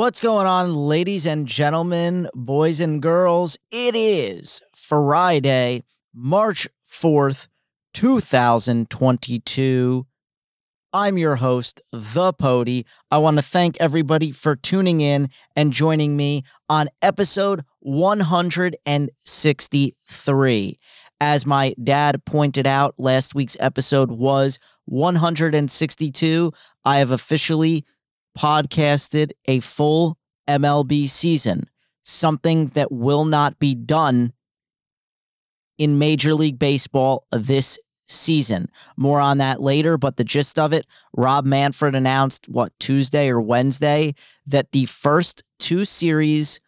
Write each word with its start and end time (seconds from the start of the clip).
What's 0.00 0.16
going 0.18 0.46
on, 0.46 0.74
ladies 0.74 1.26
and 1.26 1.46
gentlemen, 1.46 2.30
boys 2.32 2.80
and 2.80 3.02
girls? 3.02 3.58
It 3.70 3.94
is 3.94 4.62
Friday, 4.74 5.84
March 6.14 6.66
4th, 6.90 7.48
2022. 7.92 10.06
I'm 10.94 11.18
your 11.18 11.36
host, 11.36 11.82
The 11.92 12.32
Pody. 12.32 12.86
I 13.10 13.18
want 13.18 13.36
to 13.36 13.42
thank 13.42 13.76
everybody 13.78 14.32
for 14.32 14.56
tuning 14.56 15.02
in 15.02 15.28
and 15.54 15.70
joining 15.70 16.16
me 16.16 16.44
on 16.70 16.88
episode 17.02 17.62
163. 17.80 20.78
As 21.20 21.44
my 21.44 21.74
dad 21.84 22.24
pointed 22.24 22.66
out, 22.66 22.94
last 22.96 23.34
week's 23.34 23.58
episode 23.60 24.12
was 24.12 24.58
162. 24.86 26.52
I 26.86 26.96
have 26.96 27.10
officially 27.10 27.84
podcasted 28.38 29.32
a 29.46 29.60
full 29.60 30.18
MLB 30.48 31.08
season, 31.08 31.68
something 32.02 32.68
that 32.68 32.90
will 32.90 33.24
not 33.24 33.58
be 33.58 33.74
done 33.74 34.32
in 35.78 35.98
Major 35.98 36.34
League 36.34 36.58
Baseball 36.58 37.26
this 37.32 37.78
season. 38.06 38.68
More 38.96 39.20
on 39.20 39.38
that 39.38 39.62
later, 39.62 39.96
but 39.96 40.16
the 40.16 40.24
gist 40.24 40.58
of 40.58 40.72
it 40.72 40.86
Rob 41.16 41.46
Manfred 41.46 41.94
announced, 41.94 42.48
what, 42.48 42.72
Tuesday 42.78 43.28
or 43.28 43.40
Wednesday, 43.40 44.14
that 44.46 44.72
the 44.72 44.86
first 44.86 45.42
two 45.58 45.84
series 45.84 46.60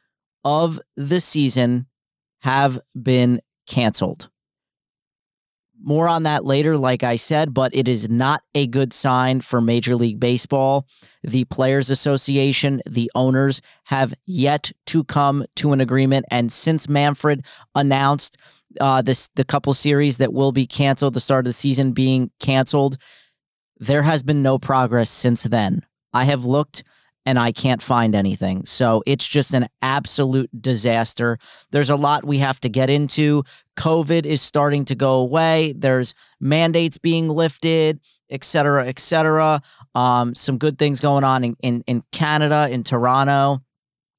of 0.44 0.80
the 0.96 1.20
season 1.20 1.86
have 2.40 2.80
been 3.00 3.40
canceled. 3.66 4.28
More 5.84 6.08
on 6.08 6.22
that 6.22 6.44
later, 6.44 6.78
like 6.78 7.02
I 7.02 7.16
said, 7.16 7.52
but 7.52 7.74
it 7.74 7.88
is 7.88 8.08
not 8.08 8.42
a 8.54 8.66
good 8.66 8.92
sign 8.92 9.40
for 9.40 9.60
Major 9.60 9.96
League 9.96 10.20
Baseball. 10.20 10.86
The 11.24 11.44
Players 11.46 11.90
Association, 11.90 12.80
the 12.88 13.10
owners 13.14 13.60
have 13.84 14.14
yet 14.26 14.70
to 14.86 15.04
come 15.04 15.44
to 15.56 15.72
an 15.72 15.80
agreement. 15.80 16.26
And 16.30 16.52
since 16.52 16.88
Manfred 16.88 17.44
announced 17.74 18.36
uh, 18.80 19.02
this 19.02 19.28
the 19.34 19.44
couple 19.44 19.74
series 19.74 20.18
that 20.18 20.32
will 20.32 20.52
be 20.52 20.66
canceled, 20.66 21.14
the 21.14 21.20
start 21.20 21.46
of 21.46 21.50
the 21.50 21.52
season 21.52 21.92
being 21.92 22.30
canceled, 22.40 22.96
there 23.78 24.02
has 24.02 24.22
been 24.22 24.42
no 24.42 24.58
progress 24.58 25.10
since 25.10 25.42
then. 25.42 25.84
I 26.12 26.24
have 26.24 26.44
looked 26.44 26.84
and 27.24 27.38
I 27.38 27.52
can't 27.52 27.80
find 27.80 28.14
anything. 28.14 28.64
So 28.66 29.02
it's 29.06 29.26
just 29.26 29.54
an 29.54 29.68
absolute 29.80 30.50
disaster. 30.60 31.38
There's 31.70 31.90
a 31.90 31.96
lot 31.96 32.24
we 32.24 32.38
have 32.38 32.58
to 32.60 32.68
get 32.68 32.90
into. 32.90 33.44
COVID 33.76 34.26
is 34.26 34.42
starting 34.42 34.84
to 34.86 34.94
go 34.94 35.20
away. 35.20 35.72
There's 35.76 36.14
mandates 36.40 36.98
being 36.98 37.28
lifted, 37.28 38.00
et 38.28 38.42
cetera, 38.42 38.88
et 38.88 38.98
cetera. 38.98 39.62
Um, 39.94 40.34
some 40.34 40.58
good 40.58 40.78
things 40.78 41.00
going 41.00 41.22
on 41.22 41.44
in, 41.44 41.56
in, 41.62 41.84
in 41.86 42.02
Canada, 42.10 42.68
in 42.70 42.82
Toronto. 42.82 43.62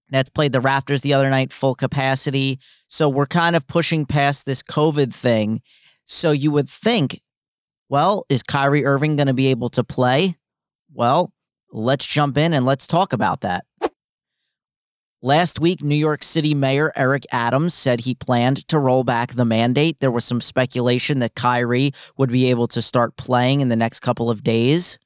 That's 0.09 0.29
played 0.29 0.51
the 0.51 0.61
Raptors 0.61 1.01
the 1.01 1.15
other 1.15 1.29
night, 1.29 1.51
full 1.51 1.75
capacity. 1.75 2.59
So 2.87 3.09
we're 3.09 3.25
kind 3.25 3.55
of 3.55 3.67
pushing 3.67 4.05
past 4.05 4.45
this 4.45 4.63
COVID 4.63 5.13
thing. 5.13 5.61
So 6.05 6.31
you 6.31 6.51
would 6.51 6.69
think, 6.69 7.21
well, 7.89 8.25
is 8.29 8.43
Kyrie 8.43 8.85
Irving 8.85 9.17
going 9.17 9.27
to 9.27 9.33
be 9.33 9.47
able 9.47 9.69
to 9.69 9.83
play? 9.83 10.37
Well, 10.93 11.32
let's 11.73 12.05
jump 12.05 12.37
in 12.37 12.53
and 12.53 12.65
let's 12.65 12.87
talk 12.87 13.13
about 13.13 13.41
that. 13.41 13.65
Last 15.21 15.59
week, 15.59 15.81
New 15.81 15.95
York 15.95 16.21
City 16.21 16.53
Mayor 16.53 16.91
Eric 16.97 17.25
Adams 17.31 17.73
said 17.73 18.01
he 18.01 18.13
planned 18.13 18.67
to 18.67 18.77
roll 18.77 19.05
back 19.05 19.31
the 19.31 19.45
mandate. 19.45 19.99
There 19.99 20.11
was 20.11 20.25
some 20.25 20.41
speculation 20.41 21.19
that 21.19 21.33
Kyrie 21.33 21.93
would 22.17 22.29
be 22.29 22.49
able 22.49 22.67
to 22.67 22.81
start 22.81 23.15
playing 23.15 23.61
in 23.61 23.69
the 23.69 23.77
next 23.77 24.01
couple 24.01 24.29
of 24.29 24.43
days. 24.43 24.99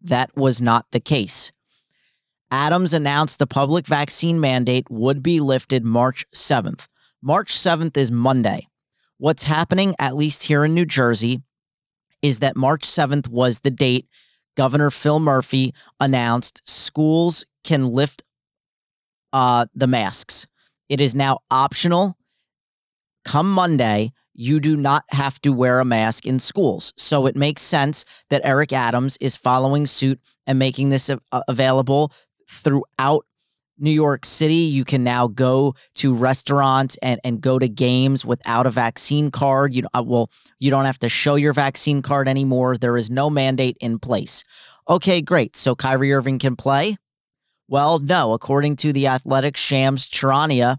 That 0.00 0.34
was 0.34 0.62
not 0.62 0.86
the 0.92 1.00
case. 1.00 1.52
Adams 2.50 2.94
announced 2.94 3.38
the 3.38 3.46
public 3.46 3.86
vaccine 3.86 4.40
mandate 4.40 4.90
would 4.90 5.22
be 5.22 5.38
lifted 5.40 5.84
March 5.84 6.24
7th. 6.34 6.88
March 7.20 7.52
7th 7.52 7.96
is 7.98 8.10
Monday. 8.10 8.66
What's 9.18 9.44
happening, 9.44 9.94
at 9.98 10.16
least 10.16 10.44
here 10.44 10.64
in 10.64 10.72
New 10.74 10.86
Jersey, 10.86 11.42
is 12.22 12.38
that 12.38 12.56
March 12.56 12.82
7th 12.82 13.28
was 13.28 13.60
the 13.60 13.70
date 13.70 14.06
Governor 14.56 14.90
Phil 14.90 15.20
Murphy 15.20 15.74
announced 16.00 16.62
schools 16.64 17.44
can 17.64 17.88
lift 17.88 18.22
uh, 19.32 19.66
the 19.74 19.86
masks. 19.86 20.46
It 20.88 21.00
is 21.00 21.14
now 21.14 21.38
optional. 21.50 22.16
Come 23.24 23.50
Monday, 23.50 24.12
you 24.34 24.60
do 24.60 24.76
not 24.76 25.04
have 25.10 25.40
to 25.42 25.52
wear 25.52 25.80
a 25.80 25.84
mask 25.84 26.26
in 26.26 26.38
schools. 26.38 26.92
So 26.96 27.26
it 27.26 27.36
makes 27.36 27.62
sense 27.62 28.04
that 28.30 28.42
Eric 28.44 28.72
Adams 28.72 29.16
is 29.20 29.36
following 29.36 29.86
suit 29.86 30.20
and 30.46 30.58
making 30.58 30.88
this 30.88 31.10
available 31.48 32.12
throughout 32.48 33.26
New 33.82 33.90
York 33.90 34.24
City. 34.24 34.54
You 34.54 34.84
can 34.84 35.02
now 35.02 35.26
go 35.26 35.74
to 35.94 36.14
restaurants 36.14 36.96
and, 37.02 37.20
and 37.24 37.40
go 37.40 37.58
to 37.58 37.68
games 37.68 38.24
without 38.24 38.66
a 38.66 38.70
vaccine 38.70 39.30
card. 39.30 39.74
You 39.74 39.82
uh, 39.92 40.04
well, 40.06 40.30
you 40.58 40.70
don't 40.70 40.84
have 40.84 41.00
to 41.00 41.08
show 41.08 41.34
your 41.34 41.52
vaccine 41.52 42.00
card 42.00 42.28
anymore. 42.28 42.78
There 42.78 42.96
is 42.96 43.10
no 43.10 43.28
mandate 43.28 43.76
in 43.80 43.98
place. 43.98 44.44
Okay, 44.88 45.20
great. 45.20 45.56
So 45.56 45.74
Kyrie 45.74 46.12
Irving 46.12 46.38
can 46.38 46.56
play. 46.56 46.96
Well, 47.68 47.98
no. 47.98 48.32
According 48.32 48.76
to 48.76 48.92
the 48.92 49.08
Athletic 49.08 49.56
Shams 49.56 50.08
Charania, 50.08 50.78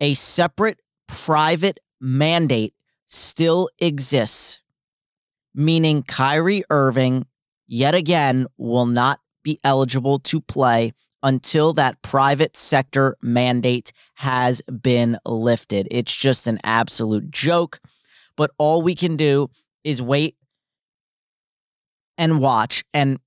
a 0.00 0.14
separate 0.14 0.80
private 1.06 1.80
mandate 2.00 2.74
still 3.06 3.68
exists, 3.78 4.62
meaning 5.54 6.02
Kyrie 6.02 6.64
Irving 6.70 7.26
yet 7.66 7.94
again 7.94 8.46
will 8.56 8.86
not 8.86 9.20
be 9.42 9.58
eligible 9.64 10.18
to 10.18 10.40
play 10.40 10.92
until 11.22 11.72
that 11.74 12.00
private 12.02 12.56
sector 12.56 13.16
mandate 13.22 13.92
has 14.14 14.62
been 14.62 15.18
lifted. 15.26 15.88
It's 15.90 16.14
just 16.14 16.46
an 16.46 16.58
absolute 16.64 17.30
joke. 17.30 17.80
But 18.36 18.52
all 18.58 18.82
we 18.82 18.94
can 18.94 19.16
do 19.16 19.50
is 19.84 20.00
wait 20.00 20.36
and 22.16 22.40
watch. 22.40 22.84
And 22.94 23.18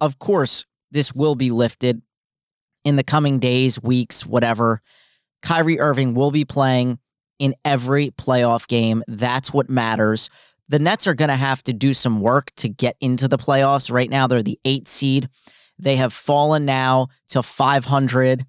of 0.00 0.18
course, 0.18 0.66
this 0.90 1.12
will 1.12 1.34
be 1.34 1.50
lifted 1.50 2.02
in 2.84 2.96
the 2.96 3.04
coming 3.04 3.38
days, 3.38 3.82
weeks, 3.82 4.24
whatever. 4.24 4.80
Kyrie 5.42 5.80
Irving 5.80 6.14
will 6.14 6.30
be 6.30 6.44
playing 6.44 6.98
in 7.38 7.54
every 7.64 8.10
playoff 8.10 8.68
game. 8.68 9.02
That's 9.08 9.52
what 9.52 9.70
matters. 9.70 10.30
The 10.68 10.78
Nets 10.78 11.06
are 11.06 11.14
going 11.14 11.30
to 11.30 11.36
have 11.36 11.62
to 11.64 11.72
do 11.72 11.92
some 11.92 12.20
work 12.20 12.52
to 12.56 12.68
get 12.68 12.96
into 13.00 13.26
the 13.26 13.38
playoffs. 13.38 13.92
Right 13.92 14.10
now, 14.10 14.26
they're 14.26 14.42
the 14.42 14.60
eight 14.64 14.86
seed. 14.86 15.28
They 15.82 15.96
have 15.96 16.12
fallen 16.12 16.64
now 16.64 17.08
to 17.28 17.42
500. 17.42 18.44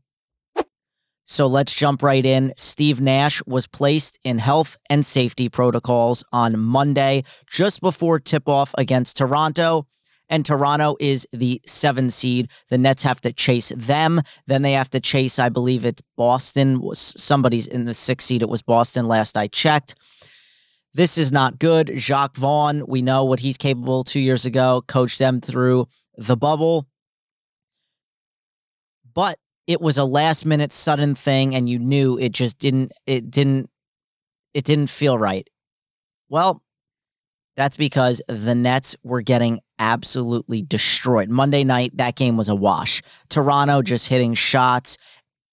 So 1.24 1.48
let's 1.48 1.74
jump 1.74 2.04
right 2.04 2.26
in. 2.26 2.54
Steve 2.58 3.00
Nash 3.00 3.42
was 3.46 3.66
placed 3.66 4.20
in 4.24 4.38
health 4.38 4.78
and 4.90 5.06
safety 5.06 5.48
protocols 5.48 6.26
on 6.34 6.60
Monday, 6.60 7.24
just 7.50 7.80
before 7.80 8.20
tip 8.20 8.50
off 8.50 8.74
against 8.78 9.16
Toronto. 9.16 9.88
And 10.28 10.46
Toronto 10.46 10.98
is 11.00 11.28
the 11.32 11.62
seven 11.66 12.10
seed. 12.10 12.50
The 12.70 12.78
Nets 12.78 13.04
have 13.04 13.22
to 13.22 13.32
chase 13.32 13.72
them. 13.76 14.22
Then 14.48 14.62
they 14.62 14.74
have 14.74 14.90
to 14.90 15.00
chase, 15.00 15.40
I 15.40 15.50
believe 15.50 15.86
it's 15.86 16.02
Boston. 16.18 16.82
Somebody's 16.94 17.68
in 17.68 17.86
the 17.86 17.94
six 17.94 18.26
seed. 18.26 18.42
It 18.42 18.50
was 18.50 18.62
Boston 18.62 19.08
last 19.08 19.38
I 19.38 19.48
checked. 19.48 19.96
This 20.94 21.18
is 21.18 21.32
not 21.32 21.60
good. 21.60 21.94
Jacques 21.96 22.36
Vaughn, 22.36 22.84
we 22.88 23.02
know 23.02 23.24
what 23.24 23.40
he's 23.40 23.58
capable 23.58 24.04
two 24.04 24.20
years 24.20 24.46
ago, 24.46 24.84
coached 24.88 25.20
them 25.20 25.40
through 25.40 25.88
the 26.18 26.36
bubble 26.36 26.88
but 29.14 29.38
it 29.68 29.82
was 29.82 29.98
a 29.98 30.04
last 30.04 30.46
minute 30.46 30.74
sudden 30.74 31.16
thing 31.16 31.56
and 31.56 31.70
you 31.70 31.80
knew 31.80 32.18
it 32.18 32.32
just 32.32 32.58
didn't 32.58 32.92
it 33.06 33.32
didn't 33.32 33.70
it 34.54 34.66
didn't 34.66 34.90
feel 34.90 35.18
right. 35.18 35.48
Well, 36.30 36.62
that's 37.56 37.78
because 37.78 38.22
the 38.28 38.56
Nets 38.56 38.96
were 39.04 39.22
getting 39.22 39.60
absolutely 39.80 40.62
destroyed. 40.62 41.30
Monday 41.30 41.64
night, 41.64 41.92
that 41.96 42.16
game 42.16 42.38
was 42.38 42.50
a 42.50 42.56
wash. 42.56 43.02
Toronto 43.30 43.82
just 43.82 44.08
hitting 44.08 44.34
shots, 44.34 44.98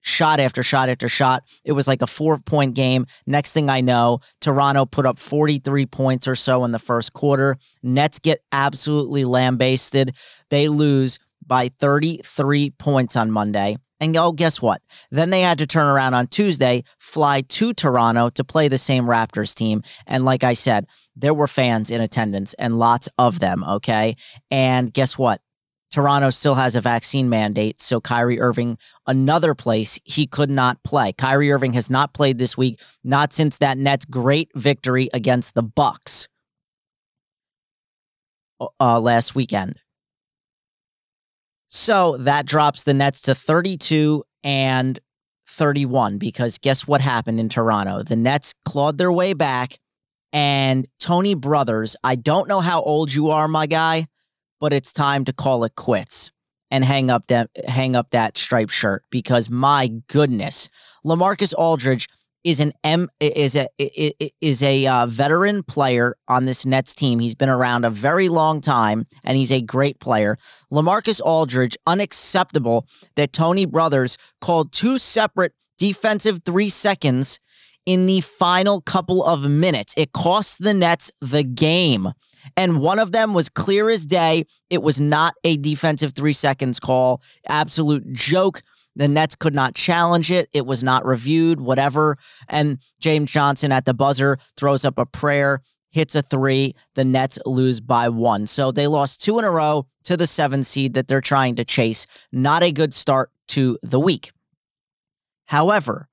shot 0.00 0.40
after 0.40 0.62
shot 0.62 0.88
after 0.88 1.08
shot. 1.08 1.42
It 1.64 1.72
was 1.72 1.88
like 1.88 2.02
a 2.02 2.06
four 2.06 2.38
point 2.38 2.74
game. 2.74 3.06
Next 3.26 3.52
thing 3.52 3.68
I 3.68 3.80
know, 3.80 4.20
Toronto 4.40 4.86
put 4.86 5.06
up 5.06 5.18
43 5.18 5.86
points 5.86 6.28
or 6.28 6.36
so 6.36 6.64
in 6.64 6.72
the 6.72 6.78
first 6.78 7.12
quarter. 7.12 7.56
Nets 7.82 8.18
get 8.18 8.40
absolutely 8.52 9.24
lambasted. 9.24 10.16
They 10.50 10.68
lose 10.68 11.18
by 11.48 11.70
33 11.80 12.70
points 12.70 13.16
on 13.16 13.30
Monday. 13.30 13.76
And 14.00 14.16
oh, 14.16 14.32
guess 14.32 14.62
what? 14.62 14.80
Then 15.10 15.30
they 15.30 15.40
had 15.40 15.58
to 15.58 15.66
turn 15.66 15.86
around 15.86 16.14
on 16.14 16.28
Tuesday, 16.28 16.84
fly 16.98 17.40
to 17.40 17.74
Toronto 17.74 18.30
to 18.30 18.44
play 18.44 18.68
the 18.68 18.78
same 18.78 19.04
Raptors 19.04 19.54
team. 19.54 19.82
And 20.06 20.24
like 20.24 20.44
I 20.44 20.52
said, 20.52 20.86
there 21.16 21.34
were 21.34 21.48
fans 21.48 21.90
in 21.90 22.00
attendance 22.00 22.54
and 22.54 22.78
lots 22.78 23.08
of 23.18 23.40
them. 23.40 23.64
Okay. 23.64 24.16
And 24.50 24.92
guess 24.92 25.18
what? 25.18 25.40
Toronto 25.90 26.30
still 26.30 26.54
has 26.54 26.76
a 26.76 26.80
vaccine 26.80 27.28
mandate. 27.28 27.80
So 27.80 28.00
Kyrie 28.00 28.40
Irving, 28.40 28.76
another 29.06 29.54
place 29.54 29.98
he 30.04 30.26
could 30.26 30.50
not 30.50 30.82
play. 30.84 31.12
Kyrie 31.12 31.50
Irving 31.50 31.72
has 31.72 31.88
not 31.88 32.12
played 32.12 32.38
this 32.38 32.56
week, 32.56 32.80
not 33.02 33.32
since 33.32 33.58
that 33.58 33.78
Nets 33.78 34.04
great 34.04 34.50
victory 34.54 35.08
against 35.14 35.54
the 35.54 35.62
Bucks 35.62 36.28
uh, 38.80 39.00
last 39.00 39.34
weekend. 39.34 39.80
So 41.68 42.16
that 42.18 42.46
drops 42.46 42.84
the 42.84 42.94
Nets 42.94 43.20
to 43.22 43.34
32 43.34 44.24
and 44.42 44.98
31 45.46 46.18
because 46.18 46.58
guess 46.58 46.86
what 46.86 47.00
happened 47.00 47.38
in 47.38 47.48
Toronto? 47.48 48.02
The 48.02 48.16
Nets 48.16 48.54
clawed 48.64 48.98
their 48.98 49.12
way 49.12 49.34
back 49.34 49.78
and 50.32 50.86
Tony 50.98 51.34
Brothers, 51.34 51.96
I 52.04 52.16
don't 52.16 52.48
know 52.48 52.60
how 52.60 52.82
old 52.82 53.12
you 53.12 53.30
are, 53.30 53.48
my 53.48 53.66
guy, 53.66 54.08
but 54.60 54.72
it's 54.72 54.92
time 54.92 55.24
to 55.24 55.32
call 55.32 55.64
it 55.64 55.74
quits 55.74 56.30
and 56.70 56.84
hang 56.84 57.10
up 57.10 57.26
that 57.28 57.48
hang 57.66 57.96
up 57.96 58.10
that 58.10 58.36
striped 58.36 58.72
shirt 58.72 59.04
because 59.10 59.48
my 59.48 59.88
goodness, 60.08 60.68
LaMarcus 61.04 61.54
Aldridge 61.56 62.08
is 62.48 62.60
an 62.60 62.72
M 62.82 63.10
is 63.20 63.56
a 63.56 63.68
is 63.78 64.62
a 64.62 64.86
uh, 64.86 65.04
veteran 65.06 65.62
player 65.62 66.16
on 66.28 66.46
this 66.46 66.64
Nets 66.64 66.94
team. 66.94 67.18
He's 67.18 67.34
been 67.34 67.50
around 67.50 67.84
a 67.84 67.90
very 67.90 68.30
long 68.30 68.62
time 68.62 69.06
and 69.22 69.36
he's 69.36 69.52
a 69.52 69.60
great 69.60 70.00
player. 70.00 70.38
LaMarcus 70.72 71.20
Aldridge, 71.22 71.76
unacceptable 71.86 72.86
that 73.16 73.34
Tony 73.34 73.66
Brothers 73.66 74.16
called 74.40 74.72
two 74.72 74.96
separate 74.96 75.52
defensive 75.76 76.40
3 76.46 76.70
seconds 76.70 77.38
in 77.84 78.06
the 78.06 78.22
final 78.22 78.80
couple 78.80 79.22
of 79.22 79.48
minutes. 79.48 79.92
It 79.98 80.12
cost 80.12 80.62
the 80.62 80.72
Nets 80.72 81.12
the 81.20 81.42
game. 81.42 82.12
And 82.56 82.80
one 82.80 82.98
of 82.98 83.12
them 83.12 83.34
was 83.34 83.50
clear 83.50 83.90
as 83.90 84.06
day. 84.06 84.46
It 84.70 84.82
was 84.82 84.98
not 84.98 85.34
a 85.44 85.58
defensive 85.58 86.14
3 86.14 86.32
seconds 86.32 86.80
call. 86.80 87.20
Absolute 87.46 88.10
joke. 88.14 88.62
The 88.96 89.08
Nets 89.08 89.34
could 89.34 89.54
not 89.54 89.74
challenge 89.74 90.30
it. 90.30 90.48
It 90.52 90.66
was 90.66 90.82
not 90.82 91.06
reviewed, 91.06 91.60
whatever. 91.60 92.18
And 92.48 92.78
James 93.00 93.30
Johnson 93.30 93.70
at 93.70 93.84
the 93.84 93.94
buzzer 93.94 94.38
throws 94.56 94.84
up 94.84 94.98
a 94.98 95.06
prayer, 95.06 95.62
hits 95.90 96.14
a 96.14 96.22
three. 96.22 96.74
The 96.94 97.04
Nets 97.04 97.38
lose 97.46 97.80
by 97.80 98.08
one. 98.08 98.46
So 98.46 98.72
they 98.72 98.86
lost 98.86 99.22
two 99.22 99.38
in 99.38 99.44
a 99.44 99.50
row 99.50 99.86
to 100.04 100.16
the 100.16 100.26
seven 100.26 100.64
seed 100.64 100.94
that 100.94 101.06
they're 101.06 101.20
trying 101.20 101.54
to 101.56 101.64
chase. 101.64 102.06
Not 102.32 102.62
a 102.62 102.72
good 102.72 102.92
start 102.92 103.30
to 103.48 103.78
the 103.82 104.00
week. 104.00 104.32
However, 105.46 106.08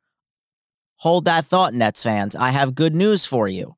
hold 0.97 1.25
that 1.25 1.45
thought, 1.45 1.73
Nets 1.73 2.03
fans. 2.03 2.35
I 2.35 2.51
have 2.51 2.75
good 2.75 2.95
news 2.95 3.25
for 3.25 3.47
you. 3.47 3.75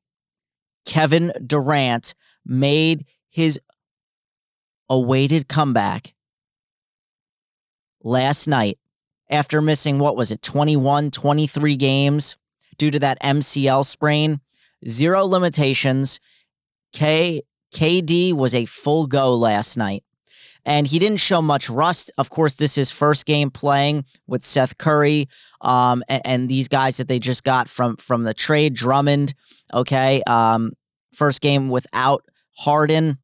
Kevin 0.84 1.32
Durant 1.44 2.14
made 2.44 3.06
his 3.30 3.60
awaited 4.88 5.48
comeback 5.48 6.14
last 8.02 8.46
night 8.46 8.78
after 9.30 9.60
missing, 9.60 9.98
what 9.98 10.16
was 10.16 10.30
it, 10.30 10.42
21, 10.42 11.10
23 11.10 11.76
games 11.76 12.36
due 12.78 12.90
to 12.90 12.98
that 12.98 13.20
MCL 13.22 13.84
sprain. 13.84 14.40
Zero 14.86 15.24
limitations. 15.24 16.20
K 16.92 17.42
KD 17.74 18.32
was 18.32 18.54
a 18.54 18.64
full 18.64 19.06
go 19.06 19.34
last 19.34 19.76
night. 19.76 20.04
And 20.64 20.86
he 20.86 20.98
didn't 20.98 21.20
show 21.20 21.40
much 21.40 21.70
rust. 21.70 22.10
Of 22.18 22.30
course, 22.30 22.54
this 22.54 22.76
is 22.76 22.90
first 22.90 23.26
game 23.26 23.50
playing 23.50 24.04
with 24.26 24.44
Seth 24.44 24.76
Curry 24.76 25.28
um, 25.60 26.02
and, 26.08 26.22
and, 26.24 26.48
these 26.48 26.68
guys 26.68 26.98
that 26.98 27.08
they 27.08 27.18
just 27.18 27.42
got 27.42 27.68
from 27.68 27.96
from 27.96 28.24
the 28.24 28.34
trade, 28.34 28.74
Drummond. 28.74 29.34
Okay, 29.72 30.22
um, 30.26 30.72
first 31.14 31.40
game 31.40 31.68
without 31.68 32.24
Harden. 32.58 33.18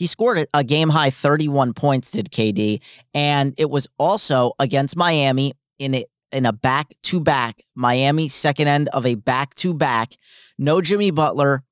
He 0.00 0.06
scored 0.06 0.46
a 0.54 0.64
game 0.64 0.88
high 0.88 1.10
31 1.10 1.74
points, 1.74 2.10
did 2.10 2.30
KD. 2.30 2.80
And 3.12 3.52
it 3.58 3.68
was 3.68 3.86
also 3.98 4.52
against 4.58 4.96
Miami 4.96 5.52
in 5.78 5.94
a, 5.94 6.06
in 6.32 6.46
a 6.46 6.54
back 6.54 6.94
to 7.02 7.20
back, 7.20 7.62
Miami 7.74 8.26
second 8.26 8.66
end 8.66 8.88
of 8.94 9.04
a 9.04 9.16
back 9.16 9.54
to 9.56 9.74
back. 9.74 10.14
No 10.58 10.80
Jimmy 10.80 11.10
Butler, 11.10 11.64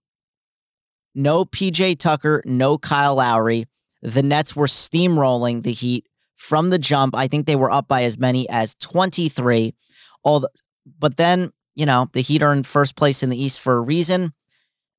no 1.14 1.46
PJ 1.46 1.98
Tucker, 2.00 2.42
no 2.44 2.76
Kyle 2.76 3.14
Lowry. 3.14 3.64
The 4.02 4.22
Nets 4.22 4.54
were 4.54 4.66
steamrolling 4.66 5.62
the 5.62 5.72
Heat 5.72 6.06
from 6.36 6.68
the 6.68 6.78
jump. 6.78 7.16
I 7.16 7.28
think 7.28 7.46
they 7.46 7.56
were 7.56 7.70
up 7.70 7.88
by 7.88 8.02
as 8.02 8.18
many 8.18 8.46
as 8.50 8.74
23. 8.74 9.74
All 10.22 10.40
the, 10.40 10.50
but 10.98 11.16
then, 11.16 11.50
you 11.74 11.86
know, 11.86 12.10
the 12.12 12.20
Heat 12.20 12.42
in 12.42 12.64
first 12.64 12.94
place 12.94 13.22
in 13.22 13.30
the 13.30 13.42
East 13.42 13.58
for 13.58 13.78
a 13.78 13.80
reason. 13.80 14.34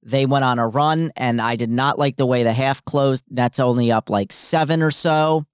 They 0.01 0.25
went 0.25 0.45
on 0.45 0.59
a 0.59 0.67
run, 0.67 1.11
and 1.15 1.41
I 1.41 1.55
did 1.55 1.69
not 1.69 1.99
like 1.99 2.15
the 2.15 2.25
way 2.25 2.43
the 2.43 2.53
half 2.53 2.83
closed. 2.85 3.25
Nets 3.29 3.59
only 3.59 3.91
up 3.91 4.09
like 4.09 4.31
seven 4.31 4.81
or 4.81 4.91
so. 4.91 5.45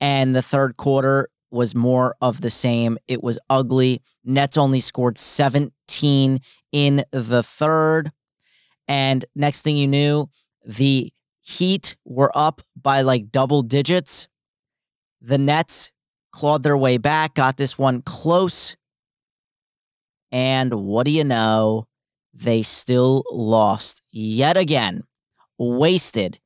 And 0.00 0.34
the 0.34 0.42
third 0.42 0.76
quarter 0.76 1.28
was 1.50 1.74
more 1.74 2.16
of 2.20 2.40
the 2.40 2.50
same. 2.50 2.98
It 3.06 3.22
was 3.22 3.38
ugly. 3.48 4.02
Nets 4.24 4.56
only 4.56 4.80
scored 4.80 5.16
17 5.16 6.40
in 6.72 7.04
the 7.12 7.42
third. 7.42 8.10
And 8.88 9.24
next 9.36 9.62
thing 9.62 9.76
you 9.76 9.86
knew, 9.86 10.28
the 10.66 11.12
Heat 11.46 11.96
were 12.06 12.32
up 12.34 12.62
by 12.74 13.02
like 13.02 13.30
double 13.30 13.62
digits. 13.62 14.28
The 15.20 15.36
Nets 15.36 15.92
clawed 16.32 16.62
their 16.62 16.76
way 16.76 16.96
back, 16.96 17.34
got 17.34 17.58
this 17.58 17.78
one 17.78 18.00
close. 18.00 18.76
And 20.32 20.74
what 20.74 21.04
do 21.04 21.12
you 21.12 21.22
know? 21.22 21.86
They 22.34 22.62
still 22.62 23.24
lost 23.30 24.02
yet 24.10 24.56
again. 24.56 25.02
Wasted, 25.58 26.40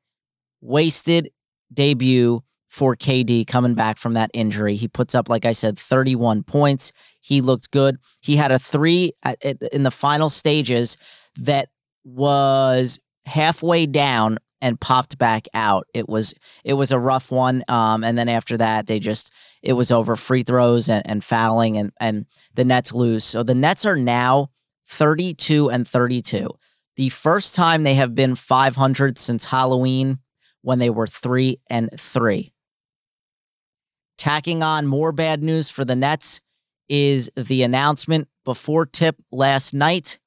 wasted 0.60 1.30
debut 1.72 2.42
for 2.68 2.94
KD 2.94 3.46
coming 3.46 3.74
back 3.74 3.98
from 3.98 4.14
that 4.14 4.30
injury. 4.34 4.76
He 4.76 4.88
puts 4.88 5.14
up, 5.14 5.28
like 5.28 5.46
I 5.46 5.52
said, 5.52 5.78
31 5.78 6.42
points. 6.42 6.92
He 7.20 7.40
looked 7.40 7.70
good. 7.70 7.96
He 8.20 8.36
had 8.36 8.52
a 8.52 8.58
three 8.58 9.12
in 9.72 9.82
the 9.82 9.90
final 9.90 10.28
stages 10.28 10.96
that 11.36 11.70
was 12.04 13.00
halfway 13.26 13.86
down 13.86 14.38
and 14.60 14.80
popped 14.80 15.18
back 15.18 15.46
out. 15.54 15.86
It 15.94 16.08
was 16.08 16.34
it 16.64 16.74
was 16.74 16.90
a 16.90 16.98
rough 16.98 17.30
one. 17.30 17.64
Um, 17.68 18.04
and 18.04 18.18
then 18.18 18.28
after 18.28 18.56
that, 18.56 18.86
they 18.86 18.98
just 18.98 19.30
it 19.62 19.72
was 19.72 19.90
over 19.90 20.16
free 20.16 20.42
throws 20.42 20.88
and, 20.88 21.08
and 21.08 21.24
fouling 21.24 21.76
and 21.76 21.92
and 22.00 22.26
the 22.54 22.64
Nets 22.64 22.92
lose. 22.92 23.24
So 23.24 23.42
the 23.42 23.54
Nets 23.54 23.86
are 23.86 23.96
now 23.96 24.50
32 24.88 25.70
and 25.70 25.86
32. 25.86 26.50
The 26.96 27.08
first 27.10 27.54
time 27.54 27.82
they 27.82 27.94
have 27.94 28.14
been 28.14 28.34
500 28.34 29.18
since 29.18 29.44
Halloween 29.44 30.18
when 30.62 30.78
they 30.78 30.90
were 30.90 31.06
3 31.06 31.60
and 31.70 31.90
3. 31.96 32.52
Tacking 34.16 34.62
on 34.62 34.86
more 34.86 35.12
bad 35.12 35.42
news 35.42 35.70
for 35.70 35.84
the 35.84 35.94
Nets 35.94 36.40
is 36.88 37.30
the 37.36 37.62
announcement 37.62 38.28
before 38.44 38.86
tip 38.86 39.16
last 39.30 39.74
night 39.74 40.18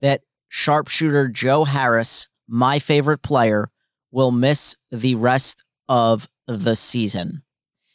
that 0.00 0.20
sharpshooter 0.48 1.28
Joe 1.28 1.64
Harris, 1.64 2.28
my 2.46 2.78
favorite 2.78 3.22
player, 3.22 3.70
will 4.12 4.30
miss 4.30 4.76
the 4.92 5.14
rest 5.14 5.64
of 5.88 6.28
the 6.46 6.76
season. 6.76 7.42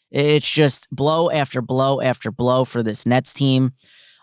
It's 0.09 0.49
just 0.49 0.89
blow 0.91 1.29
after 1.29 1.61
blow 1.61 2.01
after 2.01 2.31
blow 2.31 2.65
for 2.65 2.83
this 2.83 3.05
Nets 3.05 3.33
team. 3.33 3.71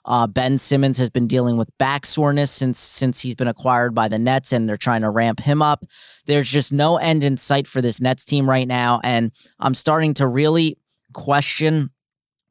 Uh, 0.08 0.26
ben 0.26 0.56
Simmons 0.56 0.96
has 0.96 1.10
been 1.10 1.26
dealing 1.26 1.58
with 1.58 1.68
back 1.76 2.06
soreness 2.06 2.50
since 2.50 2.80
since 2.80 3.20
he's 3.20 3.34
been 3.34 3.46
acquired 3.46 3.94
by 3.94 4.08
the 4.08 4.18
Nets, 4.18 4.52
and 4.52 4.66
they're 4.66 4.78
trying 4.78 5.02
to 5.02 5.10
ramp 5.10 5.38
him 5.38 5.60
up. 5.60 5.84
There's 6.24 6.50
just 6.50 6.72
no 6.72 6.96
end 6.96 7.22
in 7.22 7.36
sight 7.36 7.66
for 7.66 7.82
this 7.82 8.00
Nets 8.00 8.24
team 8.24 8.48
right 8.48 8.66
now, 8.66 9.00
and 9.04 9.30
I'm 9.60 9.74
starting 9.74 10.14
to 10.14 10.26
really 10.26 10.78
question 11.12 11.90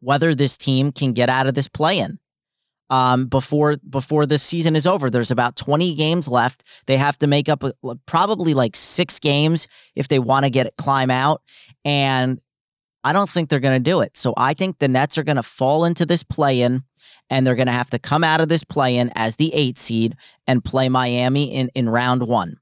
whether 0.01 0.35
this 0.35 0.55
team 0.55 0.91
can 0.91 1.13
get 1.13 1.29
out 1.29 1.47
of 1.47 1.55
this 1.55 1.67
play-in 1.67 2.19
um, 2.91 3.25
before 3.25 3.77
before 3.89 4.27
this 4.27 4.43
season 4.43 4.75
is 4.75 4.85
over. 4.85 5.09
There's 5.09 5.31
about 5.31 5.55
20 5.55 5.95
games 5.95 6.27
left. 6.27 6.63
They 6.85 6.97
have 6.97 7.17
to 7.17 7.27
make 7.27 7.49
up 7.49 7.63
a, 7.63 7.73
probably 8.05 8.53
like 8.53 8.75
six 8.75 9.17
games 9.17 9.67
if 9.95 10.07
they 10.07 10.19
want 10.19 10.45
to 10.45 10.51
get 10.51 10.67
it 10.67 10.75
climb 10.77 11.09
out, 11.09 11.41
and 11.83 12.39
I 13.07 13.13
don't 13.13 13.29
think 13.29 13.47
they're 13.47 13.61
going 13.61 13.81
to 13.81 13.91
do 13.91 14.01
it. 14.01 14.17
So 14.17 14.33
I 14.35 14.53
think 14.53 14.79
the 14.79 14.89
Nets 14.89 15.17
are 15.17 15.23
going 15.23 15.37
to 15.37 15.43
fall 15.43 15.85
into 15.85 16.05
this 16.05 16.23
play-in 16.23 16.83
and 17.29 17.47
they're 17.47 17.55
going 17.55 17.67
to 17.67 17.71
have 17.71 17.89
to 17.91 17.99
come 17.99 18.21
out 18.21 18.41
of 18.41 18.49
this 18.49 18.65
play 18.65 18.97
in 18.97 19.13
as 19.15 19.37
the 19.37 19.53
eight 19.53 19.79
seed 19.79 20.17
and 20.45 20.61
play 20.61 20.89
Miami 20.89 21.53
in, 21.53 21.69
in 21.73 21.87
round 21.87 22.27
one. 22.27 22.57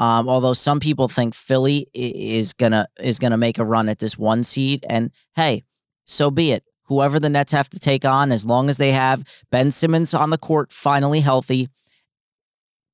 Um, 0.00 0.28
although 0.28 0.52
some 0.52 0.80
people 0.80 1.06
think 1.06 1.32
Philly 1.32 1.86
is 1.92 2.52
gonna 2.52 2.86
is 3.00 3.18
gonna 3.18 3.36
make 3.36 3.58
a 3.58 3.64
run 3.64 3.88
at 3.88 3.98
this 3.98 4.16
one 4.16 4.44
seed, 4.44 4.86
and 4.88 5.10
hey, 5.34 5.64
so 6.04 6.30
be 6.30 6.52
it. 6.52 6.62
Whoever 6.84 7.18
the 7.18 7.28
Nets 7.28 7.52
have 7.52 7.68
to 7.70 7.80
take 7.80 8.04
on, 8.04 8.30
as 8.30 8.46
long 8.46 8.70
as 8.70 8.78
they 8.78 8.92
have 8.92 9.24
Ben 9.50 9.72
Simmons 9.72 10.14
on 10.14 10.30
the 10.30 10.38
court 10.38 10.72
finally 10.72 11.18
healthy, 11.18 11.68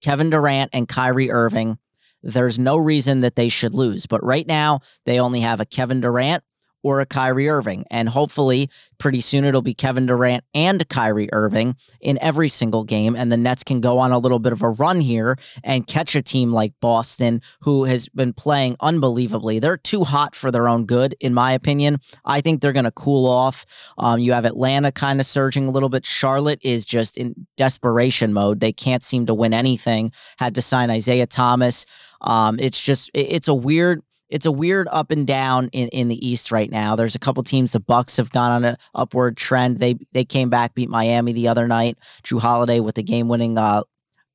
Kevin 0.03 0.31
Durant 0.31 0.71
and 0.73 0.88
Kyrie 0.88 1.31
Irving, 1.31 1.79
there's 2.23 2.59
no 2.59 2.79
reason 2.79 3.21
that 3.21 3.37
they 3.37 3.50
should 3.50 3.75
lose. 3.75 4.07
But 4.07 4.25
right 4.25 4.47
now, 4.47 4.81
they 5.05 5.21
only 5.21 5.41
have 5.41 5.61
a 5.61 5.67
Kevin 5.67 6.00
Durant 6.00 6.43
or 6.85 7.00
a 7.00 7.07
Kyrie 7.07 7.49
Irving. 7.49 7.85
And 7.91 8.09
hopefully, 8.09 8.71
pretty 8.99 9.21
soon 9.21 9.45
it'll 9.45 9.62
be 9.62 9.75
Kevin 9.75 10.07
Durant 10.07 10.45
and 10.55 10.88
Kyrie 10.88 11.31
Irving 11.33 11.75
in 12.00 12.19
every 12.21 12.49
single 12.49 12.85
game. 12.85 13.17
And 13.17 13.33
the 13.33 13.37
Nets 13.37 13.64
can 13.64 13.81
go 13.81 13.99
on 13.99 14.12
a 14.12 14.19
little 14.19 14.38
bit 14.38 14.53
of 14.53 14.62
a 14.62 14.69
run 14.69 15.00
here 15.00 15.37
and 15.64 15.87
catch 15.87 16.14
a 16.14 16.23
team 16.23 16.53
like 16.53 16.75
Boston, 16.81 17.41
who 17.62 17.85
has 17.85 18.09
been 18.11 18.35
playing 18.35 18.76
unbelievably. 18.81 19.59
They're 19.59 19.79
too 19.79 20.05
hot 20.05 20.37
for 20.37 20.50
their 20.50 20.69
own 20.69 20.85
good, 20.85 21.17
in 21.21 21.35
my 21.35 21.53
opinion. 21.53 21.99
I 22.25 22.41
think 22.41 22.61
they're 22.61 22.73
going 22.73 22.85
to 22.85 22.93
cool 22.93 23.26
off. 23.26 23.64
Um, 23.99 24.21
you 24.21 24.33
have 24.33 24.45
Atlanta 24.45 24.93
kind 24.93 25.19
of 25.21 25.26
surging 25.26 25.67
a 25.67 25.71
little 25.71 25.88
bit. 25.88 26.05
Charlotte 26.05 26.61
is 26.62 26.85
just 26.85 27.17
in 27.17 27.35
desperation 27.57 28.33
mode. 28.35 28.61
They 28.61 28.73
can't 28.73 29.03
seem 29.03 29.25
to 29.26 29.35
win 29.35 29.55
anything. 29.55 30.12
Had 30.37 30.55
to 30.57 30.62
sign 30.62 30.91
Isaiah 30.91 31.26
Thomas. 31.26 31.87
Um, 32.21 32.59
it's 32.61 32.81
just, 32.81 33.11
it's 33.14 33.49
a 33.49 33.55
weird 33.55 34.03
it's 34.35 34.47
a 34.47 34.50
weird 34.50 34.88
up 34.91 35.12
and 35.12 35.29
down 35.29 35.69
in, 35.69 35.87
in 35.91 36.09
the 36.09 36.26
East 36.26 36.50
right 36.50 36.69
now. 36.69 36.97
There's 36.97 37.14
a 37.14 37.21
couple 37.21 37.45
teams. 37.45 37.71
The 37.71 37.79
Bucks 37.79 38.17
have 38.17 38.31
gone 38.33 38.50
on 38.50 38.64
an 38.64 38.76
upward 38.93 39.37
trend. 39.37 39.79
They 39.79 39.95
they 40.11 40.25
came 40.25 40.50
back, 40.50 40.75
beat 40.75 40.88
Miami 40.88 41.33
the 41.33 41.47
other 41.47 41.69
night. 41.69 41.99
Jrue 42.25 42.41
Holiday 42.41 42.81
with 42.81 42.97
the 42.97 43.05
game 43.05 43.29
winning 43.29 43.57
uh, 43.57 43.85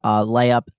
uh, 0.01 0.23
layup 0.23 0.69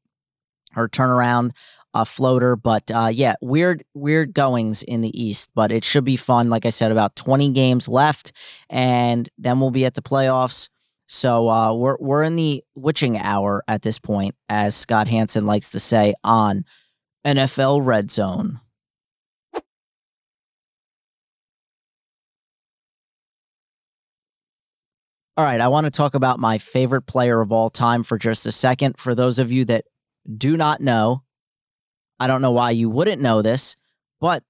or 0.75 0.89
turnaround 0.89 1.51
uh, 1.93 2.07
floater. 2.07 2.57
But 2.57 2.91
uh, 2.91 3.11
yeah, 3.13 3.35
weird 3.43 3.85
weird 3.93 4.33
goings 4.33 4.83
in 4.83 5.03
the 5.03 5.23
East. 5.23 5.51
But 5.55 5.71
it 5.71 5.85
should 5.85 6.07
be 6.07 6.17
fun. 6.17 6.49
Like 6.49 6.65
I 6.65 6.71
said, 6.71 6.91
about 6.91 7.15
20 7.17 7.51
games 7.51 7.89
left, 7.89 8.33
and 8.71 9.29
then 9.37 9.61
we'll 9.61 9.71
be 9.71 9.85
at 9.85 9.93
the 9.93 10.03
playoffs. 10.03 10.71
So 11.09 11.51
uh, 11.51 11.75
we're 11.75 11.99
we're 12.01 12.23
in 12.23 12.37
the 12.37 12.65
witching 12.75 13.19
hour 13.19 13.63
at 13.69 13.83
this 13.83 13.99
point, 13.99 14.35
as 14.49 14.75
Scott 14.75 15.09
Hanson 15.09 15.45
likes 15.45 15.69
to 15.73 15.81
say 15.81 16.15
on 16.25 16.65
NFL 17.27 17.85
Red 17.85 18.11
Zone. 18.11 18.61
All 25.41 25.47
right, 25.47 25.63
I 25.63 25.69
want 25.69 25.87
to 25.87 25.91
talk 25.91 26.15
about 26.15 26.39
my 26.39 26.59
favorite 26.59 27.07
player 27.07 27.41
of 27.41 27.51
all 27.51 27.71
time 27.71 28.03
for 28.03 28.19
just 28.19 28.45
a 28.45 28.53
second. 28.53 28.99
For 28.99 29.15
those 29.15 29.39
of 29.39 29.51
you 29.51 29.65
that 29.65 29.87
do 30.37 30.55
not 30.55 30.83
know, 30.83 31.23
I 32.19 32.27
don't 32.27 32.43
know 32.43 32.51
why 32.51 32.73
you 32.73 32.91
wouldn't 32.91 33.23
know 33.23 33.41
this, 33.41 33.75
but 34.21 34.43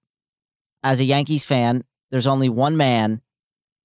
as 0.82 0.98
a 0.98 1.04
Yankees 1.04 1.44
fan, 1.44 1.84
there's 2.10 2.26
only 2.26 2.48
one 2.48 2.76
man 2.76 3.22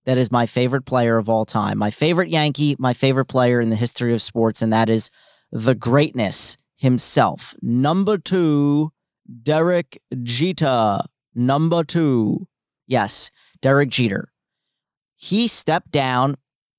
that 0.06 0.18
is 0.18 0.32
my 0.32 0.48
favorite 0.48 0.88
player 0.88 1.18
of 1.18 1.30
all 1.30 1.46
time. 1.46 1.78
My 1.78 1.92
favorite 1.92 2.30
Yankee, 2.30 2.76
my 2.80 2.94
favorite 2.94 3.26
player 3.26 3.62
in 3.62 3.70
the 3.70 3.76
history 3.76 4.12
of 4.12 4.20
sports, 4.24 4.64
and 4.64 4.74
that 4.74 4.90
is 4.90 5.12
the 5.52 5.76
greatness 5.76 6.58
himself. 6.76 7.54
Number 7.62 8.18
two, 8.18 8.92
Derek 9.44 10.02
Jeter. 10.24 11.02
Number 11.36 11.84
two. 11.84 12.48
Yes, 12.88 13.30
Derek 13.62 13.90
Jeter. 13.90 14.32
He 15.16 15.48
stepped 15.48 15.92
down 15.92 16.38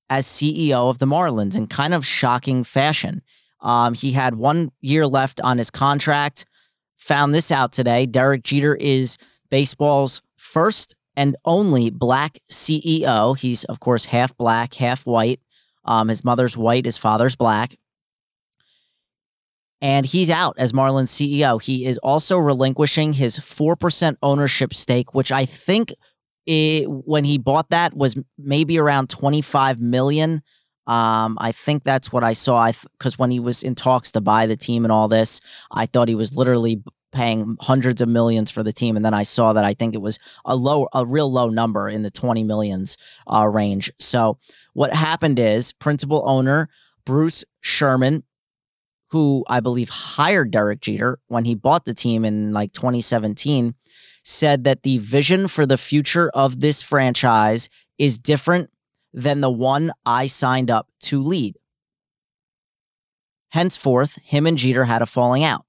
as 0.09 0.25
CEO 0.25 0.89
of 0.89 0.99
the 0.99 1.05
Marlins 1.05 1.57
in 1.57 1.67
kind 1.67 1.93
of 1.93 2.05
shocking 2.05 2.63
fashion. 2.63 3.21
Um, 3.61 3.93
he 3.93 4.11
had 4.11 4.35
one 4.35 4.71
year 4.81 5.07
left 5.07 5.41
on 5.41 5.57
his 5.57 5.69
contract. 5.69 6.45
Found 6.97 7.33
this 7.33 7.51
out 7.51 7.71
today. 7.71 8.05
Derek 8.05 8.43
Jeter 8.43 8.75
is 8.75 9.17
baseball's 9.49 10.21
first 10.37 10.95
and 11.15 11.35
only 11.45 11.89
black 11.89 12.39
CEO. 12.49 13.37
He's, 13.37 13.63
of 13.65 13.79
course, 13.79 14.05
half 14.05 14.35
black, 14.37 14.73
half 14.75 15.05
white. 15.05 15.39
Um, 15.83 16.09
his 16.09 16.23
mother's 16.23 16.57
white, 16.57 16.85
his 16.85 16.97
father's 16.97 17.35
black. 17.35 17.77
And 19.81 20.05
he's 20.05 20.29
out 20.29 20.55
as 20.57 20.73
Marlins 20.73 21.09
CEO. 21.09 21.61
He 21.61 21.85
is 21.85 21.97
also 21.99 22.37
relinquishing 22.37 23.13
his 23.13 23.37
4% 23.37 24.17
ownership 24.23 24.73
stake, 24.73 25.13
which 25.13 25.31
I 25.31 25.45
think 25.45 25.93
it, 26.47 26.85
when 26.87 27.25
he 27.25 27.37
bought 27.37 27.69
that 27.69 27.95
was 27.95 28.15
maybe 28.37 28.79
around 28.79 29.09
25 29.09 29.79
million. 29.79 30.41
Um, 30.87 31.37
I 31.41 31.51
think 31.51 31.83
that's 31.83 32.13
what 32.13 32.23
I 32.23 32.31
saw. 32.31 32.57
I 32.57 32.71
because 32.71 33.13
th- 33.13 33.19
when 33.19 33.29
he 33.29 33.41
was 33.41 33.61
in 33.61 33.75
talks 33.75 34.11
to 34.13 34.21
buy 34.21 34.47
the 34.47 34.55
team 34.55 34.85
and 34.85 34.91
all 34.91 35.09
this, 35.09 35.41
I 35.69 35.85
thought 35.85 36.07
he 36.07 36.15
was 36.15 36.37
literally 36.37 36.81
paying 37.11 37.57
hundreds 37.59 37.99
of 37.99 38.07
millions 38.07 38.51
for 38.51 38.63
the 38.63 38.71
team, 38.71 38.95
and 38.95 39.03
then 39.03 39.13
I 39.13 39.23
saw 39.23 39.51
that 39.51 39.65
I 39.65 39.73
think 39.73 39.95
it 39.95 40.01
was 40.01 40.17
a 40.45 40.55
low, 40.55 40.87
a 40.93 41.05
real 41.05 41.29
low 41.29 41.49
number 41.49 41.89
in 41.89 42.03
the 42.03 42.11
20 42.11 42.43
millions 42.43 42.97
uh, 43.31 43.47
range. 43.47 43.91
So 43.99 44.37
what 44.73 44.93
happened 44.93 45.39
is 45.39 45.73
principal 45.73 46.23
owner 46.25 46.69
Bruce 47.05 47.43
Sherman, 47.61 48.23
who 49.09 49.45
I 49.47 49.59
believe 49.59 49.89
hired 49.89 50.51
Derek 50.51 50.81
Jeter 50.81 51.19
when 51.27 51.45
he 51.45 51.55
bought 51.55 51.85
the 51.85 51.93
team 51.93 52.25
in 52.25 52.53
like 52.53 52.73
2017 52.73 53.75
said 54.23 54.65
that 54.65 54.83
the 54.83 54.97
vision 54.97 55.47
for 55.47 55.65
the 55.65 55.77
future 55.77 56.29
of 56.29 56.59
this 56.59 56.81
franchise 56.81 57.69
is 57.97 58.17
different 58.17 58.69
than 59.13 59.39
the 59.39 59.49
one 59.49 59.91
I 60.05 60.27
signed 60.27 60.69
up 60.69 60.87
to 61.03 61.21
lead. 61.21 61.55
Henceforth, 63.49 64.19
him 64.23 64.45
and 64.45 64.57
Jeter 64.57 64.83
had 64.83 65.01
a 65.01 65.05
falling 65.05 65.43
out. 65.43 65.66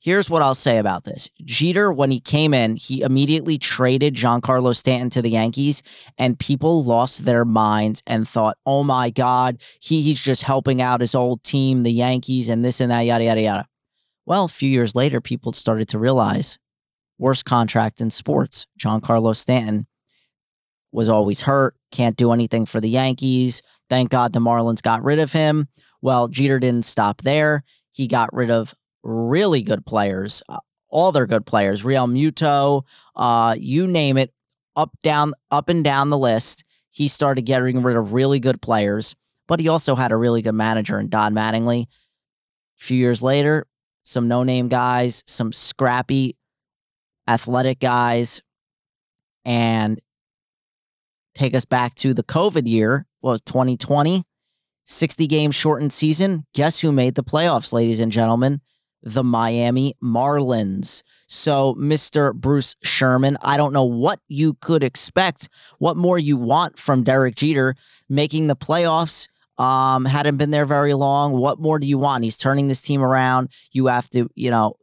Here's 0.00 0.30
what 0.30 0.42
I'll 0.42 0.54
say 0.54 0.78
about 0.78 1.02
this. 1.04 1.28
Jeter, 1.44 1.92
when 1.92 2.12
he 2.12 2.20
came 2.20 2.54
in, 2.54 2.76
he 2.76 3.02
immediately 3.02 3.58
traded 3.58 4.14
Giancarlo 4.14 4.74
Stanton 4.74 5.10
to 5.10 5.22
the 5.22 5.30
Yankees, 5.30 5.82
and 6.16 6.38
people 6.38 6.84
lost 6.84 7.24
their 7.24 7.44
minds 7.44 8.02
and 8.06 8.26
thought, 8.26 8.56
oh 8.64 8.84
my 8.84 9.10
God, 9.10 9.60
he, 9.80 10.00
he's 10.02 10.20
just 10.20 10.44
helping 10.44 10.80
out 10.80 11.00
his 11.00 11.16
old 11.16 11.42
team, 11.42 11.82
the 11.82 11.90
Yankees, 11.90 12.48
and 12.48 12.64
this 12.64 12.80
and 12.80 12.92
that, 12.92 13.00
yada, 13.00 13.24
yada, 13.24 13.40
yada. 13.40 13.68
Well, 14.24 14.44
a 14.44 14.48
few 14.48 14.68
years 14.68 14.94
later, 14.94 15.20
people 15.20 15.52
started 15.52 15.88
to 15.88 15.98
realize 15.98 16.60
worst 17.18 17.44
contract 17.44 18.00
in 18.00 18.10
sports. 18.10 18.66
Giancarlo 18.78 19.34
Stanton 19.34 19.88
was 20.92 21.08
always 21.08 21.40
hurt, 21.40 21.74
can't 21.90 22.16
do 22.16 22.32
anything 22.32 22.66
for 22.66 22.80
the 22.80 22.88
Yankees. 22.88 23.62
Thank 23.90 24.10
God 24.10 24.32
the 24.32 24.40
Marlins 24.40 24.82
got 24.82 25.02
rid 25.02 25.18
of 25.18 25.32
him. 25.32 25.68
Well, 26.00 26.28
Jeter 26.28 26.60
didn't 26.60 26.84
stop 26.84 27.22
there. 27.22 27.64
He 27.90 28.06
got 28.06 28.32
rid 28.32 28.50
of 28.50 28.74
really 29.02 29.62
good 29.62 29.84
players, 29.86 30.42
uh, 30.48 30.58
all 30.90 31.12
their 31.12 31.26
good 31.26 31.46
players, 31.46 31.82
Realmuto, 31.82 32.82
uh, 33.16 33.54
you 33.58 33.86
name 33.86 34.16
it, 34.16 34.32
up 34.76 34.90
down 35.02 35.34
up 35.50 35.68
and 35.68 35.82
down 35.84 36.10
the 36.10 36.18
list. 36.18 36.64
He 36.90 37.08
started 37.08 37.42
getting 37.42 37.82
rid 37.82 37.96
of 37.96 38.12
really 38.12 38.40
good 38.40 38.62
players, 38.62 39.14
but 39.46 39.60
he 39.60 39.68
also 39.68 39.94
had 39.94 40.12
a 40.12 40.16
really 40.16 40.42
good 40.42 40.52
manager 40.52 40.98
in 40.98 41.08
Don 41.08 41.34
Mattingly. 41.34 41.82
A 41.82 41.86
few 42.76 42.96
years 42.96 43.22
later, 43.22 43.66
some 44.04 44.28
no-name 44.28 44.68
guys, 44.68 45.22
some 45.26 45.52
scrappy 45.52 46.36
athletic 47.26 47.78
guys, 47.78 48.42
and 49.44 50.00
take 51.34 51.54
us 51.54 51.64
back 51.64 51.94
to 51.96 52.14
the 52.14 52.22
COVID 52.22 52.66
year, 52.66 53.06
was 53.20 53.40
2020, 53.42 54.24
60 54.86 55.26
game 55.26 55.50
shortened 55.50 55.92
season. 55.92 56.46
Guess 56.54 56.80
who 56.80 56.92
made 56.92 57.14
the 57.14 57.24
playoffs, 57.24 57.72
ladies 57.72 58.00
and 58.00 58.12
gentlemen? 58.12 58.60
The 59.02 59.24
Miami 59.24 59.94
Marlins. 60.02 61.02
So, 61.28 61.74
Mr. 61.74 62.34
Bruce 62.34 62.76
Sherman, 62.82 63.36
I 63.42 63.56
don't 63.56 63.72
know 63.72 63.84
what 63.84 64.20
you 64.28 64.54
could 64.54 64.82
expect, 64.82 65.48
what 65.78 65.96
more 65.96 66.18
you 66.18 66.36
want 66.36 66.78
from 66.78 67.04
Derek 67.04 67.36
Jeter 67.36 67.74
making 68.08 68.46
the 68.46 68.56
playoffs. 68.56 69.28
Um, 69.58 70.04
hadn't 70.04 70.36
been 70.36 70.52
there 70.52 70.66
very 70.66 70.94
long. 70.94 71.32
What 71.32 71.58
more 71.60 71.78
do 71.78 71.86
you 71.86 71.98
want? 71.98 72.24
He's 72.24 72.36
turning 72.36 72.68
this 72.68 72.80
team 72.80 73.02
around. 73.02 73.50
You 73.72 73.86
have 73.86 74.08
to, 74.10 74.30
you 74.34 74.50
know, 74.50 74.76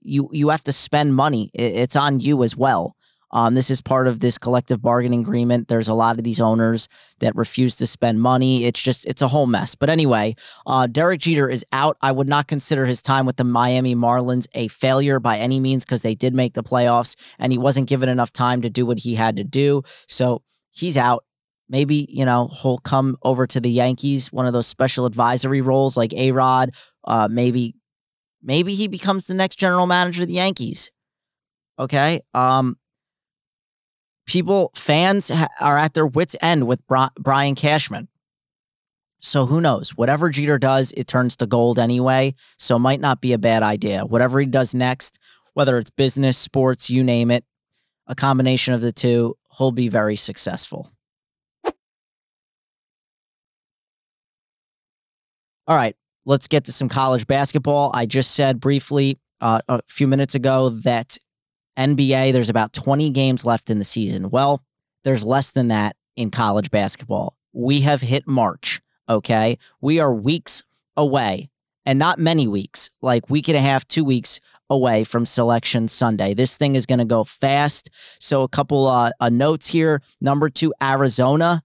you 0.00 0.28
you 0.32 0.48
have 0.48 0.62
to 0.64 0.72
spend 0.72 1.14
money. 1.14 1.50
It's 1.52 1.96
on 1.96 2.20
you 2.20 2.42
as 2.42 2.56
well. 2.56 2.95
Um, 3.36 3.54
this 3.54 3.70
is 3.70 3.82
part 3.82 4.08
of 4.08 4.20
this 4.20 4.38
collective 4.38 4.80
bargaining 4.80 5.20
agreement. 5.20 5.68
There's 5.68 5.88
a 5.88 5.94
lot 5.94 6.16
of 6.16 6.24
these 6.24 6.40
owners 6.40 6.88
that 7.18 7.36
refuse 7.36 7.76
to 7.76 7.86
spend 7.86 8.18
money. 8.18 8.64
It's 8.64 8.82
just 8.82 9.04
it's 9.04 9.20
a 9.20 9.28
whole 9.28 9.46
mess. 9.46 9.74
But 9.74 9.90
anyway, 9.90 10.36
uh, 10.66 10.86
Derek 10.86 11.20
Jeter 11.20 11.46
is 11.46 11.62
out. 11.70 11.98
I 12.00 12.12
would 12.12 12.28
not 12.28 12.48
consider 12.48 12.86
his 12.86 13.02
time 13.02 13.26
with 13.26 13.36
the 13.36 13.44
Miami 13.44 13.94
Marlins 13.94 14.46
a 14.54 14.68
failure 14.68 15.20
by 15.20 15.36
any 15.36 15.60
means 15.60 15.84
because 15.84 16.00
they 16.00 16.14
did 16.14 16.34
make 16.34 16.54
the 16.54 16.62
playoffs 16.62 17.14
and 17.38 17.52
he 17.52 17.58
wasn't 17.58 17.90
given 17.90 18.08
enough 18.08 18.32
time 18.32 18.62
to 18.62 18.70
do 18.70 18.86
what 18.86 19.00
he 19.00 19.14
had 19.14 19.36
to 19.36 19.44
do. 19.44 19.82
So 20.08 20.40
he's 20.70 20.96
out. 20.96 21.24
Maybe 21.68 22.06
you 22.08 22.24
know 22.24 22.48
he'll 22.62 22.78
come 22.78 23.18
over 23.22 23.46
to 23.48 23.60
the 23.60 23.70
Yankees, 23.70 24.32
one 24.32 24.46
of 24.46 24.54
those 24.54 24.66
special 24.66 25.04
advisory 25.04 25.60
roles 25.60 25.94
like 25.94 26.14
A 26.14 26.32
Rod. 26.32 26.70
Uh, 27.04 27.28
maybe 27.30 27.74
Maybe 28.42 28.74
he 28.74 28.86
becomes 28.86 29.26
the 29.26 29.34
next 29.34 29.56
general 29.56 29.86
manager 29.86 30.22
of 30.22 30.28
the 30.28 30.34
Yankees. 30.34 30.92
Okay. 31.78 32.20
Um, 32.32 32.76
people, 34.26 34.70
fans 34.74 35.28
ha- 35.28 35.48
are 35.60 35.78
at 35.78 35.94
their 35.94 36.06
wits' 36.06 36.36
end 36.40 36.66
with 36.66 36.86
Bri- 36.86 37.08
Brian 37.18 37.54
Cashman. 37.54 38.08
So 39.20 39.46
who 39.46 39.60
knows? 39.60 39.90
Whatever 39.96 40.28
Jeter 40.30 40.58
does, 40.58 40.92
it 40.92 41.06
turns 41.06 41.36
to 41.36 41.46
gold 41.46 41.78
anyway. 41.78 42.34
So 42.58 42.78
might 42.78 43.00
not 43.00 43.20
be 43.20 43.32
a 43.32 43.38
bad 43.38 43.62
idea. 43.62 44.04
Whatever 44.04 44.40
he 44.40 44.46
does 44.46 44.74
next, 44.74 45.18
whether 45.54 45.78
it's 45.78 45.90
business, 45.90 46.36
sports, 46.36 46.90
you 46.90 47.02
name 47.02 47.30
it, 47.30 47.44
a 48.06 48.14
combination 48.14 48.74
of 48.74 48.80
the 48.82 48.92
two, 48.92 49.36
he'll 49.56 49.72
be 49.72 49.88
very 49.88 50.16
successful. 50.16 50.90
All 55.66 55.76
right 55.76 55.96
let's 56.26 56.48
get 56.48 56.64
to 56.64 56.72
some 56.72 56.90
college 56.90 57.26
basketball. 57.26 57.90
I 57.94 58.04
just 58.04 58.32
said 58.32 58.60
briefly 58.60 59.16
uh, 59.40 59.60
a 59.68 59.80
few 59.86 60.06
minutes 60.06 60.34
ago 60.34 60.68
that 60.68 61.16
NBA, 61.76 62.32
there's 62.32 62.50
about 62.50 62.72
20 62.72 63.10
games 63.10 63.44
left 63.44 63.70
in 63.70 63.78
the 63.78 63.84
season. 63.84 64.30
Well, 64.30 64.60
there's 65.04 65.24
less 65.24 65.52
than 65.52 65.68
that 65.68 65.96
in 66.16 66.30
college 66.30 66.70
basketball. 66.70 67.36
We 67.52 67.82
have 67.82 68.00
hit 68.00 68.26
March, 68.26 68.80
okay? 69.08 69.58
We 69.80 70.00
are 70.00 70.12
weeks 70.12 70.64
away, 70.96 71.48
and 71.84 71.98
not 71.98 72.18
many 72.18 72.48
weeks, 72.48 72.90
like 73.02 73.30
week 73.30 73.48
and 73.48 73.56
a 73.56 73.60
half, 73.60 73.86
two 73.86 74.04
weeks 74.04 74.40
away 74.68 75.04
from 75.04 75.24
Selection 75.26 75.86
Sunday. 75.88 76.34
This 76.34 76.56
thing 76.56 76.74
is 76.74 76.86
going 76.86 76.98
to 76.98 77.04
go 77.04 77.22
fast. 77.24 77.90
So, 78.20 78.42
a 78.42 78.48
couple 78.48 78.88
uh, 78.88 79.12
uh, 79.20 79.28
notes 79.28 79.68
here. 79.68 80.02
Number 80.20 80.50
two, 80.50 80.74
Arizona 80.82 81.62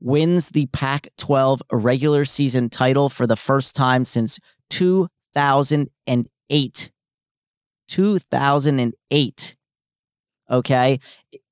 wins 0.00 0.50
the 0.50 0.66
Pac 0.66 1.08
12 1.16 1.62
regular 1.72 2.24
season 2.24 2.68
title 2.68 3.08
for 3.08 3.26
the 3.26 3.36
first 3.36 3.74
time 3.74 4.04
since 4.04 4.38
2008. 4.70 6.90
2008. 7.88 9.56
Okay. 10.50 11.00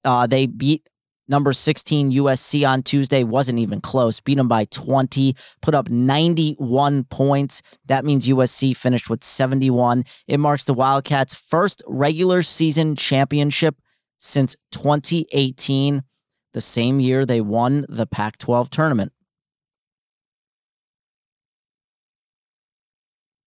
Uh, 0.05 0.27
they 0.27 0.47
beat 0.47 0.89
number 1.29 1.53
16 1.53 2.13
USC 2.13 2.69
on 2.69 2.83
Tuesday. 2.83 3.25
Wasn't 3.25 3.59
even 3.59 3.81
close. 3.81 4.21
Beat 4.21 4.37
them 4.37 4.49
by 4.49 4.67
20, 4.67 5.35
put 5.63 5.75
up 5.75 5.89
91 5.89 7.05
points. 7.05 7.63
That 7.87 8.05
means 8.05 8.29
USC 8.29 8.77
finished 8.77 9.11
with 9.11 9.25
71. 9.25 10.05
It 10.27 10.39
marks 10.39 10.65
the 10.65 10.75
Wildcats' 10.75 11.35
first 11.35 11.83
regular 11.87 12.43
season 12.43 12.97
championship 12.97 13.77
since 14.19 14.57
2018, 14.73 16.03
the 16.53 16.61
same 16.61 17.01
year 17.01 17.27
they 17.27 17.41
won 17.41 17.85
the 17.89 18.07
Pac 18.07 18.39
12 18.39 18.71
tournament. 18.71 19.13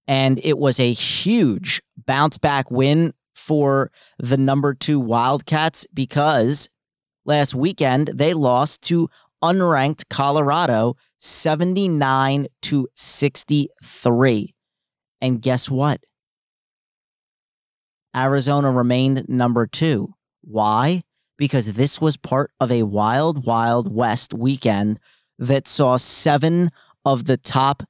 And 0.08 0.40
it 0.44 0.58
was 0.58 0.80
a 0.80 0.92
huge 0.92 1.82
bounce 2.06 2.38
back 2.38 2.72
win 2.72 3.14
for 3.36 3.92
the 4.20 4.38
number 4.38 4.74
two 4.74 5.00
Wildcats 5.00 5.86
because 5.94 6.70
last 7.26 7.54
weekend 7.54 8.08
they 8.08 8.34
lost 8.34 8.82
to 8.84 9.10
unranked 9.44 10.06
Colorado 10.10 10.96
79 11.20 12.48
to 12.64 12.88
63. 12.96 14.56
And 15.22 15.42
guess 15.42 15.70
what? 15.70 16.02
Arizona 18.16 18.72
remained 18.72 19.28
number 19.30 19.68
two. 19.68 20.14
Why? 20.42 21.04
Because 21.38 21.74
this 21.74 22.02
was 22.02 22.18
part 22.18 22.52
of 22.60 22.72
a 22.72 22.84
wild, 22.84 23.46
wild 23.46 23.94
West 23.94 24.34
weekend 24.34 25.00
that 25.38 25.68
saw 25.68 25.98
seven 25.98 26.72
of 27.06 27.26
the 27.26 27.38
top 27.38 27.84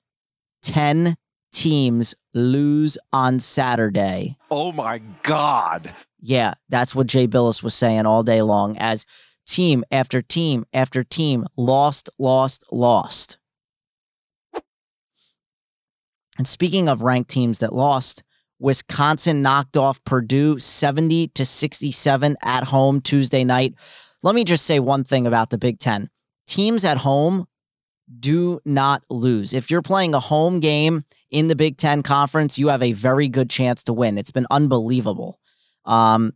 10 0.63 1.15
teams 1.51 2.15
lose 2.33 2.97
on 3.11 3.39
Saturday. 3.39 4.37
Oh 4.51 4.71
my 4.71 5.01
God. 5.23 5.93
Yeah, 6.19 6.55
that's 6.69 6.95
what 6.95 7.07
Jay 7.07 7.27
Bilas 7.27 7.61
was 7.63 7.73
saying 7.73 8.05
all 8.05 8.23
day 8.23 8.41
long 8.41 8.77
as 8.77 9.05
team 9.45 9.83
after 9.91 10.21
team 10.21 10.65
after 10.73 11.03
team 11.03 11.45
lost, 11.55 12.09
lost, 12.17 12.63
lost. 12.71 13.37
And 16.37 16.47
speaking 16.47 16.87
of 16.87 17.01
ranked 17.01 17.31
teams 17.31 17.59
that 17.59 17.73
lost, 17.73 18.23
Wisconsin 18.59 19.41
knocked 19.41 19.77
off 19.77 20.03
Purdue 20.03 20.59
70 20.59 21.29
to 21.29 21.45
67 21.45 22.37
at 22.41 22.65
home 22.65 23.01
Tuesday 23.01 23.43
night. 23.43 23.75
Let 24.23 24.35
me 24.35 24.43
just 24.43 24.65
say 24.65 24.79
one 24.79 25.03
thing 25.03 25.27
about 25.27 25.49
the 25.49 25.57
Big 25.57 25.79
Ten 25.79 26.09
teams 26.47 26.85
at 26.85 26.97
home 26.97 27.47
do 28.19 28.59
not 28.65 29.03
lose. 29.09 29.53
If 29.53 29.69
you're 29.69 29.81
playing 29.81 30.13
a 30.13 30.19
home 30.19 30.59
game 30.59 31.03
in 31.29 31.47
the 31.47 31.55
Big 31.55 31.77
Ten 31.77 32.03
Conference, 32.03 32.57
you 32.57 32.69
have 32.69 32.81
a 32.81 32.93
very 32.93 33.27
good 33.27 33.49
chance 33.49 33.83
to 33.83 33.93
win. 33.93 34.17
It's 34.17 34.31
been 34.31 34.47
unbelievable. 34.49 35.39
Um, 35.85 36.33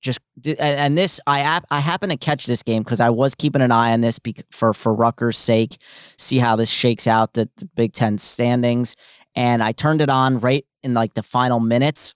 just 0.00 0.20
and 0.58 0.96
this 0.96 1.20
I 1.26 1.60
I 1.70 1.80
happen 1.80 2.08
to 2.08 2.16
catch 2.16 2.46
this 2.46 2.62
game 2.62 2.82
because 2.82 3.00
I 3.00 3.10
was 3.10 3.34
keeping 3.34 3.60
an 3.60 3.70
eye 3.70 3.92
on 3.92 4.00
this 4.00 4.18
for 4.50 4.72
for 4.72 4.94
Rutgers' 4.94 5.36
sake, 5.36 5.76
see 6.16 6.38
how 6.38 6.56
this 6.56 6.70
shakes 6.70 7.06
out 7.06 7.34
the, 7.34 7.50
the 7.56 7.66
Big 7.76 7.92
Ten 7.92 8.16
standings, 8.16 8.96
and 9.34 9.62
I 9.62 9.72
turned 9.72 10.00
it 10.00 10.08
on 10.08 10.38
right 10.38 10.64
in 10.82 10.94
like 10.94 11.14
the 11.14 11.22
final 11.22 11.60
minutes, 11.60 12.14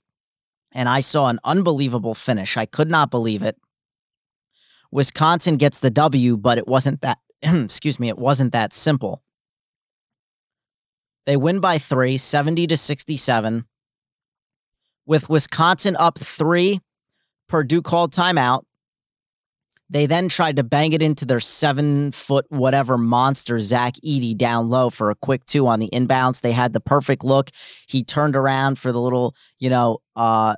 and 0.73 0.89
I 0.89 1.01
saw 1.01 1.29
an 1.29 1.41
unbelievable 1.45 2.15
finish. 2.15 2.57
I 2.57 2.65
could 2.65 2.91
not 2.91 3.11
believe 3.11 3.43
it. 3.43 3.59
Wisconsin 4.91 5.57
gets 5.57 5.81
the 5.81 5.91
W, 5.91 6.37
but 6.39 6.57
it 6.57 6.67
wasn't 6.67 7.03
that 7.03 7.19
excuse 7.65 8.01
me, 8.01 8.09
it 8.09 8.19
wasn't 8.19 8.53
that 8.53 8.73
simple. 8.73 9.23
They 11.27 11.37
win 11.37 11.61
by 11.61 11.79
three, 11.79 12.17
70 12.17 12.67
to 12.69 12.77
67. 12.77 13.67
With 15.07 15.29
Wisconsin 15.29 15.97
up 15.97 16.19
three, 16.19 16.81
Purdue 17.49 17.83
called 17.83 18.13
timeout. 18.13 18.65
They 19.91 20.07
then 20.07 20.29
tried 20.29 20.57
to 20.57 20.65
bang 20.65 20.95
it 20.95 21.03
into 21.03 21.27
their 21.27 21.41
seven 21.41 22.11
foot 22.11 22.47
whatever 22.49 22.97
monster, 22.97 23.61
Zach 23.61 23.95
Edey, 24.05 24.37
down 24.37 24.71
low 24.71 24.89
for 24.89 25.11
a 25.11 25.15
quick 25.15 25.45
two 25.45 25.67
on 25.67 25.79
the 25.79 25.91
inbounds. 25.91 26.41
They 26.41 26.53
had 26.53 26.73
the 26.73 26.81
perfect 26.81 27.23
look. 27.23 27.51
He 27.87 28.03
turned 28.03 28.35
around 28.35 28.79
for 28.79 28.93
the 28.93 29.01
little, 29.01 29.35
you 29.59 29.69
know, 29.69 29.99
uh, 30.17 30.57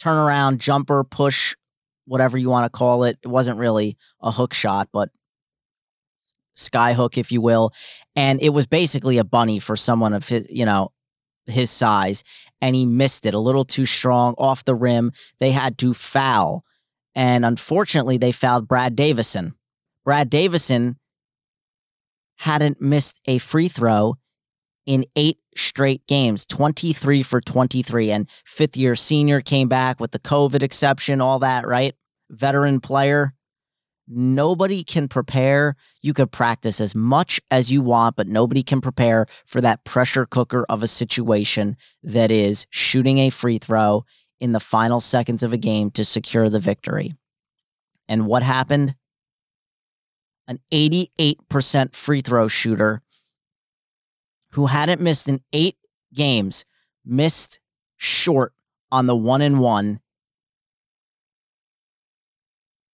turnaround 0.00 0.58
jumper, 0.58 1.04
push, 1.04 1.56
whatever 2.04 2.36
you 2.36 2.50
want 2.50 2.70
to 2.70 2.78
call 2.78 3.04
it. 3.04 3.18
It 3.22 3.28
wasn't 3.28 3.58
really 3.58 3.96
a 4.20 4.30
hook 4.30 4.52
shot, 4.52 4.88
but 4.92 5.08
skyhook, 6.56 7.18
if 7.18 7.30
you 7.30 7.40
will. 7.40 7.72
And 8.14 8.40
it 8.40 8.50
was 8.50 8.66
basically 8.66 9.18
a 9.18 9.24
bunny 9.24 9.58
for 9.58 9.76
someone 9.76 10.12
of 10.12 10.28
his, 10.28 10.46
you 10.50 10.64
know, 10.64 10.92
his 11.46 11.70
size. 11.70 12.24
And 12.60 12.74
he 12.74 12.86
missed 12.86 13.26
it 13.26 13.34
a 13.34 13.38
little 13.38 13.64
too 13.64 13.86
strong 13.86 14.34
off 14.38 14.64
the 14.64 14.74
rim. 14.74 15.12
They 15.38 15.52
had 15.52 15.78
to 15.78 15.94
foul. 15.94 16.64
And 17.14 17.44
unfortunately, 17.44 18.18
they 18.18 18.32
fouled 18.32 18.68
Brad 18.68 18.96
Davison. 18.96 19.54
Brad 20.04 20.30
Davison 20.30 20.96
hadn't 22.36 22.80
missed 22.80 23.20
a 23.26 23.38
free 23.38 23.68
throw 23.68 24.16
in 24.84 25.04
eight 25.16 25.38
straight 25.56 26.06
games 26.06 26.44
23 26.44 27.22
for 27.22 27.40
23 27.40 28.10
and 28.12 28.28
fifth 28.44 28.76
year 28.76 28.94
senior 28.94 29.40
came 29.40 29.68
back 29.68 29.98
with 29.98 30.12
the 30.12 30.18
covid 30.18 30.62
exception 30.62 31.20
all 31.20 31.38
that 31.38 31.66
right 31.66 31.94
veteran 32.30 32.78
player 32.78 33.32
Nobody 34.08 34.84
can 34.84 35.08
prepare. 35.08 35.74
You 36.00 36.14
could 36.14 36.30
practice 36.30 36.80
as 36.80 36.94
much 36.94 37.40
as 37.50 37.72
you 37.72 37.82
want, 37.82 38.16
but 38.16 38.28
nobody 38.28 38.62
can 38.62 38.80
prepare 38.80 39.26
for 39.46 39.60
that 39.60 39.84
pressure 39.84 40.26
cooker 40.26 40.64
of 40.68 40.82
a 40.82 40.86
situation 40.86 41.76
that 42.02 42.30
is 42.30 42.66
shooting 42.70 43.18
a 43.18 43.30
free 43.30 43.58
throw 43.58 44.04
in 44.38 44.52
the 44.52 44.60
final 44.60 45.00
seconds 45.00 45.42
of 45.42 45.52
a 45.52 45.58
game 45.58 45.90
to 45.92 46.04
secure 46.04 46.48
the 46.48 46.60
victory. 46.60 47.14
And 48.08 48.26
what 48.26 48.42
happened? 48.42 48.94
An 50.46 50.60
88% 50.72 51.96
free 51.96 52.20
throw 52.20 52.46
shooter 52.46 53.02
who 54.52 54.66
hadn't 54.66 55.00
missed 55.00 55.28
in 55.28 55.40
eight 55.52 55.76
games 56.14 56.64
missed 57.04 57.58
short 57.96 58.52
on 58.92 59.06
the 59.06 59.16
one 59.16 59.42
and 59.42 59.58
one. 59.58 60.00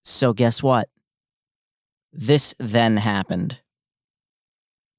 So, 0.02 0.32
guess 0.32 0.62
what? 0.62 0.88
This 2.12 2.54
then 2.58 2.98
happened. 2.98 3.60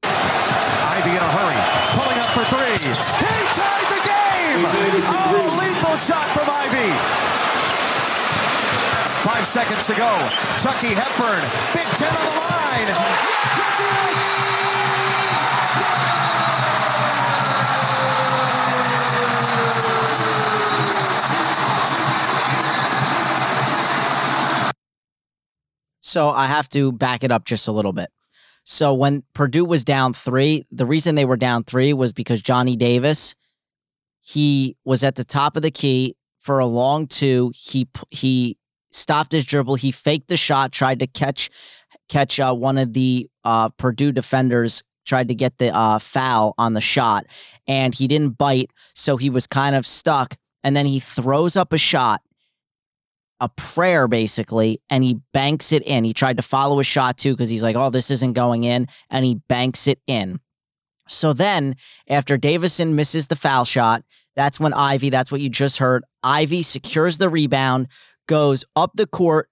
Ivey 0.03 1.11
in 1.11 1.17
a 1.17 1.31
hurry, 1.31 1.61
pulling 1.93 2.17
up 2.17 2.29
for 2.33 2.43
three. 2.49 2.81
He 2.81 3.37
tied 3.53 3.85
the 3.85 4.01
game! 4.01 4.65
Oh, 4.65 5.57
lethal 5.61 5.97
shot 5.97 6.25
from 6.33 6.49
Ivey. 6.49 6.89
Five 9.21 9.45
seconds 9.45 9.85
to 9.87 9.93
go. 9.93 10.09
Chucky 10.57 10.93
Hepburn, 10.93 11.41
Big 11.73 11.87
Ten 11.97 12.09
on 12.17 12.25
the 12.25 12.35
line. 12.35 12.87
Yes! 12.89 14.22
So 26.13 26.29
I 26.29 26.45
have 26.45 26.69
to 26.69 26.91
back 26.91 27.23
it 27.23 27.31
up 27.31 27.43
just 27.43 27.67
a 27.67 27.71
little 27.71 27.91
bit. 27.91 28.11
So 28.65 28.93
when 28.93 29.23
Purdue 29.33 29.65
was 29.65 29.83
down 29.83 30.13
three, 30.13 30.63
the 30.71 30.85
reason 30.85 31.15
they 31.15 31.25
were 31.25 31.37
down 31.37 31.63
three 31.63 31.91
was 31.91 32.13
because 32.13 32.39
Johnny 32.39 32.75
Davis, 32.75 33.33
he 34.21 34.77
was 34.85 35.03
at 35.03 35.15
the 35.15 35.23
top 35.23 35.57
of 35.57 35.63
the 35.63 35.71
key 35.71 36.15
for 36.39 36.59
a 36.59 36.67
long 36.67 37.07
two. 37.07 37.51
He 37.55 37.87
he 38.11 38.59
stopped 38.91 39.31
his 39.31 39.43
dribble. 39.43 39.73
He 39.73 39.91
faked 39.91 40.27
the 40.27 40.37
shot, 40.37 40.71
tried 40.71 40.99
to 40.99 41.07
catch 41.07 41.49
catch 42.09 42.39
uh, 42.39 42.53
one 42.53 42.77
of 42.77 42.93
the 42.93 43.27
uh, 43.43 43.69
Purdue 43.69 44.11
defenders, 44.11 44.83
tried 45.07 45.29
to 45.29 45.35
get 45.35 45.57
the 45.57 45.75
uh, 45.75 45.97
foul 45.97 46.53
on 46.59 46.73
the 46.73 46.81
shot, 46.81 47.25
and 47.67 47.95
he 47.95 48.07
didn't 48.07 48.37
bite, 48.37 48.71
so 48.93 49.17
he 49.17 49.31
was 49.31 49.47
kind 49.47 49.75
of 49.75 49.83
stuck. 49.87 50.35
And 50.63 50.77
then 50.77 50.85
he 50.85 50.99
throws 50.99 51.57
up 51.57 51.73
a 51.73 51.79
shot 51.79 52.21
a 53.43 53.49
prayer 53.49 54.07
basically 54.07 54.81
and 54.89 55.03
he 55.03 55.19
banks 55.33 55.73
it 55.73 55.83
in. 55.83 56.05
He 56.05 56.13
tried 56.13 56.37
to 56.37 56.43
follow 56.43 56.79
a 56.79 56.83
shot 56.83 57.17
too 57.17 57.33
because 57.33 57.49
he's 57.49 57.61
like, 57.61 57.75
oh, 57.75 57.89
this 57.89 58.09
isn't 58.09 58.33
going 58.33 58.63
in. 58.63 58.87
And 59.09 59.25
he 59.25 59.35
banks 59.49 59.85
it 59.85 59.99
in. 60.07 60.39
So 61.09 61.33
then, 61.33 61.75
after 62.07 62.37
Davison 62.37 62.95
misses 62.95 63.27
the 63.27 63.35
foul 63.35 63.65
shot, 63.65 64.03
that's 64.37 64.61
when 64.61 64.73
Ivey, 64.73 65.09
that's 65.09 65.29
what 65.29 65.41
you 65.41 65.49
just 65.49 65.79
heard, 65.79 66.05
Ivey 66.23 66.63
secures 66.63 67.17
the 67.17 67.27
rebound, 67.27 67.89
goes 68.29 68.63
up 68.77 68.91
the 68.95 69.05
court 69.05 69.49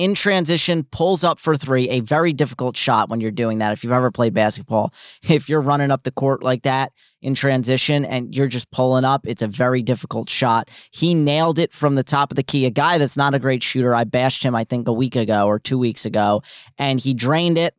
in 0.00 0.14
transition, 0.14 0.84
pulls 0.84 1.22
up 1.22 1.38
for 1.38 1.56
three. 1.56 1.88
A 1.90 2.00
very 2.00 2.32
difficult 2.32 2.76
shot 2.76 3.10
when 3.10 3.20
you're 3.20 3.30
doing 3.30 3.58
that. 3.58 3.72
If 3.72 3.84
you've 3.84 3.92
ever 3.92 4.10
played 4.10 4.32
basketball, 4.32 4.94
if 5.28 5.48
you're 5.48 5.60
running 5.60 5.90
up 5.90 6.04
the 6.04 6.10
court 6.10 6.42
like 6.42 6.62
that, 6.62 6.92
in 7.22 7.34
transition 7.34 8.04
and 8.06 8.34
you're 8.34 8.48
just 8.48 8.70
pulling 8.70 9.04
up, 9.04 9.26
it's 9.26 9.42
a 9.42 9.46
very 9.46 9.82
difficult 9.82 10.30
shot. 10.30 10.70
He 10.90 11.14
nailed 11.14 11.58
it 11.58 11.70
from 11.72 11.94
the 11.94 12.02
top 12.02 12.32
of 12.32 12.36
the 12.36 12.42
key. 12.42 12.64
A 12.64 12.70
guy 12.70 12.96
that's 12.96 13.16
not 13.16 13.34
a 13.34 13.38
great 13.38 13.62
shooter. 13.62 13.94
I 13.94 14.04
bashed 14.04 14.42
him, 14.42 14.54
I 14.54 14.64
think, 14.64 14.88
a 14.88 14.92
week 14.92 15.16
ago 15.16 15.46
or 15.46 15.58
two 15.58 15.78
weeks 15.78 16.06
ago, 16.06 16.42
and 16.78 16.98
he 16.98 17.12
drained 17.12 17.58
it. 17.58 17.74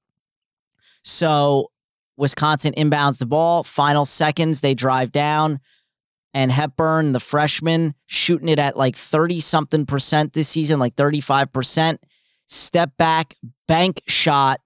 So 1.04 1.72
Wisconsin 2.18 2.74
inbounds 2.78 3.18
the 3.18 3.26
ball. 3.26 3.64
Final 3.64 4.06
seconds, 4.06 4.62
they 4.62 4.76
drive 4.76 5.12
down. 5.12 5.60
and 6.34 6.52
Hepburn, 6.52 7.12
the 7.12 7.20
freshman, 7.20 7.94
shooting 8.06 8.48
it 8.48 8.58
at 8.60 8.78
like 8.78 8.96
30 8.96 9.42
something 9.42 9.86
percent 9.86 10.32
this 10.32 10.48
season, 10.48 10.80
like 10.80 10.96
35%. 10.96 11.98
Step 12.54 12.98
back, 12.98 13.38
bank 13.66 14.04
shot 14.10 14.60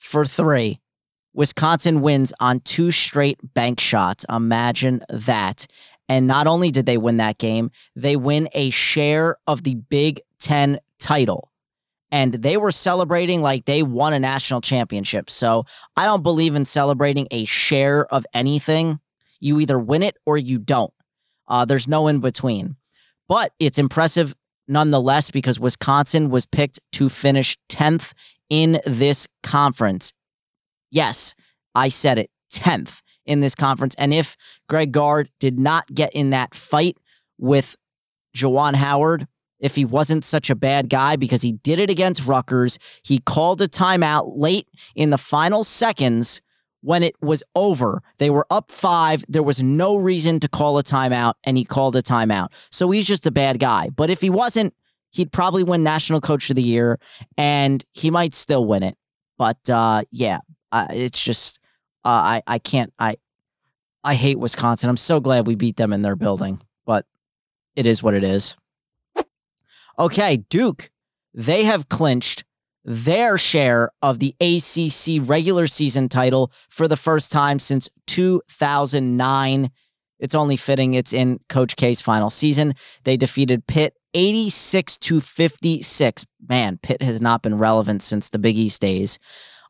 for 0.00 0.24
three. 0.24 0.80
Wisconsin 1.32 2.00
wins 2.00 2.32
on 2.40 2.58
two 2.58 2.90
straight 2.90 3.38
bank 3.54 3.78
shots. 3.78 4.26
Imagine 4.28 5.04
that. 5.08 5.68
And 6.08 6.26
not 6.26 6.48
only 6.48 6.72
did 6.72 6.84
they 6.84 6.98
win 6.98 7.18
that 7.18 7.38
game, 7.38 7.70
they 7.94 8.16
win 8.16 8.48
a 8.54 8.70
share 8.70 9.36
of 9.46 9.62
the 9.62 9.76
Big 9.76 10.20
Ten 10.40 10.80
title. 10.98 11.52
And 12.10 12.34
they 12.34 12.56
were 12.56 12.72
celebrating 12.72 13.40
like 13.40 13.66
they 13.66 13.84
won 13.84 14.12
a 14.14 14.18
national 14.18 14.60
championship. 14.60 15.30
So 15.30 15.64
I 15.96 16.06
don't 16.06 16.24
believe 16.24 16.56
in 16.56 16.64
celebrating 16.64 17.28
a 17.30 17.44
share 17.44 18.04
of 18.12 18.26
anything. 18.34 18.98
You 19.38 19.60
either 19.60 19.78
win 19.78 20.02
it 20.02 20.16
or 20.26 20.38
you 20.38 20.58
don't. 20.58 20.92
Uh, 21.46 21.66
there's 21.66 21.86
no 21.86 22.08
in 22.08 22.18
between. 22.18 22.74
But 23.28 23.52
it's 23.60 23.78
impressive 23.78 24.34
nonetheless 24.72 25.30
because 25.30 25.60
Wisconsin 25.60 26.30
was 26.30 26.46
picked 26.46 26.80
to 26.92 27.08
finish 27.08 27.56
10th 27.68 28.12
in 28.50 28.80
this 28.84 29.28
conference. 29.42 30.12
Yes, 30.90 31.34
I 31.74 31.88
said 31.88 32.18
it 32.18 32.30
10th 32.52 33.02
in 33.24 33.40
this 33.40 33.54
conference. 33.54 33.94
And 33.96 34.12
if 34.12 34.36
Greg 34.68 34.92
Gard 34.92 35.30
did 35.38 35.58
not 35.58 35.94
get 35.94 36.12
in 36.12 36.30
that 36.30 36.54
fight 36.54 36.96
with 37.38 37.76
Juwan 38.36 38.74
Howard, 38.74 39.28
if 39.60 39.76
he 39.76 39.84
wasn't 39.84 40.24
such 40.24 40.50
a 40.50 40.56
bad 40.56 40.88
guy 40.88 41.16
because 41.16 41.42
he 41.42 41.52
did 41.52 41.78
it 41.78 41.88
against 41.88 42.26
Rutgers, 42.26 42.78
he 43.02 43.20
called 43.20 43.62
a 43.62 43.68
timeout 43.68 44.32
late 44.36 44.66
in 44.96 45.10
the 45.10 45.18
final 45.18 45.62
seconds 45.62 46.40
when 46.82 47.02
it 47.02 47.14
was 47.22 47.42
over. 47.54 48.02
They 48.18 48.30
were 48.30 48.46
up 48.50 48.70
five. 48.70 49.24
There 49.28 49.42
was 49.42 49.62
no 49.62 49.96
reason 49.96 50.40
to 50.40 50.48
call 50.48 50.78
a 50.78 50.82
timeout, 50.82 51.34
and 51.44 51.56
he 51.56 51.64
called 51.64 51.96
a 51.96 52.02
timeout. 52.02 52.48
So 52.70 52.90
he's 52.90 53.06
just 53.06 53.26
a 53.26 53.30
bad 53.30 53.58
guy. 53.58 53.88
But 53.88 54.10
if 54.10 54.20
he 54.20 54.30
wasn't, 54.30 54.74
he'd 55.10 55.32
probably 55.32 55.62
win 55.62 55.82
National 55.82 56.20
Coach 56.20 56.50
of 56.50 56.56
the 56.56 56.62
Year, 56.62 56.98
and 57.38 57.84
he 57.92 58.10
might 58.10 58.34
still 58.34 58.66
win 58.66 58.82
it. 58.82 58.96
But 59.38 59.70
uh, 59.70 60.02
yeah, 60.10 60.38
uh, 60.70 60.88
it's 60.90 61.22
just 61.22 61.58
uh, 62.04 62.08
I 62.08 62.42
I 62.46 62.58
can't 62.58 62.92
I 62.98 63.16
I 64.04 64.14
hate 64.14 64.38
Wisconsin. 64.38 64.90
I'm 64.90 64.96
so 64.96 65.20
glad 65.20 65.46
we 65.46 65.54
beat 65.54 65.76
them 65.76 65.92
in 65.92 66.02
their 66.02 66.16
building, 66.16 66.60
but 66.84 67.06
it 67.76 67.86
is 67.86 68.02
what 68.02 68.14
it 68.14 68.24
is. 68.24 68.56
Okay, 69.98 70.38
Duke, 70.48 70.90
they 71.34 71.64
have 71.64 71.88
clinched 71.88 72.44
their 72.84 73.38
share 73.38 73.90
of 74.02 74.18
the 74.18 74.34
ACC 74.40 75.28
regular 75.28 75.66
season 75.66 76.08
title 76.08 76.52
for 76.68 76.88
the 76.88 76.96
first 76.96 77.30
time 77.30 77.58
since 77.58 77.88
2009. 78.06 79.70
It's 80.18 80.34
only 80.34 80.56
fitting 80.56 80.94
it's 80.94 81.12
in 81.12 81.40
Coach 81.48 81.76
K's 81.76 82.00
final 82.00 82.30
season. 82.30 82.74
They 83.04 83.16
defeated 83.16 83.66
Pitt 83.66 83.96
86 84.14 84.96
to 84.98 85.20
56. 85.20 86.26
Man, 86.48 86.78
Pitt 86.82 87.02
has 87.02 87.20
not 87.20 87.42
been 87.42 87.58
relevant 87.58 88.02
since 88.02 88.28
the 88.28 88.38
Big 88.38 88.56
East 88.56 88.80
days. 88.80 89.18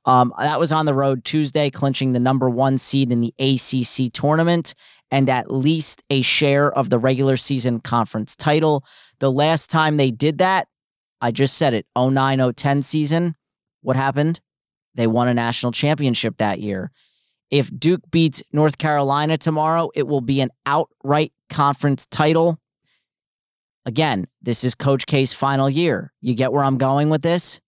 Um, 0.05 0.35
that 0.38 0.59
was 0.59 0.72
on 0.72 0.87
the 0.87 0.94
road 0.94 1.25
Tuesday, 1.25 1.70
clinching 1.70 2.12
the 2.12 2.18
number 2.18 2.51
one 2.51 2.77
seed 2.77 3.12
in 3.12 3.20
the 3.20 3.35
ACC 3.38 4.12
tournament 4.12 4.75
and 5.12 5.29
at 5.29 5.51
least 5.51 6.03
a 6.11 6.22
share 6.22 6.72
of 6.72 6.88
the 6.88 6.98
regular 6.98 7.37
season 7.37 7.79
conference 7.79 8.35
title. 8.35 8.85
The 9.20 9.31
last 9.31 9.70
time 9.70 9.96
they 9.96 10.11
did 10.11 10.38
that, 10.38 10.68
I 11.22 11.30
just 11.30 11.56
said 11.56 11.72
it 11.72 11.87
09 11.96 12.52
010 12.52 12.82
season. 12.82 13.37
What 13.80 13.96
happened? 13.96 14.40
They 14.94 15.06
won 15.06 15.28
a 15.28 15.35
national 15.35 15.72
championship 15.72 16.37
that 16.38 16.61
year. 16.61 16.90
If 17.50 17.70
Duke 17.78 18.02
beats 18.11 18.42
North 18.52 18.76
Carolina 18.76 19.38
tomorrow, 19.38 19.90
it 19.94 20.06
will 20.06 20.20
be 20.20 20.40
an 20.40 20.50
outright 20.66 21.32
conference 21.48 22.06
title. 22.06 22.58
Again, 23.87 24.26
this 24.42 24.64
is 24.64 24.74
Coach 24.74 25.06
K's 25.06 25.32
final 25.32 25.70
year. 25.70 26.12
You 26.20 26.35
get 26.35 26.52
where 26.52 26.64
I'm 26.64 26.78
going 26.78 27.08
with 27.08 27.22
this? 27.22 27.61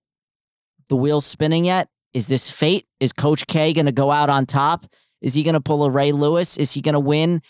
The 0.88 0.96
wheel's 0.96 1.26
spinning 1.26 1.64
yet? 1.64 1.88
Is 2.12 2.28
this 2.28 2.50
fate? 2.50 2.86
Is 2.98 3.12
Coach 3.12 3.46
K 3.46 3.72
going 3.72 3.86
to 3.86 3.92
go 3.92 4.10
out 4.10 4.30
on 4.30 4.46
top? 4.46 4.84
Is 5.20 5.34
he 5.34 5.42
going 5.42 5.54
to 5.54 5.60
pull 5.60 5.84
a 5.84 5.90
Ray 5.90 6.12
Lewis? 6.12 6.56
Is 6.56 6.72
he 6.72 6.80
going 6.80 6.94
to 6.94 7.00
win 7.00 7.40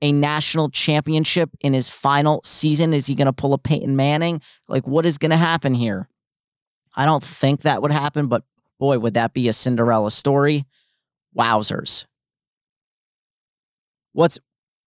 a 0.00 0.12
national 0.12 0.70
championship 0.70 1.50
in 1.60 1.72
his 1.72 1.88
final 1.88 2.40
season? 2.44 2.92
Is 2.92 3.06
he 3.06 3.14
going 3.14 3.26
to 3.26 3.32
pull 3.32 3.54
a 3.54 3.58
Peyton 3.58 3.96
Manning? 3.96 4.40
Like, 4.68 4.86
what 4.86 5.06
is 5.06 5.18
going 5.18 5.30
to 5.30 5.36
happen 5.36 5.74
here? 5.74 6.08
I 6.94 7.04
don't 7.04 7.22
think 7.22 7.62
that 7.62 7.82
would 7.82 7.92
happen, 7.92 8.26
but 8.26 8.42
boy, 8.78 8.98
would 8.98 9.14
that 9.14 9.34
be 9.34 9.48
a 9.48 9.52
Cinderella 9.52 10.10
story. 10.10 10.66
Wowzers. 11.36 12.06
What's 14.12 14.38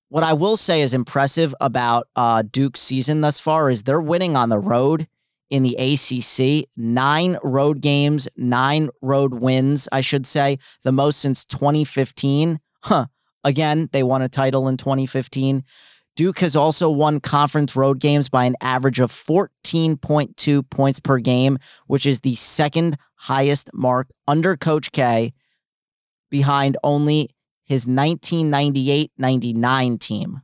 what 0.10 0.24
I 0.24 0.34
will 0.34 0.58
say 0.58 0.82
is 0.82 0.93
impressive 0.93 1.56
about 1.62 2.08
uh, 2.17 2.41
Duke's 2.41 2.82
season 2.82 3.21
thus 3.21 3.39
far 3.39 3.69
is 3.69 3.84
they're 3.84 4.02
winning 4.02 4.36
on 4.36 4.50
the 4.50 4.60
road 4.60 5.08
in 5.50 5.63
the 5.63 5.76
ACC. 5.76 6.67
Nine 6.76 7.38
road 7.43 7.80
games, 7.80 8.28
nine 8.36 8.89
road 9.02 9.36
wins, 9.36 9.88
I 9.89 10.02
should 10.02 10.28
say, 10.28 10.58
the 10.84 10.91
most 10.91 11.19
since 11.19 11.45
2015. 11.45 12.60
Huh. 12.84 13.06
Again, 13.43 13.89
they 13.91 14.04
won 14.04 14.21
a 14.21 14.30
title 14.30 14.67
in 14.67 14.77
2015. 14.77 15.63
Duke 16.15 16.39
has 16.39 16.56
also 16.56 16.89
won 16.89 17.19
conference 17.19 17.75
road 17.75 17.99
games 17.99 18.30
by 18.30 18.45
an 18.45 18.56
average 18.62 18.99
of 18.99 19.12
14.2 19.12 20.69
points 20.69 20.99
per 20.99 21.17
game, 21.19 21.58
which 21.88 22.06
is 22.06 22.19
the 22.19 22.36
second 22.36 22.97
highest 23.15 23.69
mark 23.73 24.10
under 24.27 24.58
Coach 24.58 24.91
K, 24.91 25.34
behind 26.30 26.77
only 26.84 27.30
his 27.65 27.88
1998 27.88 29.12
99 29.17 29.97
team. 29.97 30.41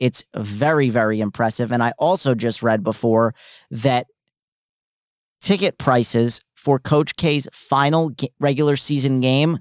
It's 0.00 0.24
very, 0.34 0.90
very 0.90 1.20
impressive. 1.20 1.70
And 1.70 1.82
I 1.82 1.92
also 1.98 2.34
just 2.34 2.62
read 2.62 2.82
before 2.82 3.34
that 3.70 4.06
ticket 5.40 5.78
prices 5.78 6.40
for 6.54 6.78
Coach 6.78 7.16
K's 7.16 7.46
final 7.52 8.10
regular 8.40 8.76
season 8.76 9.20
game 9.20 9.58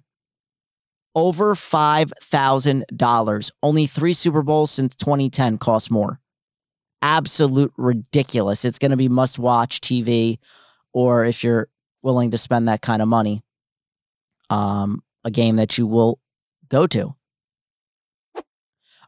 over 1.16 1.56
$5,000. 1.56 3.52
Only 3.62 3.86
three 3.86 4.14
Super 4.14 4.42
Bowls 4.42 4.72
since 4.72 4.96
2010 4.96 5.58
cost 5.58 5.92
more. 5.92 6.20
Absolute 7.02 7.74
ridiculous. 7.78 8.66
It's 8.66 8.80
going 8.80 8.92
to 8.92 8.98
be 8.98 9.10
must 9.10 9.38
watch 9.38 9.82
TV, 9.82 10.40
or 10.94 11.26
if 11.26 11.44
you're 11.44 11.68
willing 12.02 12.32
to 12.32 12.38
spend 12.38 12.68
that 12.68 12.82
kind 12.82 13.02
of 13.02 13.08
money, 13.08 13.44
um, 14.50 15.04
a 15.24 15.32
game 15.32 15.58
that 15.58 15.78
you 15.78 15.86
will 15.88 16.20
go 16.70 16.88
to. 16.88 17.16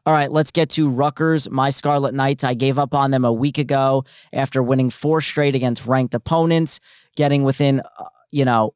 All 0.06 0.12
right, 0.12 0.30
let's 0.30 0.52
get 0.52 0.70
to 0.70 0.88
Rutgers, 0.88 1.50
my 1.50 1.70
Scarlet 1.70 2.14
Knights. 2.14 2.44
I 2.44 2.54
gave 2.54 2.78
up 2.78 2.94
on 2.94 3.10
them 3.10 3.24
a 3.24 3.32
week 3.32 3.58
ago 3.58 4.04
after 4.32 4.62
winning 4.62 4.88
four 4.88 5.20
straight 5.20 5.56
against 5.56 5.84
ranked 5.84 6.14
opponents, 6.14 6.78
getting 7.16 7.42
within, 7.42 7.80
uh, 7.80 8.04
you 8.30 8.44
know, 8.44 8.74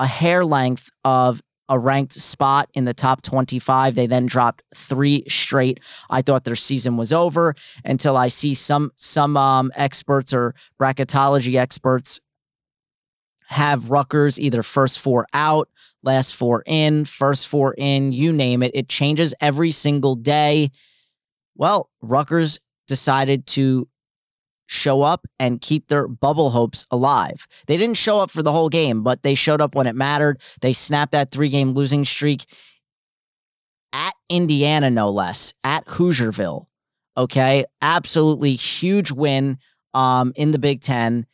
a 0.00 0.06
hair 0.06 0.44
length 0.44 0.90
of 1.04 1.40
a 1.70 1.78
ranked 1.78 2.12
spot 2.14 2.68
in 2.74 2.84
the 2.84 2.92
top 2.92 3.22
25. 3.22 3.94
They 3.94 4.06
then 4.06 4.26
dropped 4.26 4.62
three 4.74 5.24
straight. 5.28 5.80
I 6.10 6.20
thought 6.20 6.44
their 6.44 6.56
season 6.56 6.96
was 6.96 7.12
over 7.12 7.54
until 7.84 8.16
I 8.16 8.28
see 8.28 8.52
some 8.54 8.92
some 8.96 9.36
um, 9.36 9.70
experts 9.74 10.34
or 10.34 10.54
bracketology 10.78 11.54
experts 11.54 12.20
have 13.46 13.90
Rutgers 13.90 14.38
either 14.38 14.62
first 14.62 15.00
four 15.00 15.26
out, 15.32 15.68
last 16.02 16.36
four 16.36 16.62
in, 16.66 17.04
first 17.04 17.48
four 17.48 17.74
in, 17.76 18.12
you 18.12 18.32
name 18.32 18.62
it. 18.62 18.70
It 18.74 18.88
changes 18.88 19.34
every 19.40 19.72
single 19.72 20.14
day. 20.14 20.70
Well, 21.56 21.90
Rutgers 22.00 22.60
decided 22.86 23.46
to 23.48 23.88
show 24.70 25.02
up 25.02 25.26
and 25.40 25.60
keep 25.60 25.88
their 25.88 26.06
bubble 26.06 26.50
hopes 26.50 26.86
alive. 26.92 27.48
They 27.66 27.76
didn't 27.76 27.96
show 27.96 28.20
up 28.20 28.30
for 28.30 28.40
the 28.40 28.52
whole 28.52 28.68
game, 28.68 29.02
but 29.02 29.24
they 29.24 29.34
showed 29.34 29.60
up 29.60 29.74
when 29.74 29.88
it 29.88 29.96
mattered. 29.96 30.40
They 30.60 30.72
snapped 30.72 31.10
that 31.10 31.32
three 31.32 31.48
game 31.48 31.72
losing 31.72 32.04
streak 32.04 32.46
at 33.92 34.14
Indiana, 34.28 34.88
no 34.88 35.10
less, 35.10 35.54
at 35.64 35.86
Hoosierville. 35.86 36.66
Okay. 37.16 37.64
Absolutely 37.82 38.54
huge 38.54 39.10
win 39.10 39.58
um, 39.92 40.32
in 40.36 40.52
the 40.52 40.58
Big 40.60 40.82
Ten, 40.82 41.26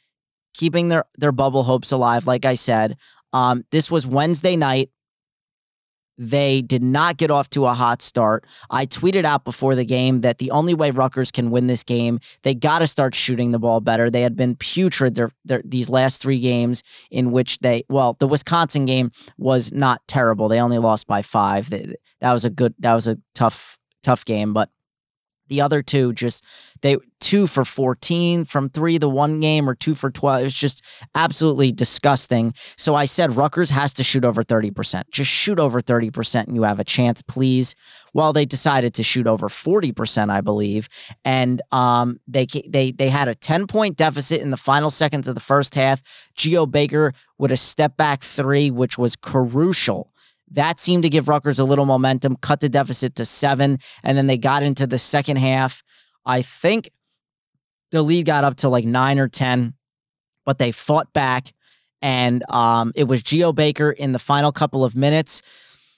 keeping 0.55 0.88
their, 0.88 1.05
their 1.18 1.33
bubble 1.33 1.62
hopes 1.62 1.92
alive, 1.92 2.27
like 2.27 2.46
I 2.46 2.55
said. 2.55 2.96
Um, 3.35 3.66
this 3.70 3.90
was 3.90 4.07
Wednesday 4.07 4.57
night. 4.57 4.90
They 6.18 6.62
did 6.62 6.83
not 6.83 7.16
get 7.16 7.31
off 7.31 7.50
to 7.50 7.66
a 7.66 7.74
hot 7.74 8.02
start. 8.02 8.44
I 8.70 8.87
tweeted 8.87 9.24
out 9.24 9.44
before 9.44 9.74
the 9.74 9.85
game 9.85 10.22
that 10.22 10.38
the 10.38 10.50
only 10.50 10.74
way 10.74 10.90
Rutgers 10.90 11.31
can 11.31 11.50
win 11.50 11.66
this 11.66 11.85
game, 11.85 12.20
they 12.42 12.55
got 12.55 12.79
to 12.79 12.87
start 12.87 13.14
shooting 13.14 13.52
the 13.52 13.59
ball 13.59 13.81
better. 13.81 14.11
They 14.11 14.22
had 14.22 14.37
been 14.37 14.57
putrid 14.57 15.14
their, 15.14 15.31
their, 15.44 15.62
these 15.64 15.90
last 15.90 16.22
three 16.22 16.40
games 16.40 16.83
in 17.11 17.33
which 17.33 17.59
they, 17.59 17.85
well, 17.88 18.16
the 18.18 18.29
Wisconsin 18.29 18.87
game 18.87 19.11
was 19.37 19.72
not 19.72 20.00
terrible. 20.09 20.48
They 20.48 20.61
only 20.61 20.79
lost 20.79 21.07
by 21.07 21.22
five. 21.22 21.70
They, 21.70 21.94
that 22.20 22.33
was 22.33 22.44
a 22.44 22.50
good, 22.50 22.74
that 22.79 22.94
was 22.94 23.07
a 23.07 23.18
tough, 23.35 23.79
tough 24.02 24.24
game, 24.24 24.52
but 24.52 24.70
The 25.48 25.61
other 25.61 25.82
two 25.82 26.12
just 26.12 26.44
they 26.82 26.96
two 27.20 27.46
for 27.46 27.64
14 27.64 28.44
from 28.44 28.68
three 28.68 28.98
the 28.98 29.09
one 29.09 29.40
game 29.40 29.68
or 29.68 29.74
two 29.74 29.94
for 29.94 30.11
12. 30.11 30.40
It 30.40 30.44
was 30.44 30.54
just 30.54 30.85
absolutely 31.14 31.72
disgusting. 31.72 32.52
So 32.76 32.94
I 32.94 33.06
said 33.06 33.37
Rutgers 33.37 33.70
has 33.70 33.92
to 33.94 34.04
shoot 34.04 34.24
over 34.24 34.42
30%. 34.42 35.04
Just 35.11 35.30
shoot 35.30 35.59
over 35.59 35.80
30% 35.80 36.44
and 36.46 36.54
you 36.54 36.62
have 36.64 36.78
a 36.78 36.85
chance, 36.85 37.22
please. 37.22 37.74
Well, 38.12 38.32
they 38.32 38.44
decided 38.44 38.94
to 38.94 39.02
shoot 39.02 39.26
over 39.26 39.48
40%, 39.48 40.30
I 40.30 40.40
believe. 40.40 40.88
And 41.24 41.62
um 41.72 42.20
they 42.28 42.46
they 42.68 42.92
they 42.92 43.09
had 43.09 43.28
a 43.28 43.35
10 43.35 43.66
point 43.66 43.96
deficit 43.96 44.40
in 44.40 44.50
the 44.50 44.56
final 44.56 44.90
seconds 44.90 45.28
of 45.28 45.35
the 45.35 45.40
first 45.40 45.74
half. 45.74 46.02
Geo 46.35 46.66
Baker 46.66 47.12
with 47.38 47.52
a 47.52 47.56
step 47.56 47.96
back 47.96 48.22
three, 48.22 48.70
which 48.70 48.98
was 48.98 49.16
crucial 49.16 50.11
that 50.52 50.78
seemed 50.78 51.02
to 51.02 51.09
give 51.09 51.28
Rutgers 51.28 51.59
a 51.59 51.64
little 51.64 51.87
momentum, 51.87 52.37
cut 52.37 52.61
the 52.61 52.68
deficit 52.68 53.16
to 53.16 53.24
seven, 53.24 53.78
and 54.02 54.16
then 54.16 54.26
they 54.26 54.38
got 54.38 54.62
into 54.62 54.87
the 54.87 54.98
second 54.98 55.37
half. 55.37 55.82
I 56.24 56.42
think 56.42 56.90
the 57.90 58.02
lead 58.02 58.26
got 58.26 58.44
up 58.44 58.56
to 58.59 58.68
like 58.68 58.85
nine 58.85 59.18
or 59.18 59.28
10, 59.28 59.74
but 60.44 60.59
they 60.59 60.72
fought 60.72 61.12
back. 61.12 61.52
And 62.02 62.44
um, 62.50 62.92
it 62.94 63.04
was 63.04 63.22
Geo 63.22 63.52
Baker 63.52 63.90
in 63.90 64.12
the 64.12 64.18
final 64.18 64.52
couple 64.52 64.85
of 64.85 64.94
minutes. 64.94 65.42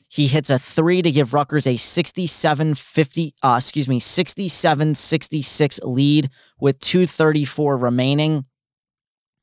He 0.08 0.26
hits 0.26 0.48
a 0.48 0.58
three 0.58 1.02
to 1.02 1.10
give 1.10 1.34
Rutgers 1.34 1.66
a 1.66 1.76
67 1.76 2.74
50, 2.74 3.34
uh, 3.42 3.54
excuse 3.58 3.88
me, 3.88 3.98
67 3.98 4.94
66 4.94 5.80
lead 5.82 6.30
with 6.58 6.78
234 6.80 7.76
remaining. 7.76 8.46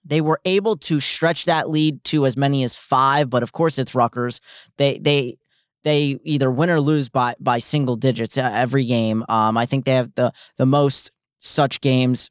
They 0.06 0.22
were 0.22 0.40
able 0.46 0.78
to 0.78 1.00
stretch 1.00 1.46
that 1.46 1.70
lead 1.70 2.04
to 2.06 2.26
as 2.26 2.38
many 2.38 2.64
as 2.64 2.76
five, 2.76 3.30
but 3.30 3.44
of 3.44 3.52
course 3.52 3.78
it's 3.78 3.96
Rutgers. 3.96 4.40
They 4.78 5.00
they 5.00 5.38
they 5.84 6.18
either 6.24 6.52
win 6.52 6.70
or 6.70 6.80
lose 6.80 7.10
by 7.10 7.36
by 7.40 7.58
single 7.58 7.96
digits 7.96 8.38
uh, 8.38 8.52
every 8.54 8.86
game. 8.86 9.26
Um, 9.28 9.58
I 9.58 9.66
think 9.66 9.86
they 9.86 9.94
have 9.94 10.14
the 10.16 10.32
the 10.58 10.66
most 10.66 11.12
such 11.40 11.82
games 11.82 12.30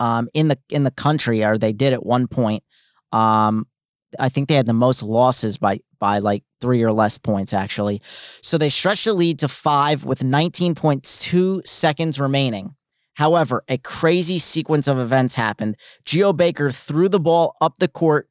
um, 0.00 0.28
in 0.34 0.48
the 0.48 0.58
in 0.68 0.84
the 0.84 0.90
country, 0.90 1.42
or 1.44 1.58
they 1.58 1.72
did 1.72 1.92
at 1.92 2.04
one 2.04 2.28
point. 2.28 2.62
Um, 3.12 3.66
I 4.18 4.28
think 4.28 4.48
they 4.48 4.54
had 4.54 4.66
the 4.66 4.72
most 4.72 5.02
losses 5.02 5.58
by 5.58 5.80
by 5.98 6.18
like 6.18 6.44
three 6.60 6.82
or 6.82 6.92
less 6.92 7.18
points 7.18 7.52
actually. 7.52 8.02
So 8.42 8.58
they 8.58 8.68
stretched 8.68 9.04
the 9.04 9.12
lead 9.12 9.38
to 9.40 9.48
five 9.48 10.04
with 10.04 10.20
19.2 10.20 11.66
seconds 11.66 12.20
remaining. 12.20 12.75
However, 13.16 13.64
a 13.66 13.78
crazy 13.78 14.38
sequence 14.38 14.86
of 14.86 14.98
events 14.98 15.34
happened. 15.34 15.76
Geo 16.04 16.32
Baker 16.32 16.70
threw 16.70 17.08
the 17.08 17.18
ball 17.18 17.56
up 17.60 17.78
the 17.78 17.88
court 17.88 18.28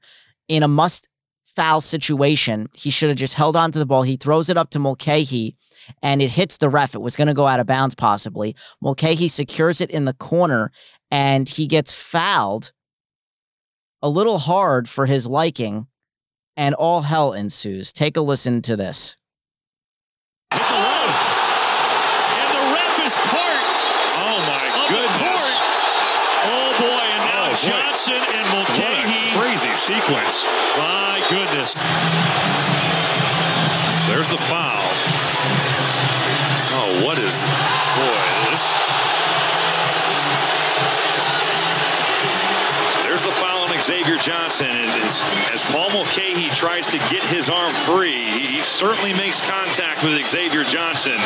in 0.48 0.62
a 0.62 0.68
must 0.68 1.08
foul 1.56 1.82
situation. 1.82 2.68
He 2.74 2.92
should 2.92 3.10
have 3.10 3.18
just 3.18 3.34
held 3.34 3.56
on 3.56 3.72
to 3.72 3.80
the 3.80 3.86
ball. 3.86 4.04
He 4.04 4.16
throws 4.16 4.48
it 4.48 4.58
up 4.58 4.70
to 4.72 4.80
Mulcahy 4.80 5.58
and 6.04 6.22
it 6.22 6.30
hits 6.30 6.58
the 6.58 6.70
ref. 6.70 6.94
It 6.94 7.02
was 7.02 7.16
going 7.16 7.28
to 7.28 7.34
go 7.34 7.48
out 7.48 7.60
of 7.60 7.66
bounds 7.66 7.96
possibly. 7.96 8.56
Mulcahy 8.80 9.28
secures 9.28 9.82
it 9.82 9.90
in 9.90 10.06
the 10.06 10.14
corner 10.14 10.72
and 11.10 11.50
he 11.50 11.66
gets 11.66 11.92
fouled 11.92 12.72
a 14.04 14.10
little 14.10 14.38
hard 14.38 14.88
for 14.88 15.08
his 15.08 15.26
liking 15.26 15.88
and 16.56 16.76
all 16.76 17.02
hell 17.02 17.34
ensues. 17.34 17.92
Take 17.92 18.18
a 18.18 18.22
listen 18.22 18.62
to 18.64 18.76
this. 18.76 19.18
Oh, 20.52 20.85
And 28.08 28.50
Mulcahy. 28.54 29.34
crazy 29.34 29.74
sequence. 29.74 30.46
My 30.78 31.26
goodness. 31.30 31.74
There's 34.06 34.30
the 34.30 34.38
foul. 34.38 34.86
Oh, 36.78 37.02
what 37.04 37.18
is, 37.18 37.34
boy, 37.98 38.22
this. 38.46 38.66
There's 43.08 43.24
the 43.24 43.32
foul 43.42 43.64
on 43.64 43.82
Xavier 43.82 44.18
Johnson. 44.18 44.68
As, 44.70 45.22
as 45.52 45.62
Paul 45.72 45.90
Mulcahy 45.90 46.50
tries 46.50 46.86
to 46.88 46.98
get 47.10 47.24
his 47.24 47.50
arm 47.50 47.74
free, 47.74 48.14
he 48.14 48.62
certainly 48.62 49.14
makes 49.14 49.42
contact 49.42 50.04
with 50.04 50.14
Xavier 50.28 50.64
Johnson. 50.64 51.18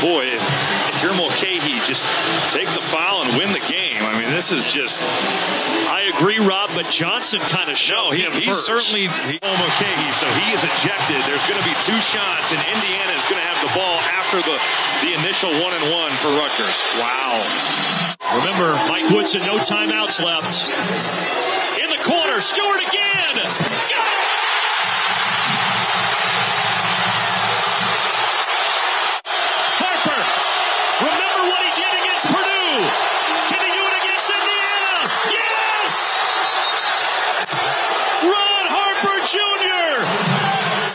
Boy, 0.00 0.26
if, 0.26 0.42
if 0.94 1.02
you're 1.02 1.14
Mulcahy, 1.14 1.80
just 1.86 2.06
take 2.50 2.68
the 2.74 2.82
foul 2.82 3.22
and 3.24 3.36
win 3.36 3.52
the 3.52 3.64
game. 3.66 3.91
This 4.32 4.48
is 4.50 4.64
just. 4.72 4.96
I 5.92 6.08
agree, 6.16 6.40
Rob, 6.40 6.70
but 6.74 6.88
Johnson 6.88 7.40
kind 7.52 7.68
of 7.68 7.76
No, 7.76 8.10
shoved 8.10 8.16
he, 8.16 8.24
him 8.24 8.32
he's 8.32 8.48
first. 8.48 8.64
certainly 8.64 9.12
he, 9.28 9.36
Mulcahy, 9.44 10.08
so 10.16 10.24
he 10.40 10.46
is 10.56 10.62
ejected. 10.64 11.20
There's 11.28 11.44
going 11.44 11.60
to 11.60 11.68
be 11.68 11.76
two 11.84 12.00
shots, 12.00 12.48
and 12.48 12.58
Indiana 12.64 13.12
is 13.12 13.24
going 13.28 13.36
to 13.36 13.44
have 13.44 13.60
the 13.60 13.72
ball 13.76 14.00
after 14.16 14.40
the, 14.40 14.56
the 15.04 15.12
initial 15.20 15.52
one 15.60 15.76
and 15.76 15.84
one 15.92 16.10
for 16.24 16.32
Rutgers. 16.32 16.78
Wow. 16.96 17.44
Remember, 18.40 18.72
Mike 18.88 19.12
Woodson, 19.12 19.44
no 19.44 19.60
timeouts 19.60 20.16
left. 20.24 20.64
In 21.76 21.92
the 21.92 22.00
corner, 22.00 22.40
Stewart 22.40 22.80
again. 22.88 23.36
Got 23.36 24.08
it! 24.08 24.31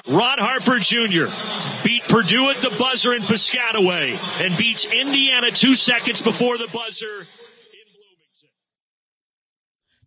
Ron 0.07 0.39
Harper 0.39 0.79
Jr. 0.79 1.25
beat 1.83 2.03
Purdue 2.07 2.49
at 2.49 2.61
the 2.61 2.73
buzzer 2.77 3.13
in 3.13 3.23
Piscataway 3.23 4.17
and 4.41 4.55
beats 4.57 4.85
Indiana 4.85 5.51
two 5.51 5.75
seconds 5.75 6.21
before 6.21 6.57
the 6.57 6.67
buzzer 6.67 7.27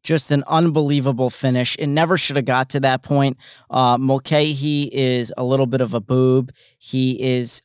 just 0.02 0.30
an 0.30 0.44
unbelievable 0.46 1.30
finish. 1.30 1.76
It 1.76 1.86
never 1.86 2.16
should 2.16 2.36
have 2.36 2.44
got 2.44 2.70
to 2.70 2.80
that 2.80 3.02
point. 3.02 3.36
Uh, 3.68 3.98
Mulcahy 3.98 4.90
is 4.92 5.32
a 5.36 5.44
little 5.44 5.66
bit 5.66 5.80
of 5.80 5.94
a 5.94 6.00
boob. 6.00 6.52
He 6.78 7.20
is, 7.20 7.62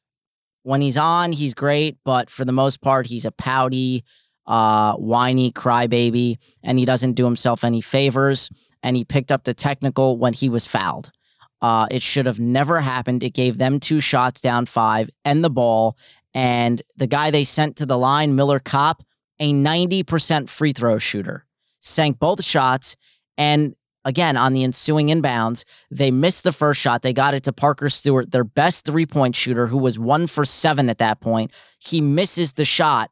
when 0.64 0.82
he's 0.82 0.98
on, 0.98 1.32
he's 1.32 1.54
great, 1.54 1.98
but 2.04 2.30
for 2.30 2.46
the 2.46 2.52
most 2.52 2.82
part, 2.82 3.08
he's 3.08 3.26
a 3.26 3.32
pouty, 3.32 4.04
uh, 4.46 4.94
whiny 4.96 5.52
crybaby, 5.52 6.38
and 6.64 6.78
he 6.78 6.86
doesn't 6.86 7.14
do 7.14 7.26
himself 7.26 7.64
any 7.64 7.82
favors. 7.82 8.50
And 8.84 8.96
he 8.96 9.04
picked 9.04 9.32
up 9.32 9.44
the 9.44 9.54
technical 9.54 10.18
when 10.18 10.34
he 10.34 10.50
was 10.50 10.68
fouled. 10.68 11.12
Uh, 11.66 11.88
it 11.90 12.04
should 12.04 12.28
have 12.28 12.40
never 12.40 12.80
happened. 12.80 13.24
It 13.24 13.34
gave 13.34 13.58
them 13.58 13.80
two 13.80 14.00
shots 14.00 14.40
down 14.40 14.68
five 14.68 15.10
and 15.26 15.44
the 15.44 15.50
ball. 15.50 15.98
And 16.32 16.84
the 16.96 17.08
guy 17.08 17.32
they 17.32 17.44
sent 17.44 17.76
to 17.78 17.88
the 17.88 17.98
line, 17.98 18.36
Miller 18.36 18.60
Kopp, 18.60 19.02
a 19.40 19.52
90% 19.52 20.48
free 20.48 20.74
throw 20.74 21.00
shooter 21.00 21.48
sank 21.80 22.20
both 22.20 22.44
shots. 22.44 22.96
And 23.36 23.76
again, 24.04 24.38
on 24.38 24.54
the 24.54 24.64
ensuing 24.64 25.08
inbounds, 25.08 25.64
they 25.90 26.12
missed 26.12 26.44
the 26.44 26.52
first 26.52 26.80
shot. 26.80 27.02
They 27.02 27.14
got 27.14 27.34
it 27.34 27.44
to 27.46 27.52
Parker 27.52 27.90
Stewart, 27.90 28.30
their 28.30 28.44
best 28.44 28.86
three 28.86 29.08
point 29.08 29.36
shooter, 29.36 29.66
who 29.66 29.80
was 29.80 29.98
one 29.98 30.28
for 30.28 30.46
seven 30.46 30.88
at 30.88 31.00
that 31.00 31.20
point. 31.20 31.50
He 31.80 32.00
misses 32.00 32.54
the 32.54 32.66
shot. 32.66 33.10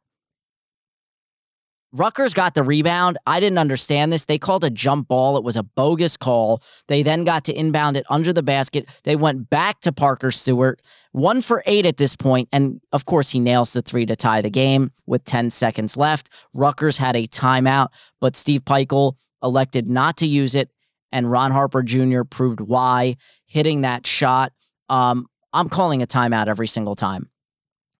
Rutgers 1.96 2.34
got 2.34 2.54
the 2.54 2.64
rebound. 2.64 3.18
I 3.24 3.38
didn't 3.38 3.58
understand 3.58 4.12
this. 4.12 4.24
They 4.24 4.36
called 4.36 4.64
a 4.64 4.70
jump 4.70 5.06
ball. 5.06 5.36
It 5.36 5.44
was 5.44 5.56
a 5.56 5.62
bogus 5.62 6.16
call. 6.16 6.60
They 6.88 7.04
then 7.04 7.22
got 7.22 7.44
to 7.44 7.54
inbound 7.56 7.96
it 7.96 8.04
under 8.10 8.32
the 8.32 8.42
basket. 8.42 8.88
They 9.04 9.14
went 9.14 9.48
back 9.48 9.80
to 9.82 9.92
Parker 9.92 10.32
Stewart, 10.32 10.82
one 11.12 11.40
for 11.40 11.62
eight 11.66 11.86
at 11.86 11.96
this 11.96 12.16
point, 12.16 12.48
And 12.50 12.80
of 12.90 13.04
course, 13.04 13.30
he 13.30 13.38
nails 13.38 13.72
the 13.72 13.80
three 13.80 14.06
to 14.06 14.16
tie 14.16 14.42
the 14.42 14.50
game 14.50 14.90
with 15.06 15.22
10 15.24 15.50
seconds 15.50 15.96
left. 15.96 16.30
Rutgers 16.52 16.98
had 16.98 17.14
a 17.14 17.28
timeout, 17.28 17.90
but 18.20 18.34
Steve 18.34 18.64
Pikiell 18.64 19.14
elected 19.40 19.88
not 19.88 20.16
to 20.16 20.26
use 20.26 20.56
it. 20.56 20.70
And 21.12 21.30
Ron 21.30 21.52
Harper 21.52 21.84
Jr. 21.84 22.24
proved 22.24 22.60
why, 22.60 23.16
hitting 23.46 23.82
that 23.82 24.04
shot. 24.04 24.52
Um, 24.88 25.28
I'm 25.52 25.68
calling 25.68 26.02
a 26.02 26.08
timeout 26.08 26.48
every 26.48 26.66
single 26.66 26.96
time. 26.96 27.30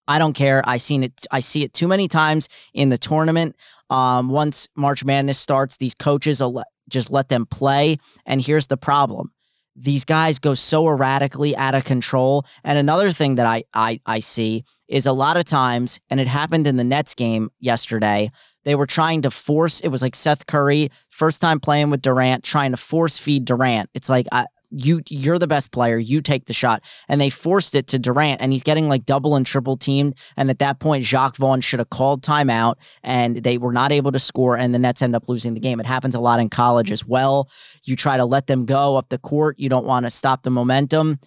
I 0.06 0.18
don't 0.18 0.34
care. 0.34 0.62
I 0.64 0.76
seen 0.76 1.02
it. 1.02 1.26
I 1.30 1.40
see 1.40 1.62
it 1.62 1.72
too 1.72 1.88
many 1.88 2.08
times 2.08 2.48
in 2.72 2.88
the 2.90 2.98
tournament. 2.98 3.56
Um, 3.90 4.28
once 4.28 4.68
March 4.76 5.04
Madness 5.04 5.38
starts, 5.38 5.76
these 5.76 5.94
coaches 5.94 6.42
just 6.88 7.10
let 7.10 7.28
them 7.28 7.46
play. 7.46 7.98
And 8.26 8.42
here's 8.42 8.66
the 8.66 8.76
problem: 8.76 9.32
these 9.76 10.04
guys 10.04 10.38
go 10.38 10.54
so 10.54 10.86
erratically 10.86 11.56
out 11.56 11.74
of 11.74 11.84
control. 11.84 12.44
And 12.62 12.78
another 12.78 13.10
thing 13.10 13.36
that 13.36 13.46
I 13.46 13.64
I 13.72 14.00
I 14.06 14.20
see 14.20 14.64
is 14.88 15.06
a 15.06 15.12
lot 15.12 15.36
of 15.36 15.44
times, 15.44 15.98
and 16.10 16.20
it 16.20 16.26
happened 16.26 16.66
in 16.66 16.76
the 16.76 16.84
Nets 16.84 17.14
game 17.14 17.50
yesterday. 17.58 18.30
They 18.64 18.74
were 18.74 18.86
trying 18.86 19.22
to 19.22 19.30
force. 19.30 19.80
It 19.80 19.88
was 19.88 20.02
like 20.02 20.14
Seth 20.14 20.46
Curry, 20.46 20.90
first 21.10 21.40
time 21.40 21.60
playing 21.60 21.90
with 21.90 22.02
Durant, 22.02 22.44
trying 22.44 22.70
to 22.70 22.76
force 22.76 23.18
feed 23.18 23.44
Durant. 23.46 23.88
It's 23.94 24.08
like 24.08 24.26
I, 24.30 24.46
you 24.74 25.02
you're 25.08 25.38
the 25.38 25.46
best 25.46 25.70
player 25.70 25.98
you 25.98 26.20
take 26.20 26.46
the 26.46 26.52
shot. 26.52 26.82
And 27.08 27.20
they 27.20 27.30
forced 27.30 27.74
it 27.74 27.86
to 27.88 27.98
Durant 27.98 28.40
and 28.40 28.52
he's 28.52 28.62
getting 28.62 28.88
like 28.88 29.06
double 29.06 29.36
and 29.36 29.46
triple 29.46 29.76
teamed. 29.76 30.14
And 30.36 30.50
at 30.50 30.58
that 30.58 30.80
point 30.80 31.04
Jacques 31.04 31.36
Vaughn 31.36 31.60
should 31.60 31.78
have 31.78 31.90
called 31.90 32.22
timeout 32.22 32.76
and 33.02 33.36
they 33.36 33.58
were 33.58 33.72
not 33.72 33.92
able 33.92 34.12
to 34.12 34.18
score 34.18 34.56
and 34.56 34.74
the 34.74 34.78
Nets 34.78 35.02
end 35.02 35.14
up 35.14 35.28
losing 35.28 35.54
the 35.54 35.60
game. 35.60 35.80
It 35.80 35.86
happens 35.86 36.14
a 36.14 36.20
lot 36.20 36.40
in 36.40 36.48
college 36.48 36.90
as 36.90 37.04
well. 37.04 37.48
You 37.84 37.96
try 37.96 38.16
to 38.16 38.24
let 38.24 38.46
them 38.46 38.66
go 38.66 38.96
up 38.96 39.08
the 39.08 39.18
court. 39.18 39.58
You 39.58 39.68
don't 39.68 39.86
want 39.86 40.04
to 40.04 40.10
stop 40.10 40.42
the 40.42 40.50
momentum. 40.50 41.18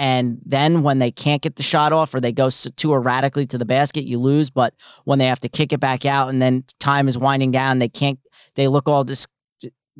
And 0.00 0.38
then 0.46 0.82
when 0.82 0.98
they 0.98 1.10
can't 1.10 1.42
get 1.42 1.56
the 1.56 1.62
shot 1.62 1.92
off 1.92 2.14
or 2.14 2.20
they 2.20 2.32
go 2.32 2.48
too 2.48 2.94
erratically 2.94 3.46
to 3.48 3.58
the 3.58 3.66
basket, 3.66 4.04
you 4.04 4.18
lose. 4.18 4.48
But 4.48 4.72
when 5.04 5.18
they 5.18 5.26
have 5.26 5.40
to 5.40 5.48
kick 5.50 5.74
it 5.74 5.80
back 5.80 6.06
out 6.06 6.30
and 6.30 6.40
then 6.40 6.64
time 6.78 7.06
is 7.06 7.18
winding 7.18 7.50
down, 7.50 7.80
they 7.80 7.88
can't, 7.90 8.18
they 8.54 8.66
look 8.66 8.88
all 8.88 9.04
dis, 9.04 9.26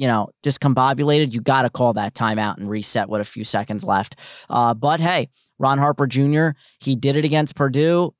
you 0.01 0.07
know, 0.07 0.31
discombobulated. 0.43 1.35
You 1.35 1.43
got 1.43 1.63
to 1.63 1.71
call 1.71 1.93
that 1.93 2.15
timeout 2.15 2.57
and 2.57 2.71
reset 2.71 3.11
with 3.11 3.21
a 3.21 3.25
few 3.25 3.45
seconds 3.45 3.85
left. 3.85 4.17
Uh, 4.49 4.73
but 4.73 4.99
hey, 4.99 5.29
Ron 5.59 5.77
Harper 5.77 6.07
Jr., 6.07 6.49
he 6.81 6.97
did 6.97 7.17
it 7.17 7.27
against 7.27 7.55
Purdue 7.55 8.15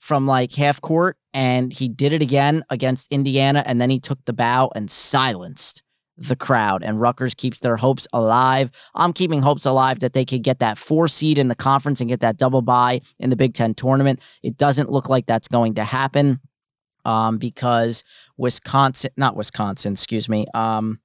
from 0.00 0.26
like 0.26 0.54
half 0.54 0.82
court 0.82 1.16
and 1.32 1.72
he 1.72 1.88
did 1.88 2.12
it 2.12 2.20
again 2.20 2.62
against 2.68 3.10
Indiana. 3.10 3.62
And 3.64 3.80
then 3.80 3.88
he 3.88 4.00
took 4.00 4.22
the 4.26 4.34
bow 4.34 4.70
and 4.74 4.90
silenced 4.90 5.82
the 6.18 6.36
crowd. 6.36 6.82
And 6.82 7.00
Rutgers 7.00 7.32
keeps 7.32 7.60
their 7.60 7.78
hopes 7.78 8.06
alive. 8.12 8.70
I'm 8.94 9.14
keeping 9.14 9.40
hopes 9.40 9.64
alive 9.64 10.00
that 10.00 10.12
they 10.12 10.26
could 10.26 10.42
get 10.42 10.58
that 10.58 10.76
four 10.76 11.08
seed 11.08 11.38
in 11.38 11.48
the 11.48 11.54
conference 11.54 12.02
and 12.02 12.10
get 12.10 12.20
that 12.20 12.36
double 12.36 12.60
bye 12.60 13.00
in 13.18 13.30
the 13.30 13.36
Big 13.36 13.54
Ten 13.54 13.72
tournament. 13.72 14.20
It 14.42 14.58
doesn't 14.58 14.90
look 14.90 15.08
like 15.08 15.24
that's 15.24 15.48
going 15.48 15.72
to 15.74 15.84
happen 15.84 16.38
um, 17.04 17.38
because 17.38 18.04
Wisconsin, 18.36 19.10
not 19.16 19.36
Wisconsin, 19.36 19.92
excuse 19.92 20.28
me, 20.28 20.46
um, 20.54 21.00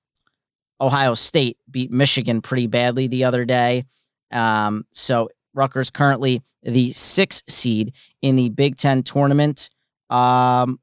Ohio 0.80 1.14
State 1.14 1.58
beat 1.70 1.92
Michigan 1.92 2.42
pretty 2.42 2.68
badly 2.68 3.08
the 3.08 3.24
other 3.24 3.46
day. 3.46 3.86
Um, 4.32 4.86
so 4.92 5.30
Rutgers 5.54 5.90
currently 5.90 6.42
the 6.64 6.92
sixth 6.92 7.50
seed 7.50 7.94
in 8.22 8.36
the 8.36 8.50
Big 8.50 8.78
Ten 8.78 9.04
tournament. 9.04 9.70
Um, 10.10 10.80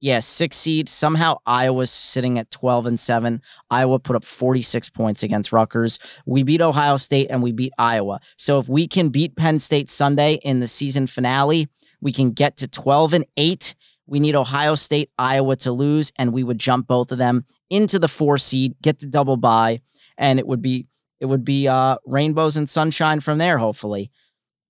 yeah, 0.00 0.20
six 0.20 0.56
seed. 0.56 0.88
Somehow 0.88 1.38
Iowa's 1.46 1.90
sitting 1.90 2.38
at 2.38 2.50
12 2.50 2.86
and 2.86 3.00
7. 3.00 3.40
Iowa 3.70 3.98
put 3.98 4.14
up 4.14 4.24
46 4.24 4.90
points 4.90 5.22
against 5.22 5.52
Rutgers. 5.52 5.98
We 6.26 6.42
beat 6.42 6.60
Ohio 6.60 6.98
State 6.98 7.28
and 7.30 7.42
we 7.42 7.52
beat 7.52 7.72
Iowa. 7.78 8.20
So 8.36 8.58
if 8.58 8.68
we 8.68 8.86
can 8.86 9.08
beat 9.08 9.36
Penn 9.36 9.58
State 9.58 9.88
Sunday 9.88 10.34
in 10.42 10.60
the 10.60 10.68
season 10.68 11.06
finale, 11.06 11.68
we 12.00 12.12
can 12.12 12.32
get 12.32 12.56
to 12.58 12.68
12 12.68 13.12
and 13.12 13.26
8. 13.36 13.74
We 14.06 14.20
need 14.20 14.36
Ohio 14.36 14.74
State, 14.74 15.10
Iowa 15.18 15.56
to 15.56 15.72
lose, 15.72 16.12
and 16.16 16.32
we 16.32 16.44
would 16.44 16.58
jump 16.58 16.86
both 16.86 17.10
of 17.12 17.18
them 17.18 17.44
into 17.70 17.98
the 17.98 18.08
four 18.08 18.38
seed, 18.38 18.74
get 18.82 19.00
the 19.00 19.06
double 19.06 19.36
bye, 19.36 19.80
and 20.16 20.38
it 20.38 20.46
would 20.46 20.62
be 20.62 20.86
it 21.18 21.26
would 21.26 21.44
be 21.44 21.66
uh 21.66 21.96
rainbows 22.06 22.56
and 22.56 22.68
sunshine 22.68 23.20
from 23.20 23.38
there, 23.38 23.58
hopefully. 23.58 24.10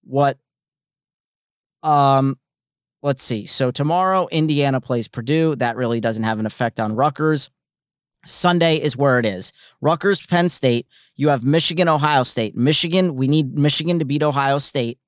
What 0.04 0.38
um 1.82 2.38
let's 3.02 3.22
see. 3.22 3.46
So 3.46 3.70
tomorrow, 3.70 4.26
Indiana 4.30 4.80
plays 4.80 5.08
Purdue. 5.08 5.56
That 5.56 5.76
really 5.76 6.00
doesn't 6.00 6.24
have 6.24 6.38
an 6.38 6.46
effect 6.46 6.80
on 6.80 6.94
Rutgers. 6.94 7.50
Sunday 8.26 8.76
is 8.76 8.96
where 8.96 9.18
it 9.18 9.26
is. 9.26 9.52
Rutgers, 9.80 10.24
Penn 10.26 10.48
State. 10.48 10.86
You 11.14 11.28
have 11.28 11.44
Michigan, 11.44 11.88
Ohio 11.88 12.24
State. 12.24 12.56
Michigan, 12.56 13.14
we 13.14 13.28
need 13.28 13.56
Michigan 13.56 13.98
to 13.98 14.04
beat 14.04 14.22
Ohio 14.22 14.58
State. 14.58 14.98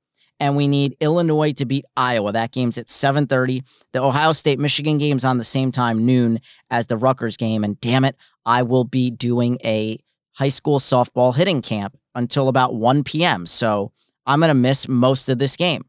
And 0.40 0.56
we 0.56 0.68
need 0.68 0.96
Illinois 1.00 1.52
to 1.54 1.64
beat 1.64 1.84
Iowa. 1.96 2.32
That 2.32 2.52
game's 2.52 2.78
at 2.78 2.88
7:30. 2.88 3.62
The 3.92 4.02
Ohio 4.02 4.32
State 4.32 4.58
Michigan 4.58 4.98
game's 4.98 5.24
on 5.24 5.38
the 5.38 5.44
same 5.44 5.72
time, 5.72 6.06
noon, 6.06 6.40
as 6.70 6.86
the 6.86 6.96
Rutgers 6.96 7.36
game. 7.36 7.64
And 7.64 7.80
damn 7.80 8.04
it, 8.04 8.16
I 8.46 8.62
will 8.62 8.84
be 8.84 9.10
doing 9.10 9.58
a 9.64 9.98
high 10.34 10.48
school 10.48 10.78
softball 10.78 11.34
hitting 11.34 11.62
camp 11.62 11.96
until 12.14 12.48
about 12.48 12.74
1 12.74 13.02
p.m. 13.04 13.46
So 13.46 13.92
I'm 14.26 14.40
gonna 14.40 14.54
miss 14.54 14.86
most 14.88 15.28
of 15.28 15.38
this 15.38 15.56
game. 15.56 15.84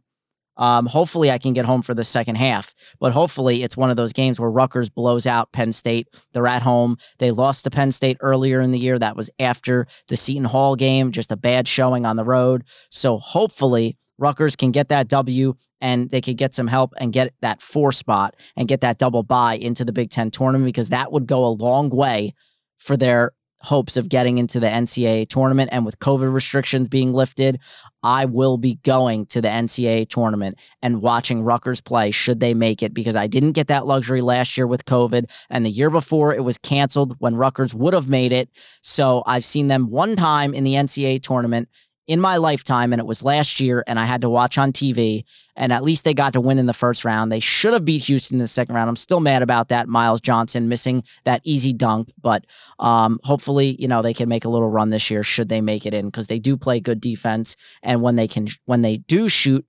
Um, 0.60 0.88
hopefully, 0.88 1.32
I 1.32 1.38
can 1.38 1.54
get 1.54 1.66
home 1.66 1.82
for 1.82 1.94
the 1.94 2.04
second 2.04 2.36
half, 2.36 2.76
but 3.00 3.14
hopefully, 3.14 3.64
it's 3.64 3.78
one 3.78 3.90
of 3.90 3.98
those 3.98 4.12
games 4.12 4.40
where 4.40 4.52
Rutgers 4.52 4.90
blows 4.90 5.26
out 5.26 5.54
Penn 5.54 5.72
State. 5.72 6.10
They're 6.34 6.48
at 6.48 6.62
home. 6.62 6.98
They 7.18 7.32
lost 7.32 7.64
to 7.64 7.70
Penn 7.70 7.94
State 7.94 8.18
earlier 8.20 8.60
in 8.60 8.72
the 8.72 8.78
year. 8.78 9.00
That 9.00 9.16
was 9.16 9.30
after 9.40 9.88
the 10.10 10.18
Seton 10.18 10.44
Hall 10.44 10.76
game, 10.76 11.14
just 11.14 11.32
a 11.32 11.38
bad 11.38 11.66
showing 11.66 12.06
on 12.06 12.18
the 12.18 12.26
road. 12.26 12.66
So 12.90 13.18
hopefully, 13.20 13.98
Rutgers 14.20 14.56
can 14.56 14.72
get 14.72 14.90
that 14.90 15.08
W 15.08 15.56
and 15.82 16.10
they 16.10 16.22
could 16.22 16.38
get 16.38 16.54
some 16.54 16.68
help 16.68 16.94
and 16.98 17.14
get 17.14 17.34
that 17.42 17.62
four 17.62 17.92
spot 17.92 18.36
and 18.56 18.68
get 18.68 18.82
that 18.82 18.98
double 18.98 19.24
bye 19.24 19.56
into 19.56 19.86
the 19.86 19.92
Big 19.92 20.10
Ten 20.10 20.30
tournament 20.30 20.66
because 20.66 20.90
that 20.90 21.12
would 21.12 21.26
go 21.26 21.46
a 21.46 21.48
long 21.48 21.90
way 21.90 22.34
for 22.78 22.98
their 22.98 23.34
hopes 23.62 23.98
of 23.98 24.08
getting 24.08 24.38
into 24.38 24.60
the 24.60 24.68
NCAA 24.68 25.28
tournament. 25.28 25.70
And 25.74 25.86
with 25.86 26.00
COVID 26.00 26.34
restrictions 26.34 26.88
being 26.88 27.14
lifted, 27.14 27.60
I 28.04 28.26
will 28.26 28.58
be 28.58 28.76
going 28.84 29.26
to 29.28 29.42
the 29.42 29.50
NCAA 29.50 30.08
tournament 30.08 30.58
and 30.82 31.02
watching 31.02 31.42
Rutgers 31.42 31.82
play 31.82 32.12
should 32.12 32.40
they 32.40 32.54
make 32.54 32.82
it 32.82 32.94
because 32.94 33.18
I 33.18 33.28
didn't 33.28 33.52
get 33.52 33.68
that 33.68 33.86
luxury 33.86 34.22
last 34.22 34.56
year 34.58 34.66
with 34.66 34.86
COVID. 34.86 35.26
And 35.50 35.66
the 35.66 35.70
year 35.70 35.90
before, 35.90 36.34
it 36.34 36.44
was 36.44 36.58
canceled 36.58 37.16
when 37.20 37.36
Rutgers 37.36 37.76
would 37.76 37.94
have 37.94 38.08
made 38.08 38.32
it. 38.32 38.50
So 38.82 39.24
I've 39.26 39.46
seen 39.46 39.68
them 39.68 39.90
one 39.90 40.16
time 40.16 40.54
in 40.54 40.64
the 40.64 40.76
NCAA 40.76 41.22
tournament 41.22 41.68
in 42.10 42.20
my 42.20 42.38
lifetime, 42.38 42.92
and 42.92 43.00
it 43.00 43.06
was 43.06 43.24
last 43.24 43.60
year, 43.60 43.84
and 43.86 44.00
I 44.00 44.06
had 44.06 44.22
to 44.22 44.30
watch 44.32 44.58
on 44.58 44.74
TV. 44.74 45.26
And 45.56 45.72
at 45.72 45.84
least 45.84 46.06
they 46.06 46.14
got 46.16 46.34
to 46.34 46.42
win 46.42 46.58
in 46.58 46.66
the 46.66 46.74
first 46.74 47.06
round. 47.06 47.32
They 47.32 47.40
should 47.40 47.74
have 47.74 47.86
beat 47.86 48.06
Houston 48.06 48.38
in 48.38 48.40
the 48.40 48.48
second 48.48 48.74
round. 48.74 48.90
I'm 48.90 48.96
still 48.96 49.20
mad 49.20 49.44
about 49.44 49.68
that. 49.68 49.88
Myles 49.88 50.20
Johnson 50.20 50.68
missing 50.68 51.04
that 51.26 51.42
easy 51.44 51.72
dunk, 51.72 52.12
but 52.20 52.48
um, 52.80 53.20
hopefully, 53.24 53.76
you 53.78 53.88
know, 53.88 54.02
they 54.02 54.16
can 54.16 54.28
make 54.28 54.44
a 54.44 54.50
little 54.50 54.72
run 54.72 54.90
this 54.90 55.12
year 55.12 55.22
should 55.22 55.50
they 55.50 55.62
make 55.62 55.86
it 55.86 55.94
in 55.94 56.08
because 56.08 56.26
they 56.26 56.40
do 56.40 56.58
play 56.58 56.80
good 56.80 57.00
defense. 57.00 57.56
And 57.84 58.02
when 58.02 58.16
they 58.16 58.28
can, 58.28 58.48
when 58.66 58.82
they 58.82 58.98
do 58.98 59.30
shoot 59.30 59.64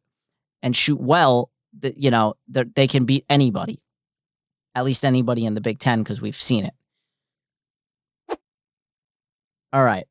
and 0.63 0.75
shoot 0.75 0.99
well, 0.99 1.51
that 1.81 1.99
you 1.99 2.11
know, 2.11 2.35
they 2.49 2.87
can 2.87 3.05
beat 3.05 3.27
anybody, 3.29 3.83
at 4.75 4.87
least 4.87 5.05
anybody 5.05 5.45
in 5.45 5.53
the 5.53 5.61
Big 5.61 5.79
Ten 5.79 6.03
because 6.03 6.23
we've 6.23 6.35
seen 6.35 6.65
it. 6.65 8.39
All 9.75 9.85
right. 9.85 10.07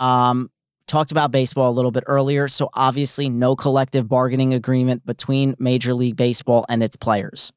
Um, 0.00 0.50
talked 0.90 1.12
about 1.12 1.30
baseball 1.30 1.70
a 1.70 1.72
little 1.72 1.90
bit 1.90 2.04
earlier. 2.06 2.48
So, 2.48 2.68
obviously, 2.74 3.28
no 3.28 3.56
collective 3.56 4.08
bargaining 4.08 4.52
agreement 4.52 5.06
between 5.06 5.54
Major 5.58 5.94
League 5.94 6.16
Baseball 6.16 6.66
and 6.68 6.82
its 6.82 6.96
players. 6.96 7.52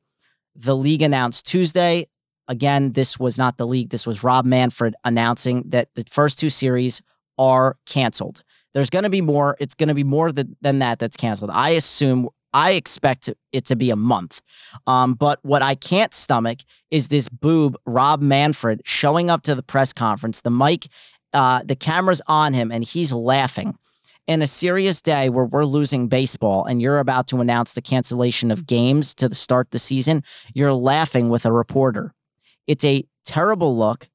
The 0.55 0.75
league 0.75 1.01
announced 1.01 1.47
Tuesday. 1.47 2.07
Again, 2.47 2.91
this 2.91 3.19
was 3.19 3.37
not 3.37 3.57
the 3.57 3.65
league. 3.65 3.89
This 3.89 4.05
was 4.05 4.23
Rob 4.23 4.45
Manfred 4.45 4.95
announcing 5.03 5.63
that 5.67 5.89
the 5.95 6.05
first 6.09 6.39
two 6.39 6.49
series 6.49 7.01
are 7.37 7.77
canceled. 7.85 8.43
There's 8.73 8.89
going 8.89 9.03
to 9.03 9.09
be 9.09 9.21
more. 9.21 9.55
It's 9.59 9.73
going 9.73 9.89
to 9.89 9.95
be 9.95 10.03
more 10.03 10.31
than, 10.31 10.55
than 10.61 10.79
that 10.79 10.99
that's 10.99 11.17
canceled. 11.17 11.51
I 11.51 11.69
assume, 11.69 12.29
I 12.53 12.71
expect 12.71 13.29
it 13.51 13.65
to 13.65 13.75
be 13.75 13.89
a 13.89 13.95
month. 13.95 14.41
Um, 14.85 15.15
but 15.15 15.39
what 15.41 15.61
I 15.61 15.73
can't 15.75 16.13
stomach 16.13 16.59
is 16.91 17.07
this 17.07 17.29
boob, 17.29 17.77
Rob 17.85 18.21
Manfred, 18.21 18.81
showing 18.85 19.31
up 19.31 19.41
to 19.43 19.55
the 19.55 19.63
press 19.63 19.93
conference. 19.93 20.41
The 20.41 20.51
mic 20.51 20.87
uh, 21.33 21.63
the 21.63 21.75
camera's 21.75 22.21
on 22.27 22.53
him 22.53 22.71
and 22.71 22.83
he's 22.83 23.13
laughing. 23.13 23.77
In 24.25 24.41
a 24.41 24.47
serious 24.47 25.01
day 25.01 25.27
where 25.27 25.43
we're 25.43 25.65
losing 25.65 26.07
baseball 26.07 26.63
and 26.63 26.81
you're 26.81 26.99
about 26.99 27.27
to 27.27 27.41
announce 27.41 27.73
the 27.73 27.81
cancellation 27.81 28.51
of 28.51 28.65
games 28.65 29.13
to 29.15 29.27
the 29.27 29.35
start 29.35 29.71
the 29.71 29.79
season, 29.79 30.23
you're 30.53 30.73
laughing 30.73 31.27
with 31.27 31.45
a 31.45 31.51
reporter. 31.51 32.13
It's 32.65 32.85
a 32.85 33.03
terrible 33.25 33.77
look. 33.77 34.07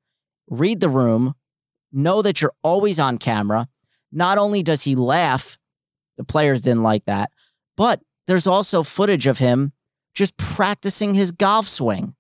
Read 0.49 0.81
the 0.81 0.89
room. 0.89 1.35
Know 1.93 2.23
that 2.23 2.41
you're 2.41 2.55
always 2.63 2.99
on 2.99 3.19
camera. 3.19 3.69
Not 4.11 4.39
only 4.39 4.63
does 4.63 4.83
he 4.83 4.95
laugh, 4.95 5.59
the 6.17 6.25
players 6.25 6.63
didn't 6.63 6.83
like 6.83 7.05
that, 7.05 7.31
but 7.77 8.01
there's 8.27 8.47
also 8.47 8.83
footage 8.83 9.27
of 9.27 9.39
him 9.39 9.73
just 10.15 10.37
practicing 10.37 11.15
his 11.15 11.33
golf 11.33 11.69
swing. 11.69 12.15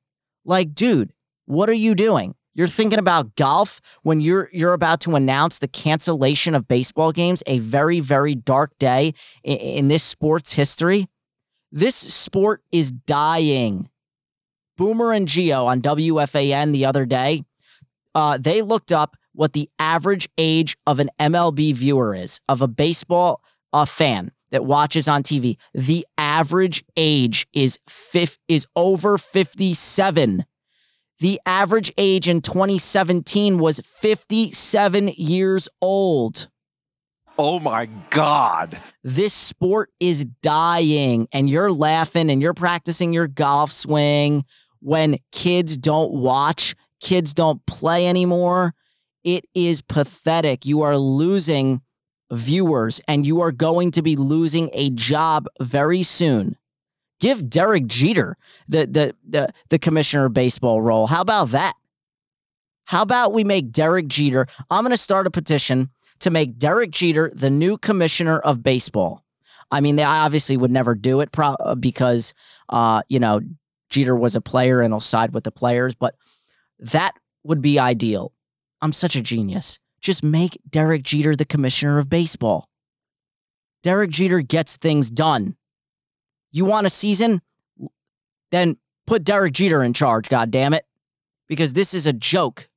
Like, 0.44 0.74
dude, 0.74 1.12
what 1.46 1.68
are 1.70 1.74
you 1.74 1.94
doing? 1.94 2.34
You're 2.58 2.66
thinking 2.66 2.98
about 2.98 3.36
golf 3.36 3.80
when 4.02 4.20
you're 4.20 4.50
you're 4.52 4.72
about 4.72 5.00
to 5.02 5.14
announce 5.14 5.60
the 5.60 5.68
cancellation 5.68 6.56
of 6.56 6.66
baseball 6.66 7.12
games, 7.12 7.40
a 7.46 7.60
very 7.60 8.00
very 8.00 8.34
dark 8.34 8.76
day 8.80 9.14
in, 9.44 9.58
in 9.58 9.88
this 9.88 10.02
sport's 10.02 10.54
history. 10.54 11.06
This 11.70 11.94
sport 11.94 12.64
is 12.72 12.90
dying. 12.90 13.88
Boomer 14.76 15.12
and 15.12 15.28
Gio 15.28 15.66
on 15.66 15.80
WFAN 15.80 16.72
the 16.72 16.84
other 16.84 17.06
day, 17.06 17.44
uh, 18.16 18.38
they 18.38 18.60
looked 18.60 18.90
up 18.90 19.16
what 19.34 19.52
the 19.52 19.70
average 19.78 20.28
age 20.36 20.76
of 20.84 20.98
an 20.98 21.10
MLB 21.20 21.72
viewer 21.76 22.12
is 22.12 22.40
of 22.48 22.60
a 22.60 22.66
baseball 22.66 23.40
uh, 23.72 23.84
fan 23.84 24.32
that 24.50 24.64
watches 24.64 25.06
on 25.06 25.22
TV. 25.22 25.58
The 25.74 26.04
average 26.18 26.84
age 26.96 27.46
is 27.52 27.78
fifth 27.86 28.36
is 28.48 28.66
over 28.74 29.16
57. 29.16 30.44
The 31.20 31.40
average 31.44 31.92
age 31.98 32.28
in 32.28 32.40
2017 32.42 33.58
was 33.58 33.80
57 33.80 35.08
years 35.08 35.68
old. 35.82 36.48
Oh 37.36 37.58
my 37.58 37.86
God. 38.10 38.80
This 39.02 39.34
sport 39.34 39.90
is 40.00 40.24
dying, 40.42 41.28
and 41.32 41.50
you're 41.50 41.72
laughing 41.72 42.30
and 42.30 42.42
you're 42.42 42.54
practicing 42.54 43.12
your 43.12 43.26
golf 43.28 43.70
swing 43.72 44.44
when 44.80 45.18
kids 45.32 45.76
don't 45.76 46.12
watch, 46.12 46.74
kids 47.00 47.34
don't 47.34 47.64
play 47.66 48.06
anymore. 48.08 48.74
It 49.24 49.44
is 49.54 49.82
pathetic. 49.82 50.66
You 50.66 50.82
are 50.82 50.96
losing 50.96 51.80
viewers, 52.30 53.00
and 53.08 53.26
you 53.26 53.40
are 53.40 53.52
going 53.52 53.90
to 53.92 54.02
be 54.02 54.16
losing 54.16 54.70
a 54.72 54.90
job 54.90 55.48
very 55.60 56.02
soon. 56.02 56.56
Give 57.20 57.48
Derek 57.48 57.86
Jeter 57.86 58.36
the 58.68 58.86
the 58.86 59.14
the, 59.28 59.52
the 59.70 59.78
commissioner 59.78 60.26
of 60.26 60.34
baseball 60.34 60.80
role. 60.80 61.06
How 61.06 61.20
about 61.20 61.50
that? 61.50 61.74
How 62.84 63.02
about 63.02 63.34
we 63.34 63.44
make 63.44 63.70
Derek 63.70 64.08
Jeter? 64.08 64.46
I'm 64.70 64.82
going 64.82 64.92
to 64.92 64.96
start 64.96 65.26
a 65.26 65.30
petition 65.30 65.90
to 66.20 66.30
make 66.30 66.58
Derek 66.58 66.90
Jeter 66.90 67.30
the 67.34 67.50
new 67.50 67.76
commissioner 67.76 68.38
of 68.38 68.62
baseball. 68.62 69.24
I 69.70 69.80
mean, 69.80 69.96
they 69.96 70.04
obviously 70.04 70.56
would 70.56 70.70
never 70.70 70.94
do 70.94 71.20
it 71.20 71.30
pro- 71.30 71.56
because, 71.78 72.32
uh, 72.70 73.02
you 73.08 73.20
know, 73.20 73.40
Jeter 73.90 74.16
was 74.16 74.36
a 74.36 74.40
player 74.40 74.80
and 74.80 74.92
he'll 74.92 75.00
side 75.00 75.34
with 75.34 75.44
the 75.44 75.50
players, 75.50 75.94
but 75.94 76.14
that 76.78 77.12
would 77.44 77.60
be 77.60 77.78
ideal. 77.78 78.32
I'm 78.80 78.92
such 78.92 79.16
a 79.16 79.20
genius. 79.20 79.78
Just 80.00 80.24
make 80.24 80.58
Derek 80.68 81.02
Jeter 81.02 81.36
the 81.36 81.44
commissioner 81.44 81.98
of 81.98 82.08
baseball. 82.08 82.68
Derek 83.82 84.10
Jeter 84.10 84.40
gets 84.40 84.76
things 84.76 85.10
done. 85.10 85.56
You 86.50 86.64
want 86.64 86.86
a 86.86 86.90
season? 86.90 87.42
Then 88.50 88.76
put 89.06 89.24
Derek 89.24 89.54
Jeter 89.54 89.82
in 89.82 89.92
charge, 89.92 90.28
God 90.28 90.50
damn 90.50 90.74
it. 90.74 90.84
Because 91.46 91.72
this 91.72 91.94
is 91.94 92.06
a 92.06 92.12
joke. 92.12 92.68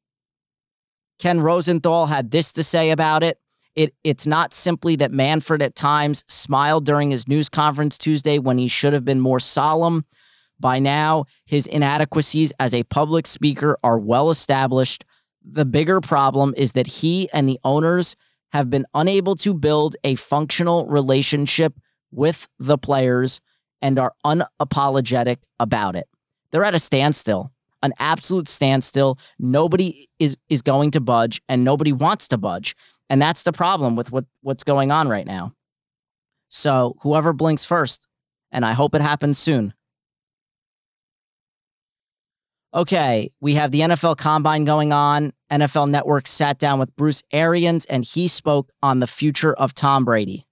Ken 1.19 1.39
Rosenthal 1.41 2.07
had 2.07 2.31
this 2.31 2.51
to 2.53 2.63
say 2.63 2.89
about 2.91 3.23
it. 3.23 3.39
It 3.75 3.93
it's 4.03 4.27
not 4.27 4.53
simply 4.53 4.95
that 4.97 5.11
Manfred 5.11 5.61
at 5.61 5.75
times 5.75 6.23
smiled 6.27 6.85
during 6.85 7.11
his 7.11 7.27
news 7.27 7.47
conference 7.47 7.97
Tuesday 7.97 8.37
when 8.39 8.57
he 8.57 8.67
should 8.67 8.91
have 8.93 9.05
been 9.05 9.19
more 9.19 9.39
solemn. 9.39 10.05
By 10.59 10.79
now, 10.79 11.25
his 11.45 11.67
inadequacies 11.67 12.53
as 12.59 12.73
a 12.73 12.83
public 12.83 13.25
speaker 13.27 13.77
are 13.83 13.97
well 13.97 14.29
established. 14.29 15.05
The 15.43 15.65
bigger 15.65 16.01
problem 16.01 16.53
is 16.57 16.73
that 16.73 16.87
he 16.87 17.29
and 17.33 17.47
the 17.47 17.59
owners 17.63 18.15
have 18.51 18.69
been 18.69 18.85
unable 18.93 19.35
to 19.35 19.53
build 19.53 19.95
a 20.03 20.15
functional 20.15 20.85
relationship 20.85 21.73
with 22.11 22.47
the 22.59 22.77
players 22.77 23.39
and 23.81 23.99
are 23.99 24.13
unapologetic 24.25 25.37
about 25.59 25.95
it. 25.95 26.07
They're 26.51 26.63
at 26.63 26.75
a 26.75 26.79
standstill, 26.79 27.51
an 27.81 27.93
absolute 27.99 28.47
standstill. 28.47 29.17
Nobody 29.39 30.07
is 30.19 30.37
is 30.49 30.61
going 30.61 30.91
to 30.91 30.99
budge 30.99 31.41
and 31.49 31.63
nobody 31.63 31.93
wants 31.93 32.27
to 32.29 32.37
budge. 32.37 32.75
And 33.09 33.21
that's 33.21 33.43
the 33.43 33.51
problem 33.51 33.95
with 33.97 34.11
what, 34.11 34.25
what's 34.41 34.63
going 34.63 34.89
on 34.89 35.09
right 35.09 35.27
now. 35.27 35.53
So 36.47 36.95
whoever 37.01 37.33
blinks 37.33 37.65
first, 37.65 38.07
and 38.51 38.65
I 38.65 38.73
hope 38.73 38.95
it 38.95 39.01
happens 39.01 39.37
soon. 39.37 39.73
Okay, 42.73 43.31
we 43.41 43.55
have 43.55 43.71
the 43.71 43.81
NFL 43.81 44.17
Combine 44.17 44.63
going 44.63 44.93
on. 44.93 45.33
NFL 45.51 45.89
Network 45.89 46.25
sat 46.25 46.57
down 46.57 46.79
with 46.79 46.95
Bruce 46.95 47.21
Arians, 47.33 47.85
and 47.85 48.05
he 48.05 48.29
spoke 48.29 48.71
on 48.81 49.01
the 49.01 49.07
future 49.07 49.53
of 49.53 49.73
Tom 49.73 50.05
Brady. 50.05 50.47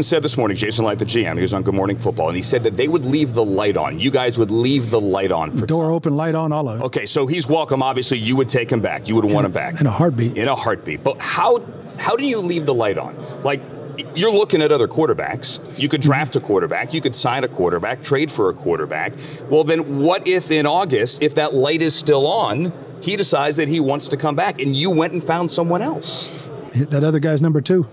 Said 0.00 0.22
this 0.22 0.38
morning, 0.38 0.56
Jason 0.56 0.86
Licht, 0.86 1.00
the 1.00 1.04
GM, 1.04 1.34
he 1.34 1.42
was 1.42 1.52
on 1.52 1.62
Good 1.62 1.74
Morning 1.74 1.98
Football, 1.98 2.28
and 2.28 2.36
he 2.36 2.40
said 2.42 2.62
that 2.62 2.78
they 2.78 2.88
would 2.88 3.04
leave 3.04 3.34
the 3.34 3.44
light 3.44 3.76
on. 3.76 4.00
You 4.00 4.10
guys 4.10 4.38
would 4.38 4.50
leave 4.50 4.90
the 4.90 5.00
light 5.00 5.30
on. 5.30 5.54
For 5.54 5.66
Door 5.66 5.90
open, 5.90 6.16
light 6.16 6.34
on, 6.34 6.50
all 6.50 6.66
of 6.70 6.80
it. 6.80 6.84
Okay, 6.84 7.04
so 7.04 7.26
he's 7.26 7.46
welcome. 7.46 7.82
Obviously, 7.82 8.18
you 8.18 8.34
would 8.36 8.48
take 8.48 8.72
him 8.72 8.80
back. 8.80 9.06
You 9.06 9.16
would 9.16 9.26
want 9.26 9.44
him 9.44 9.52
back 9.52 9.78
in 9.82 9.86
a 9.86 9.90
heartbeat. 9.90 10.38
In 10.38 10.48
a 10.48 10.56
heartbeat. 10.56 11.04
But 11.04 11.20
how 11.20 11.58
how 11.98 12.16
do 12.16 12.24
you 12.24 12.38
leave 12.38 12.64
the 12.64 12.72
light 12.72 12.96
on? 12.96 13.42
Like 13.42 13.60
you're 14.14 14.32
looking 14.32 14.62
at 14.62 14.72
other 14.72 14.88
quarterbacks. 14.88 15.60
You 15.78 15.90
could 15.90 16.00
draft 16.00 16.34
a 16.36 16.40
quarterback, 16.40 16.94
you 16.94 17.02
could 17.02 17.14
sign 17.14 17.44
a 17.44 17.48
quarterback, 17.48 18.02
trade 18.02 18.30
for 18.30 18.48
a 18.48 18.54
quarterback. 18.54 19.12
Well, 19.50 19.62
then 19.62 19.98
what 19.98 20.26
if 20.26 20.50
in 20.50 20.66
August, 20.66 21.22
if 21.22 21.34
that 21.34 21.52
light 21.52 21.82
is 21.82 21.94
still 21.94 22.26
on, 22.26 22.72
he 23.02 23.14
decides 23.14 23.58
that 23.58 23.68
he 23.68 23.78
wants 23.78 24.08
to 24.08 24.16
come 24.16 24.36
back 24.36 24.58
and 24.58 24.74
you 24.74 24.90
went 24.90 25.12
and 25.12 25.22
found 25.22 25.50
someone 25.50 25.82
else? 25.82 26.30
That 26.88 27.04
other 27.04 27.20
guy's 27.20 27.42
number 27.42 27.60
two. 27.60 27.86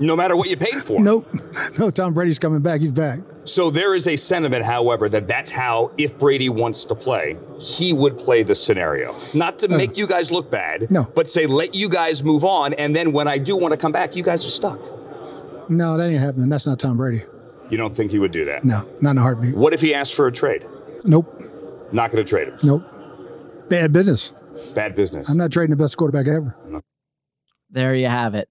No 0.00 0.16
matter 0.16 0.36
what 0.36 0.48
you 0.48 0.56
paid 0.56 0.82
for. 0.82 1.00
Nope. 1.00 1.26
No, 1.78 1.90
Tom 1.90 2.12
Brady's 2.14 2.38
coming 2.38 2.60
back. 2.60 2.80
He's 2.80 2.90
back. 2.90 3.20
So 3.44 3.70
there 3.70 3.94
is 3.94 4.06
a 4.08 4.16
sentiment, 4.16 4.64
however, 4.64 5.08
that 5.08 5.26
that's 5.28 5.50
how, 5.50 5.90
if 5.98 6.18
Brady 6.18 6.48
wants 6.48 6.84
to 6.86 6.94
play, 6.94 7.36
he 7.58 7.92
would 7.92 8.18
play 8.18 8.42
the 8.42 8.54
scenario. 8.54 9.18
Not 9.34 9.58
to 9.60 9.72
uh, 9.72 9.76
make 9.76 9.96
you 9.96 10.06
guys 10.06 10.30
look 10.30 10.50
bad, 10.50 10.90
no. 10.90 11.04
but 11.14 11.28
say, 11.28 11.46
let 11.46 11.74
you 11.74 11.88
guys 11.88 12.22
move 12.22 12.44
on. 12.44 12.72
And 12.74 12.94
then 12.96 13.12
when 13.12 13.28
I 13.28 13.38
do 13.38 13.56
want 13.56 13.72
to 13.72 13.76
come 13.76 13.92
back, 13.92 14.16
you 14.16 14.22
guys 14.22 14.44
are 14.44 14.50
stuck. 14.50 14.78
No, 15.68 15.96
that 15.96 16.08
ain't 16.08 16.20
happening. 16.20 16.48
That's 16.48 16.66
not 16.66 16.78
Tom 16.78 16.96
Brady. 16.96 17.24
You 17.70 17.76
don't 17.78 17.94
think 17.94 18.10
he 18.10 18.18
would 18.18 18.32
do 18.32 18.44
that? 18.46 18.64
No, 18.64 18.88
not 19.00 19.12
in 19.12 19.18
a 19.18 19.22
heartbeat. 19.22 19.56
What 19.56 19.72
if 19.72 19.80
he 19.80 19.94
asked 19.94 20.14
for 20.14 20.26
a 20.26 20.32
trade? 20.32 20.66
Nope. 21.04 21.42
Not 21.92 22.10
going 22.12 22.24
to 22.24 22.28
trade 22.28 22.48
him? 22.48 22.58
Nope. 22.62 22.82
Bad 23.68 23.92
business. 23.92 24.32
Bad 24.74 24.94
business. 24.94 25.28
I'm 25.28 25.36
not 25.36 25.50
trading 25.52 25.70
the 25.70 25.82
best 25.82 25.96
quarterback 25.96 26.26
ever. 26.26 26.54
No. 26.66 26.80
There 27.70 27.94
you 27.94 28.06
have 28.06 28.34
it. 28.34 28.48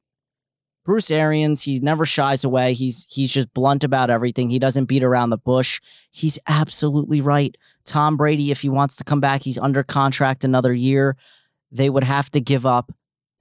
Bruce 0.83 1.11
Arians, 1.11 1.61
he 1.61 1.79
never 1.79 2.05
shies 2.05 2.43
away. 2.43 2.73
He's 2.73 3.05
he's 3.09 3.31
just 3.31 3.53
blunt 3.53 3.83
about 3.83 4.09
everything. 4.09 4.49
He 4.49 4.59
doesn't 4.59 4.85
beat 4.85 5.03
around 5.03 5.29
the 5.29 5.37
bush. 5.37 5.79
He's 6.09 6.39
absolutely 6.47 7.21
right. 7.21 7.55
Tom 7.85 8.17
Brady, 8.17 8.51
if 8.51 8.61
he 8.61 8.69
wants 8.69 8.95
to 8.95 9.03
come 9.03 9.19
back, 9.19 9.43
he's 9.43 9.57
under 9.57 9.83
contract 9.83 10.43
another 10.43 10.73
year. 10.73 11.15
They 11.71 11.89
would 11.89 12.03
have 12.03 12.29
to 12.31 12.41
give 12.41 12.65
up 12.65 12.91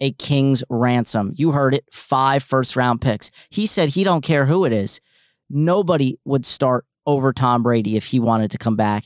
a 0.00 0.12
king's 0.12 0.62
ransom. 0.68 1.32
You 1.34 1.52
heard 1.52 1.74
it, 1.74 1.84
five 1.92 2.42
first 2.42 2.76
round 2.76 3.00
picks. 3.00 3.30
He 3.50 3.66
said 3.66 3.90
he 3.90 4.04
don't 4.04 4.24
care 4.24 4.46
who 4.46 4.64
it 4.64 4.72
is. 4.72 5.00
Nobody 5.48 6.18
would 6.24 6.46
start 6.46 6.84
over 7.06 7.32
Tom 7.32 7.62
Brady 7.62 7.96
if 7.96 8.06
he 8.06 8.20
wanted 8.20 8.50
to 8.52 8.58
come 8.58 8.76
back. 8.76 9.04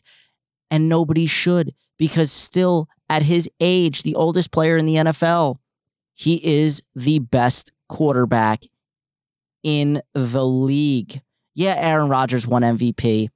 And 0.70 0.88
nobody 0.88 1.26
should 1.26 1.74
because 1.98 2.32
still 2.32 2.88
at 3.08 3.22
his 3.22 3.48
age, 3.60 4.02
the 4.02 4.14
oldest 4.14 4.50
player 4.50 4.76
in 4.76 4.86
the 4.86 4.96
NFL, 4.96 5.58
he 6.14 6.44
is 6.44 6.82
the 6.94 7.18
best 7.20 7.72
quarterback 7.94 8.64
in 9.62 10.02
the 10.14 10.44
league. 10.44 11.22
Yeah, 11.54 11.76
Aaron 11.78 12.08
Rodgers 12.08 12.44
won 12.44 12.62
MVP, 12.62 13.28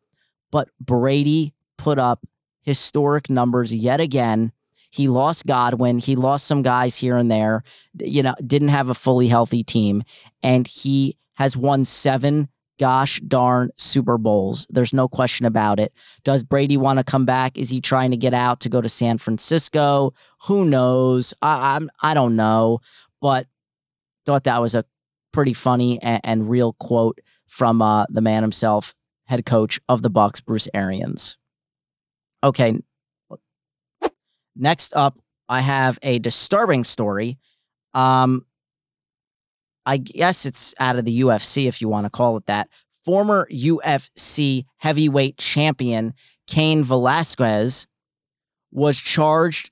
but 0.51 0.69
Brady 0.81 1.55
put 1.77 2.01
up 2.01 2.27
historic 2.63 3.31
numbers 3.31 3.73
yet 3.73 4.01
again. 4.01 4.51
He 4.91 5.07
lost 5.07 5.47
Godwin. 5.47 6.01
He 6.01 6.17
lost 6.17 6.47
some 6.47 6.63
guys 6.63 6.97
here 6.97 7.17
and 7.17 7.31
there. 7.31 7.63
You 8.01 8.25
know, 8.25 8.35
didn't 8.45 8.69
have 8.69 8.89
a 8.89 8.95
fully 8.95 9.29
healthy 9.29 9.63
team. 9.63 10.03
And 10.43 10.67
he 10.67 11.17
has 11.35 11.57
won 11.57 11.85
seven 11.85 12.49
gosh 12.81 13.21
darn 13.21 13.71
Super 13.77 14.19
Bowls. 14.19 14.67
There's 14.71 14.93
no 14.93 15.07
question 15.07 15.47
about 15.47 15.79
it. 15.79 15.93
Does 16.25 16.43
Brady 16.43 16.77
want 16.77 16.99
to 16.99 17.05
come 17.05 17.25
back? 17.25 17.57
Is 17.57 17.71
he 17.71 17.81
trying 17.81 18.11
to 18.11 18.17
get 18.17 18.35
out 18.35 18.59
to 18.61 18.69
go 18.69 18.81
to 18.81 18.89
San 18.89 19.19
Francisco? 19.19 20.15
Who 20.47 20.65
knows? 20.65 21.33
I, 21.43 21.77
I'm 21.77 21.91
I 22.03 22.15
don't 22.15 22.35
know. 22.35 22.81
But 23.21 23.47
thought 24.29 24.45
that 24.45 24.61
was 24.61 24.75
a 24.75 24.85
pretty 25.33 25.55
funny 25.55 26.01
and, 26.03 26.21
and 26.23 26.51
real 26.51 26.75
quote 26.75 27.19
from 27.47 27.81
uh, 27.81 28.05
the 28.11 28.21
man 28.21 28.43
himself, 28.43 28.95
head 29.25 29.47
coach 29.47 29.81
of 29.89 30.03
the 30.03 30.11
Bucs, 30.11 30.45
Bruce 30.45 30.69
Arians. 30.75 31.39
Okay. 32.45 32.79
Next 34.55 34.95
up, 34.95 35.19
I 35.49 35.63
have 35.63 35.99
a 36.03 36.19
disturbing 36.19 36.85
story. 36.85 37.39
Um, 37.95 38.45
I 39.87 39.97
guess 39.97 40.45
it's 40.45 40.75
out 40.79 40.97
of 40.97 41.07
the 41.07 41.23
UFC, 41.23 41.67
if 41.67 41.81
you 41.81 41.89
want 41.89 42.05
to 42.05 42.11
call 42.11 42.37
it 42.37 42.45
that. 42.47 42.69
Former 43.07 43.49
UFC 43.51 44.67
heavyweight 44.77 45.39
champion 45.39 46.13
Cain 46.47 46.85
Velasquez 46.85 47.87
was 48.71 48.99
charged 48.99 49.71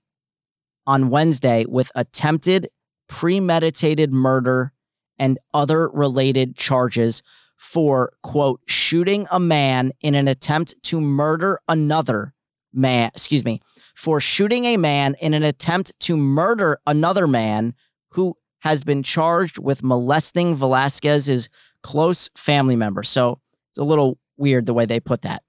on 0.87 1.11
Wednesday 1.11 1.67
with 1.69 1.93
attempted 1.95 2.71
premeditated 3.09 4.13
murder, 4.13 4.73
and 5.19 5.39
other 5.55 5.89
related 5.89 6.57
charges 6.57 7.23
for, 7.57 8.13
quote, 8.23 8.61
shooting 8.67 9.27
a 9.31 9.41
man 9.41 9.93
in 10.01 10.15
an 10.15 10.29
attempt 10.29 10.75
to 10.83 11.01
murder 11.01 11.59
another 11.69 12.35
man, 12.73 13.11
excuse 13.15 13.45
me, 13.45 13.61
for 13.95 14.21
shooting 14.21 14.67
a 14.67 14.77
man 14.77 15.17
in 15.21 15.33
an 15.33 15.43
attempt 15.43 15.93
to 16.01 16.17
murder 16.17 16.79
another 16.87 17.27
man 17.27 17.75
who 18.11 18.37
has 18.61 18.85
been 18.85 19.03
charged 19.03 19.59
with 19.59 19.83
molesting 19.83 20.55
Velasquez's 20.55 21.49
close 21.83 22.29
family 22.37 22.77
member. 22.77 23.03
So 23.03 23.41
it's 23.71 23.79
a 23.79 23.85
little 23.85 24.19
weird 24.37 24.67
the 24.67 24.75
way 24.75 24.85
they 24.85 25.01
put 25.01 25.23
that. 25.23 25.43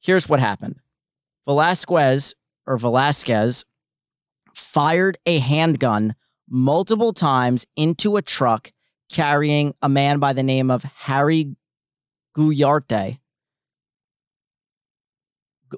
Here's 0.00 0.28
what 0.28 0.40
happened 0.40 0.76
Velasquez 1.46 2.34
or 2.66 2.78
Velasquez 2.78 3.64
fired 4.54 5.18
a 5.26 5.38
handgun 5.38 6.14
multiple 6.52 7.14
times 7.14 7.66
into 7.76 8.16
a 8.16 8.22
truck 8.22 8.70
carrying 9.10 9.74
a 9.82 9.88
man 9.88 10.18
by 10.18 10.32
the 10.32 10.42
name 10.42 10.70
of 10.70 10.84
Harry 10.84 11.56
Guyarte 12.36 13.18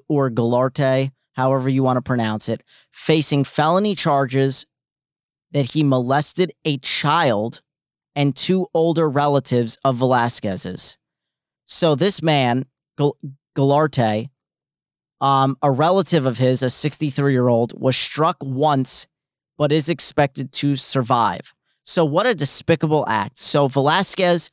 or 0.09 0.29
Galarte, 0.29 1.11
however 1.33 1.69
you 1.69 1.81
want 1.81 1.97
to 1.97 2.01
pronounce 2.01 2.49
it, 2.49 2.61
facing 2.91 3.45
felony 3.45 3.95
charges 3.95 4.65
that 5.51 5.71
he 5.71 5.83
molested 5.83 6.51
a 6.65 6.77
child 6.79 7.61
and 8.15 8.35
two 8.35 8.67
older 8.73 9.09
relatives 9.09 9.77
of 9.85 9.95
Velasquez's. 9.95 10.97
So 11.65 11.95
this 11.95 12.21
man, 12.21 12.65
Galarte, 13.55 14.29
um, 15.21 15.57
a 15.61 15.71
relative 15.71 16.25
of 16.25 16.37
his, 16.37 16.61
a 16.61 16.69
63 16.69 17.31
year 17.31 17.47
old, 17.47 17.73
was 17.79 17.95
struck 17.95 18.37
once 18.41 19.07
but 19.57 19.71
is 19.71 19.89
expected 19.89 20.51
to 20.53 20.75
survive. 20.75 21.53
So, 21.83 22.03
what 22.03 22.25
a 22.25 22.35
despicable 22.35 23.05
act. 23.07 23.39
So, 23.39 23.67
Velasquez 23.67 24.49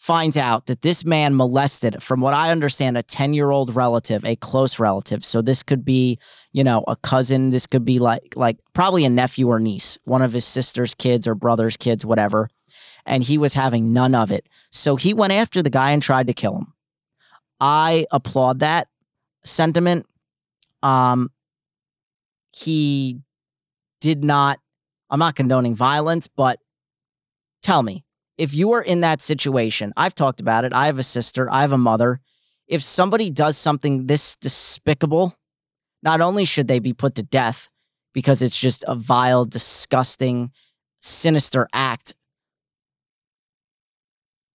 finds 0.00 0.38
out 0.38 0.64
that 0.64 0.80
this 0.80 1.04
man 1.04 1.36
molested, 1.36 2.02
from 2.02 2.22
what 2.22 2.32
I 2.32 2.50
understand, 2.50 2.96
a 2.96 3.02
10 3.02 3.34
year 3.34 3.50
old 3.50 3.76
relative, 3.76 4.24
a 4.24 4.34
close 4.34 4.78
relative. 4.78 5.22
So 5.22 5.42
this 5.42 5.62
could 5.62 5.84
be, 5.84 6.18
you 6.52 6.64
know, 6.64 6.84
a 6.88 6.96
cousin. 6.96 7.50
This 7.50 7.66
could 7.66 7.84
be 7.84 7.98
like, 7.98 8.32
like 8.34 8.56
probably 8.72 9.04
a 9.04 9.10
nephew 9.10 9.48
or 9.48 9.60
niece, 9.60 9.98
one 10.04 10.22
of 10.22 10.32
his 10.32 10.46
sister's 10.46 10.94
kids 10.94 11.28
or 11.28 11.34
brother's 11.34 11.76
kids, 11.76 12.06
whatever. 12.06 12.48
And 13.04 13.22
he 13.22 13.36
was 13.36 13.52
having 13.52 13.92
none 13.92 14.14
of 14.14 14.30
it. 14.30 14.48
So 14.70 14.96
he 14.96 15.12
went 15.12 15.34
after 15.34 15.62
the 15.62 15.68
guy 15.68 15.90
and 15.90 16.00
tried 16.00 16.28
to 16.28 16.32
kill 16.32 16.56
him. 16.56 16.72
I 17.60 18.06
applaud 18.10 18.60
that 18.60 18.88
sentiment. 19.44 20.06
Um, 20.82 21.30
he 22.52 23.20
did 24.00 24.24
not, 24.24 24.58
I'm 25.10 25.18
not 25.18 25.36
condoning 25.36 25.74
violence, 25.74 26.28
but 26.28 26.58
tell 27.62 27.82
me, 27.82 28.04
if 28.38 28.54
you 28.54 28.72
are 28.72 28.82
in 28.82 29.02
that 29.02 29.20
situation, 29.20 29.92
I've 29.96 30.14
talked 30.14 30.40
about 30.40 30.64
it. 30.64 30.72
I 30.72 30.86
have 30.86 30.98
a 30.98 31.02
sister, 31.02 31.50
I 31.50 31.60
have 31.60 31.72
a 31.72 31.78
mother. 31.78 32.20
If 32.66 32.82
somebody 32.82 33.30
does 33.30 33.58
something 33.58 34.06
this 34.06 34.36
despicable, 34.36 35.34
not 36.02 36.20
only 36.20 36.44
should 36.44 36.68
they 36.68 36.78
be 36.78 36.94
put 36.94 37.14
to 37.16 37.22
death 37.22 37.68
because 38.14 38.40
it's 38.42 38.58
just 38.58 38.84
a 38.86 38.94
vile, 38.94 39.44
disgusting, 39.44 40.52
sinister 41.00 41.68
act, 41.72 42.14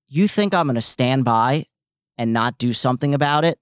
you 0.07 0.27
think 0.27 0.53
I'm 0.53 0.67
going 0.67 0.75
to 0.75 0.81
stand 0.81 1.25
by 1.25 1.65
and 2.17 2.33
not 2.33 2.57
do 2.57 2.73
something 2.73 3.13
about 3.13 3.43
it? 3.43 3.59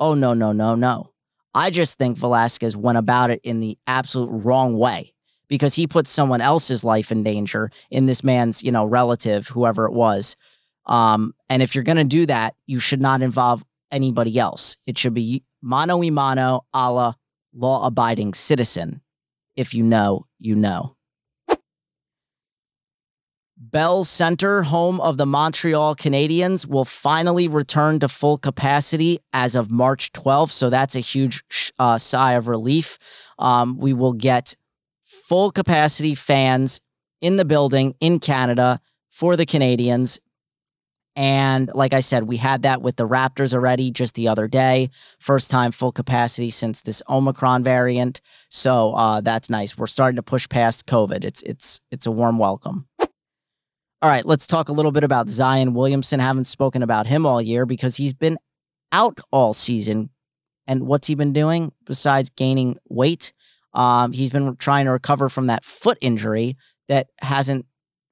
Oh, 0.00 0.14
no, 0.14 0.34
no, 0.34 0.52
no, 0.52 0.74
no. 0.74 1.11
I 1.54 1.70
just 1.70 1.98
think 1.98 2.16
Velasquez 2.16 2.76
went 2.76 2.98
about 2.98 3.30
it 3.30 3.40
in 3.42 3.60
the 3.60 3.78
absolute 3.86 4.30
wrong 4.30 4.78
way 4.78 5.12
because 5.48 5.74
he 5.74 5.86
put 5.86 6.06
someone 6.06 6.40
else's 6.40 6.82
life 6.82 7.12
in 7.12 7.22
danger 7.22 7.70
in 7.90 8.06
this 8.06 8.24
man's, 8.24 8.62
you 8.62 8.72
know, 8.72 8.86
relative, 8.86 9.48
whoever 9.48 9.84
it 9.84 9.92
was. 9.92 10.36
Um, 10.86 11.34
and 11.48 11.62
if 11.62 11.74
you're 11.74 11.84
going 11.84 11.98
to 11.98 12.04
do 12.04 12.26
that, 12.26 12.54
you 12.66 12.78
should 12.78 13.00
not 13.00 13.22
involve 13.22 13.64
anybody 13.90 14.38
else. 14.38 14.76
It 14.86 14.96
should 14.96 15.14
be 15.14 15.44
mano 15.60 15.98
y 15.98 16.10
mano 16.10 16.64
a 16.72 16.90
la 16.90 17.14
law 17.54 17.86
abiding 17.86 18.34
citizen. 18.34 19.02
If 19.54 19.74
you 19.74 19.82
know, 19.82 20.26
you 20.38 20.54
know. 20.56 20.96
Bell 23.70 24.02
Center, 24.02 24.64
home 24.64 25.00
of 25.00 25.18
the 25.18 25.24
Montreal 25.24 25.94
Canadiens, 25.94 26.66
will 26.66 26.84
finally 26.84 27.46
return 27.46 28.00
to 28.00 28.08
full 28.08 28.36
capacity 28.36 29.20
as 29.32 29.54
of 29.54 29.70
March 29.70 30.10
12th. 30.12 30.50
So 30.50 30.68
that's 30.68 30.96
a 30.96 31.00
huge 31.00 31.44
uh, 31.78 31.96
sigh 31.96 32.32
of 32.32 32.48
relief. 32.48 32.98
Um, 33.38 33.78
we 33.78 33.92
will 33.92 34.14
get 34.14 34.56
full 35.04 35.52
capacity 35.52 36.16
fans 36.16 36.80
in 37.20 37.36
the 37.36 37.44
building 37.44 37.94
in 38.00 38.18
Canada 38.18 38.80
for 39.10 39.36
the 39.36 39.46
Canadiens. 39.46 40.18
And 41.14 41.70
like 41.74 41.92
I 41.92 42.00
said, 42.00 42.24
we 42.24 42.38
had 42.38 42.62
that 42.62 42.82
with 42.82 42.96
the 42.96 43.06
Raptors 43.06 43.54
already 43.54 43.90
just 43.90 44.14
the 44.14 44.28
other 44.28 44.48
day. 44.48 44.90
First 45.20 45.50
time 45.50 45.70
full 45.70 45.92
capacity 45.92 46.50
since 46.50 46.82
this 46.82 47.02
Omicron 47.08 47.62
variant. 47.62 48.20
So 48.48 48.94
uh, 48.94 49.20
that's 49.20 49.50
nice. 49.50 49.76
We're 49.76 49.86
starting 49.86 50.16
to 50.16 50.22
push 50.22 50.48
past 50.48 50.86
COVID. 50.86 51.22
It's 51.22 51.42
it's 51.42 51.80
it's 51.90 52.06
a 52.06 52.10
warm 52.10 52.38
welcome. 52.38 52.86
All 54.02 54.08
right, 54.08 54.26
let's 54.26 54.48
talk 54.48 54.68
a 54.68 54.72
little 54.72 54.90
bit 54.90 55.04
about 55.04 55.30
Zion 55.30 55.74
Williamson. 55.74 56.18
Haven't 56.18 56.48
spoken 56.48 56.82
about 56.82 57.06
him 57.06 57.24
all 57.24 57.40
year 57.40 57.64
because 57.64 57.94
he's 57.96 58.12
been 58.12 58.36
out 58.90 59.20
all 59.30 59.52
season. 59.52 60.10
And 60.66 60.88
what's 60.88 61.06
he 61.06 61.14
been 61.14 61.32
doing 61.32 61.70
besides 61.86 62.28
gaining 62.28 62.78
weight? 62.88 63.32
Um, 63.74 64.10
he's 64.10 64.30
been 64.30 64.56
trying 64.56 64.86
to 64.86 64.90
recover 64.90 65.28
from 65.28 65.46
that 65.46 65.64
foot 65.64 65.98
injury 66.00 66.56
that 66.88 67.10
hasn't 67.20 67.64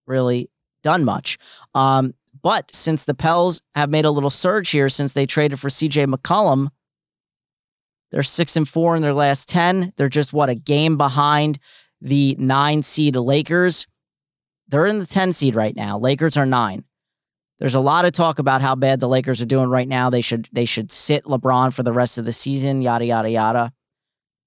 really 0.06 0.48
done 0.84 1.04
much. 1.04 1.38
Um, 1.74 2.14
but 2.40 2.72
since 2.72 3.04
the 3.04 3.14
Pels 3.14 3.60
have 3.74 3.90
made 3.90 4.04
a 4.04 4.12
little 4.12 4.30
surge 4.30 4.70
here 4.70 4.88
since 4.88 5.12
they 5.12 5.26
traded 5.26 5.58
for 5.58 5.70
CJ 5.70 6.06
McCollum, 6.06 6.68
they're 8.12 8.22
six 8.22 8.56
and 8.56 8.68
four 8.68 8.94
in 8.94 9.02
their 9.02 9.12
last 9.12 9.48
10. 9.48 9.92
They're 9.96 10.08
just 10.08 10.32
what 10.32 10.50
a 10.50 10.54
game 10.54 10.96
behind 10.96 11.58
the 12.00 12.36
nine 12.38 12.84
seed 12.84 13.16
Lakers. 13.16 13.88
They're 14.70 14.86
in 14.86 15.00
the 15.00 15.06
10 15.06 15.32
seed 15.32 15.56
right 15.56 15.74
now. 15.74 15.98
Lakers 15.98 16.36
are 16.36 16.46
nine. 16.46 16.84
There's 17.58 17.74
a 17.74 17.80
lot 17.80 18.04
of 18.04 18.12
talk 18.12 18.38
about 18.38 18.62
how 18.62 18.74
bad 18.74 19.00
the 19.00 19.08
Lakers 19.08 19.42
are 19.42 19.46
doing 19.46 19.68
right 19.68 19.88
now. 19.88 20.08
They 20.08 20.22
should 20.22 20.48
they 20.50 20.64
should 20.64 20.90
sit 20.90 21.24
LeBron 21.24 21.74
for 21.74 21.82
the 21.82 21.92
rest 21.92 22.16
of 22.16 22.24
the 22.24 22.32
season, 22.32 22.80
yada 22.80 23.04
yada 23.04 23.28
yada. 23.28 23.72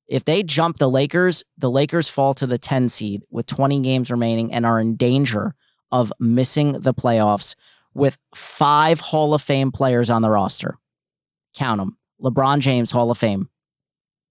If 0.08 0.26
they 0.26 0.42
jump 0.42 0.78
the 0.78 0.90
Lakers, 0.90 1.44
the 1.58 1.70
Lakers 1.70 2.10
fall 2.10 2.34
to 2.36 2.48
the 2.48 2.58
10 2.58 2.90
seed 2.90 3.22
with 3.30 3.46
20 3.46 3.82
games 3.82 4.10
remaining 4.10 4.52
and 4.52 4.66
are 4.66 4.80
in 4.80 4.96
danger 4.96 5.54
of 5.92 6.12
missing 6.20 6.74
the 6.74 6.94
playoffs 6.94 7.56
with 7.94 8.18
five 8.34 9.00
Hall 9.00 9.34
of 9.34 9.42
Fame 9.42 9.72
players 9.72 10.10
on 10.10 10.22
the 10.22 10.30
roster. 10.30 10.78
Count 11.56 11.80
them. 11.80 11.98
LeBron 12.22 12.60
James, 12.60 12.92
Hall 12.92 13.12
of 13.12 13.18
Fame. 13.18 13.50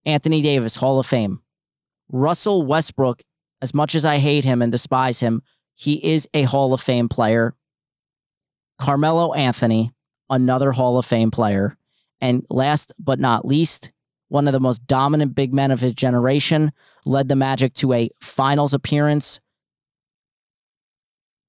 Anthony 0.05 0.43
Davis, 0.43 0.77
Hall 0.77 0.99
of 0.99 1.07
Fame. 1.07 1.41
Russell 2.11 2.67
Westbrook, 2.67 3.23
as 3.61 3.73
much 3.73 3.95
as 3.95 4.05
I 4.05 4.19
hate 4.19 4.45
him 4.45 4.61
and 4.61 4.73
despise 4.73 5.21
him, 5.21 5.43
he 5.75 5.95
is 6.13 6.29
a 6.35 6.43
Hall 6.43 6.73
of 6.73 6.81
Fame 6.81 7.09
player. 7.09 7.55
Carmelo 8.79 9.33
Anthony, 9.35 9.93
another 10.29 10.73
Hall 10.73 10.99
of 10.99 11.07
Fame 11.07 11.31
player. 11.31 11.77
And 12.21 12.47
last 12.49 12.93
but 12.99 13.19
not 13.19 13.45
least, 13.45 13.93
one 14.29 14.47
of 14.47 14.53
the 14.53 14.61
most 14.61 14.87
dominant 14.87 15.35
big 15.35 15.53
men 15.53 15.71
of 15.71 15.81
his 15.81 15.95
generation, 15.95 16.73
led 17.05 17.29
the 17.29 17.37
Magic 17.37 17.75
to 17.75 17.93
a 17.93 18.11
finals 18.21 18.73
appearance. 18.73 19.41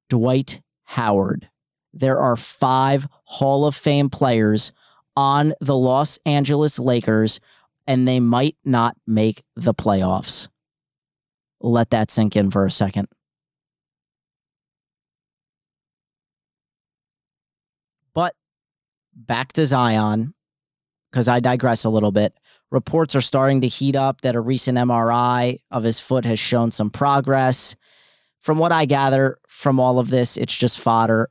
Dwight 0.09 0.61
Howard. 0.83 1.49
There 1.93 2.19
are 2.19 2.35
five 2.35 3.07
Hall 3.25 3.65
of 3.65 3.75
Fame 3.75 4.09
players 4.09 4.71
on 5.15 5.53
the 5.61 5.77
Los 5.77 6.19
Angeles 6.25 6.79
Lakers, 6.79 7.39
and 7.87 8.07
they 8.07 8.19
might 8.19 8.57
not 8.65 8.97
make 9.05 9.43
the 9.55 9.73
playoffs. 9.73 10.49
Let 11.61 11.91
that 11.91 12.11
sink 12.11 12.35
in 12.35 12.51
for 12.51 12.65
a 12.65 12.71
second. 12.71 13.07
But 18.13 18.35
back 19.15 19.53
to 19.53 19.65
Zion, 19.65 20.33
because 21.11 21.27
I 21.27 21.39
digress 21.39 21.83
a 21.83 21.89
little 21.89 22.11
bit. 22.11 22.33
Reports 22.71 23.15
are 23.15 23.21
starting 23.21 23.61
to 23.61 23.67
heat 23.67 23.95
up 23.95 24.21
that 24.21 24.35
a 24.35 24.41
recent 24.41 24.77
MRI 24.77 25.59
of 25.69 25.83
his 25.83 25.99
foot 25.99 26.25
has 26.25 26.39
shown 26.39 26.71
some 26.71 26.89
progress. 26.89 27.75
From 28.41 28.57
what 28.57 28.71
I 28.71 28.85
gather 28.85 29.37
from 29.47 29.79
all 29.79 29.99
of 29.99 30.09
this, 30.09 30.37
it's 30.37 30.55
just 30.55 30.79
fodder. 30.79 31.29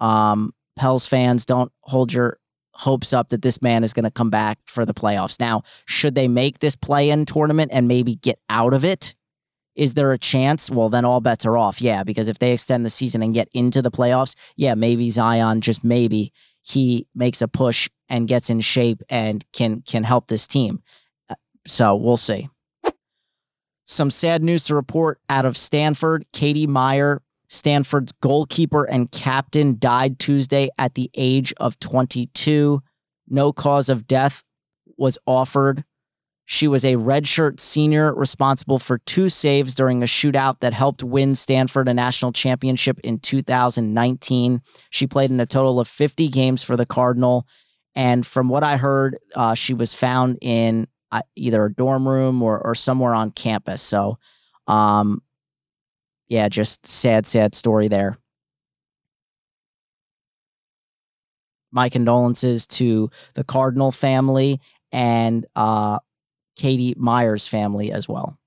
Um, 0.00 0.54
Pels 0.76 1.06
fans, 1.06 1.44
don't 1.44 1.70
hold 1.82 2.12
your 2.12 2.38
hopes 2.72 3.12
up 3.12 3.28
that 3.30 3.42
this 3.42 3.60
man 3.60 3.82
is 3.82 3.92
going 3.92 4.04
to 4.04 4.10
come 4.10 4.30
back 4.30 4.58
for 4.66 4.86
the 4.86 4.94
playoffs. 4.94 5.40
Now, 5.40 5.62
should 5.86 6.14
they 6.14 6.28
make 6.28 6.60
this 6.60 6.76
play 6.76 7.10
in 7.10 7.26
tournament 7.26 7.70
and 7.74 7.88
maybe 7.88 8.14
get 8.14 8.38
out 8.48 8.72
of 8.72 8.84
it? 8.84 9.14
Is 9.74 9.94
there 9.94 10.12
a 10.12 10.18
chance? 10.18 10.70
Well, 10.70 10.88
then 10.88 11.04
all 11.04 11.20
bets 11.20 11.44
are 11.44 11.56
off. 11.56 11.80
Yeah, 11.82 12.02
because 12.02 12.28
if 12.28 12.38
they 12.38 12.52
extend 12.52 12.84
the 12.84 12.90
season 12.90 13.22
and 13.22 13.34
get 13.34 13.48
into 13.52 13.82
the 13.82 13.90
playoffs, 13.90 14.34
yeah, 14.56 14.74
maybe 14.74 15.10
Zion, 15.10 15.60
just 15.60 15.84
maybe 15.84 16.32
he 16.68 17.06
makes 17.14 17.40
a 17.40 17.48
push 17.48 17.88
and 18.10 18.28
gets 18.28 18.50
in 18.50 18.60
shape 18.60 19.02
and 19.08 19.44
can 19.52 19.80
can 19.82 20.04
help 20.04 20.26
this 20.26 20.46
team. 20.46 20.82
Uh, 21.30 21.34
so 21.66 21.96
we'll 21.96 22.16
see. 22.18 22.48
Some 23.86 24.10
sad 24.10 24.42
news 24.44 24.64
to 24.64 24.74
report 24.74 25.18
out 25.30 25.46
of 25.46 25.56
Stanford. 25.56 26.26
Katie 26.34 26.66
Meyer, 26.66 27.22
Stanford's 27.48 28.12
goalkeeper 28.20 28.84
and 28.84 29.10
captain, 29.10 29.78
died 29.78 30.18
Tuesday 30.18 30.68
at 30.76 30.94
the 30.94 31.10
age 31.14 31.54
of 31.56 31.78
22. 31.78 32.82
No 33.28 33.52
cause 33.54 33.88
of 33.88 34.06
death 34.06 34.44
was 34.98 35.16
offered. 35.26 35.84
She 36.50 36.66
was 36.66 36.82
a 36.82 36.94
redshirt 36.94 37.60
senior 37.60 38.14
responsible 38.14 38.78
for 38.78 38.96
two 38.96 39.28
saves 39.28 39.74
during 39.74 40.02
a 40.02 40.06
shootout 40.06 40.60
that 40.60 40.72
helped 40.72 41.04
win 41.04 41.34
Stanford 41.34 41.88
a 41.88 41.92
national 41.92 42.32
championship 42.32 42.98
in 43.00 43.18
2019. 43.18 44.62
She 44.88 45.06
played 45.06 45.30
in 45.30 45.40
a 45.40 45.46
total 45.46 45.78
of 45.78 45.86
50 45.86 46.28
games 46.28 46.64
for 46.64 46.74
the 46.74 46.86
Cardinal. 46.86 47.46
And 47.94 48.26
from 48.26 48.48
what 48.48 48.64
I 48.64 48.78
heard, 48.78 49.18
uh, 49.34 49.52
she 49.52 49.74
was 49.74 49.92
found 49.92 50.38
in 50.40 50.88
uh, 51.12 51.20
either 51.36 51.66
a 51.66 51.72
dorm 51.72 52.08
room 52.08 52.42
or, 52.42 52.58
or 52.58 52.74
somewhere 52.74 53.12
on 53.12 53.30
campus. 53.30 53.82
So, 53.82 54.18
um, 54.66 55.20
yeah, 56.28 56.48
just 56.48 56.86
sad, 56.86 57.26
sad 57.26 57.54
story 57.54 57.88
there. 57.88 58.16
My 61.70 61.90
condolences 61.90 62.66
to 62.68 63.10
the 63.34 63.44
Cardinal 63.44 63.92
family 63.92 64.62
and 64.90 65.44
uh, 65.54 65.98
Katie 66.58 66.94
Meyer's 66.98 67.48
family 67.48 67.90
as 67.90 68.06
well. 68.06 68.38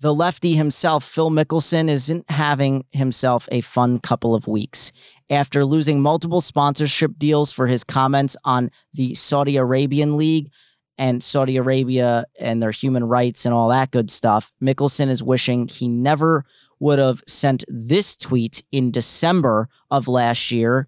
The 0.00 0.14
lefty 0.14 0.54
himself, 0.54 1.02
Phil 1.02 1.28
Mickelson, 1.28 1.88
isn't 1.88 2.30
having 2.30 2.84
himself 2.92 3.48
a 3.50 3.62
fun 3.62 3.98
couple 3.98 4.32
of 4.32 4.46
weeks. 4.46 4.92
After 5.28 5.64
losing 5.64 6.00
multiple 6.00 6.40
sponsorship 6.40 7.18
deals 7.18 7.50
for 7.50 7.66
his 7.66 7.82
comments 7.82 8.36
on 8.44 8.70
the 8.94 9.14
Saudi 9.14 9.56
Arabian 9.56 10.16
League 10.16 10.52
and 10.98 11.20
Saudi 11.20 11.56
Arabia 11.56 12.26
and 12.38 12.62
their 12.62 12.70
human 12.70 13.04
rights 13.04 13.44
and 13.44 13.52
all 13.52 13.70
that 13.70 13.90
good 13.90 14.08
stuff, 14.08 14.52
Mickelson 14.62 15.08
is 15.08 15.20
wishing 15.20 15.66
he 15.66 15.88
never 15.88 16.44
would 16.78 17.00
have 17.00 17.24
sent 17.26 17.64
this 17.66 18.14
tweet 18.14 18.62
in 18.70 18.92
December 18.92 19.68
of 19.90 20.06
last 20.06 20.52
year, 20.52 20.86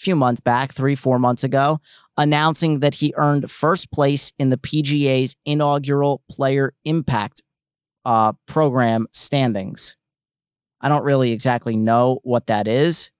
few 0.00 0.16
months 0.16 0.40
back, 0.40 0.72
three, 0.72 0.94
four 0.94 1.18
months 1.18 1.44
ago, 1.44 1.78
announcing 2.16 2.80
that 2.80 2.94
he 2.94 3.12
earned 3.16 3.50
first 3.50 3.90
place 3.92 4.32
in 4.38 4.48
the 4.48 4.56
PGA's 4.56 5.36
inaugural 5.44 6.22
Player 6.30 6.72
Impact 6.84 7.42
uh, 8.04 8.32
Program 8.46 9.06
standings. 9.12 9.96
I 10.80 10.88
don't 10.88 11.04
really 11.04 11.32
exactly 11.32 11.76
know 11.76 12.20
what 12.22 12.46
that 12.46 12.66
is, 12.66 13.10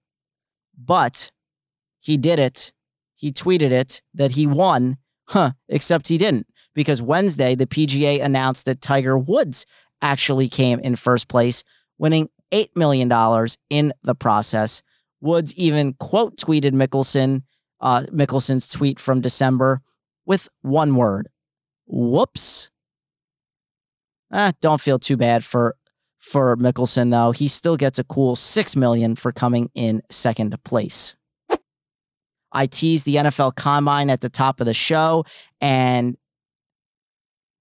but 0.77 1.31
he 1.99 2.17
did 2.17 2.39
it. 2.39 2.73
He 3.13 3.31
tweeted 3.31 3.71
it 3.71 4.01
that 4.15 4.31
he 4.31 4.47
won, 4.47 4.97
huh, 5.27 5.51
except 5.69 6.07
he 6.07 6.17
didn't 6.17 6.47
because 6.73 7.01
Wednesday, 7.01 7.53
the 7.53 7.67
PGA 7.67 8.23
announced 8.23 8.65
that 8.65 8.81
Tiger 8.81 9.17
Woods 9.17 9.67
actually 10.01 10.49
came 10.49 10.79
in 10.79 10.95
first 10.95 11.27
place, 11.27 11.63
winning 11.99 12.29
$8 12.51 12.75
million 12.75 13.47
in 13.69 13.93
the 14.03 14.15
process. 14.15 14.81
Woods 15.21 15.53
even 15.55 15.93
quote 15.93 16.37
tweeted 16.37 16.71
Mickelson, 16.71 17.43
uh, 17.79 18.03
Mickelson's 18.11 18.67
tweet 18.67 18.99
from 18.99 19.21
December 19.21 19.81
with 20.25 20.49
one 20.61 20.95
word 20.95 21.29
whoops. 21.85 22.69
Eh, 24.33 24.51
don't 24.61 24.81
feel 24.81 24.97
too 24.97 25.17
bad 25.17 25.43
for 25.43 25.75
for 26.19 26.55
Mickelson 26.57 27.11
though. 27.11 27.31
He 27.31 27.47
still 27.47 27.77
gets 27.77 27.99
a 27.99 28.03
cool 28.03 28.35
six 28.35 28.75
million 28.75 29.15
for 29.15 29.31
coming 29.31 29.69
in 29.75 30.01
second 30.09 30.55
place. 30.63 31.15
I 32.53 32.67
teased 32.67 33.05
the 33.05 33.15
NFL 33.15 33.55
Combine 33.55 34.09
at 34.09 34.21
the 34.21 34.29
top 34.29 34.59
of 34.59 34.65
the 34.65 34.73
show, 34.73 35.25
and 35.61 36.17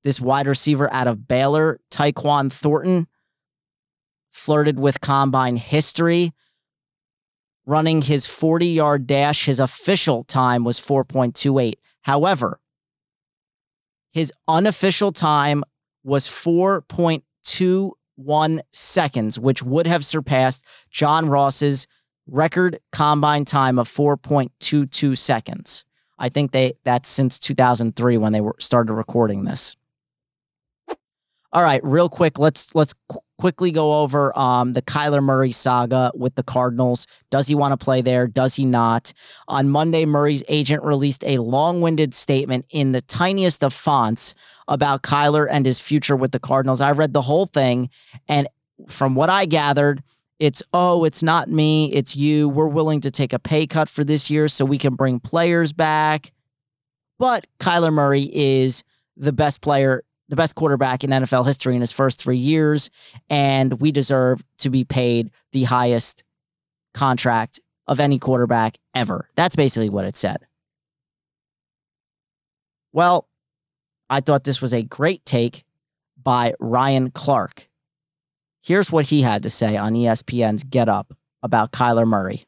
this 0.02 0.20
wide 0.20 0.46
receiver 0.46 0.92
out 0.92 1.06
of 1.06 1.28
Baylor, 1.28 1.80
Tyquan 1.90 2.52
Thornton, 2.52 3.06
flirted 4.30 4.78
with 4.78 5.00
combine 5.00 5.56
history. 5.56 6.32
Running 7.70 8.02
his 8.02 8.26
40 8.26 8.66
yard 8.66 9.06
dash, 9.06 9.44
his 9.44 9.60
official 9.60 10.24
time 10.24 10.64
was 10.64 10.80
4.28. 10.80 11.74
However, 12.02 12.58
his 14.10 14.32
unofficial 14.48 15.12
time 15.12 15.62
was 16.02 16.26
4.21 16.26 18.60
seconds, 18.72 19.38
which 19.38 19.62
would 19.62 19.86
have 19.86 20.04
surpassed 20.04 20.64
John 20.90 21.28
Ross's 21.28 21.86
record 22.26 22.80
combine 22.90 23.44
time 23.44 23.78
of 23.78 23.88
4.22 23.88 25.16
seconds. 25.16 25.84
I 26.18 26.28
think 26.28 26.50
they 26.50 26.72
that's 26.82 27.08
since 27.08 27.38
2003 27.38 28.18
when 28.18 28.32
they 28.32 28.40
were 28.40 28.56
started 28.58 28.94
recording 28.94 29.44
this. 29.44 29.76
All 31.52 31.62
right, 31.62 31.80
real 31.84 32.08
quick, 32.08 32.36
let's 32.36 32.74
let's 32.74 32.94
quickly 33.40 33.70
go 33.70 34.02
over 34.02 34.38
um, 34.38 34.74
the 34.74 34.82
Kyler 34.82 35.22
Murray 35.22 35.50
saga 35.50 36.12
with 36.14 36.34
the 36.34 36.42
Cardinals. 36.42 37.06
Does 37.30 37.48
he 37.48 37.54
want 37.54 37.72
to 37.72 37.82
play 37.82 38.02
there? 38.02 38.26
Does 38.26 38.54
he 38.54 38.66
not? 38.66 39.14
On 39.48 39.70
Monday, 39.70 40.04
Murray's 40.04 40.44
agent 40.48 40.84
released 40.84 41.24
a 41.24 41.38
long-winded 41.38 42.12
statement 42.12 42.66
in 42.68 42.92
the 42.92 43.00
tiniest 43.00 43.64
of 43.64 43.72
fonts 43.72 44.34
about 44.68 45.02
Kyler 45.02 45.48
and 45.50 45.64
his 45.64 45.80
future 45.80 46.16
with 46.16 46.32
the 46.32 46.38
Cardinals. 46.38 46.82
I 46.82 46.90
read 46.90 47.14
the 47.14 47.22
whole 47.22 47.46
thing, 47.46 47.88
and 48.28 48.46
from 48.88 49.14
what 49.14 49.30
I 49.30 49.46
gathered, 49.46 50.02
it's 50.38 50.62
oh, 50.74 51.04
it's 51.04 51.22
not 51.22 51.48
me, 51.48 51.90
it's 51.94 52.14
you. 52.14 52.46
We're 52.46 52.68
willing 52.68 53.00
to 53.00 53.10
take 53.10 53.32
a 53.32 53.38
pay 53.38 53.66
cut 53.66 53.88
for 53.88 54.04
this 54.04 54.30
year 54.30 54.48
so 54.48 54.66
we 54.66 54.76
can 54.76 54.96
bring 54.96 55.18
players 55.18 55.72
back. 55.72 56.30
But 57.18 57.46
Kyler 57.58 57.92
Murray 57.92 58.30
is 58.34 58.84
the 59.16 59.32
best 59.32 59.62
player 59.62 60.04
the 60.30 60.36
best 60.36 60.54
quarterback 60.54 61.04
in 61.04 61.10
NFL 61.10 61.44
history 61.44 61.74
in 61.74 61.80
his 61.80 61.92
first 61.92 62.22
three 62.22 62.38
years, 62.38 62.88
and 63.28 63.80
we 63.80 63.92
deserve 63.92 64.42
to 64.58 64.70
be 64.70 64.84
paid 64.84 65.30
the 65.52 65.64
highest 65.64 66.24
contract 66.94 67.60
of 67.86 68.00
any 68.00 68.18
quarterback 68.18 68.78
ever. 68.94 69.28
That's 69.34 69.56
basically 69.56 69.90
what 69.90 70.04
it 70.04 70.16
said. 70.16 70.46
Well, 72.92 73.28
I 74.08 74.20
thought 74.20 74.44
this 74.44 74.62
was 74.62 74.72
a 74.72 74.82
great 74.82 75.24
take 75.24 75.64
by 76.20 76.54
Ryan 76.60 77.10
Clark. 77.10 77.68
Here's 78.62 78.92
what 78.92 79.06
he 79.06 79.22
had 79.22 79.42
to 79.42 79.50
say 79.50 79.76
on 79.76 79.94
ESPN's 79.94 80.64
Get 80.64 80.88
Up 80.88 81.12
about 81.42 81.72
Kyler 81.72 82.06
Murray. 82.06 82.46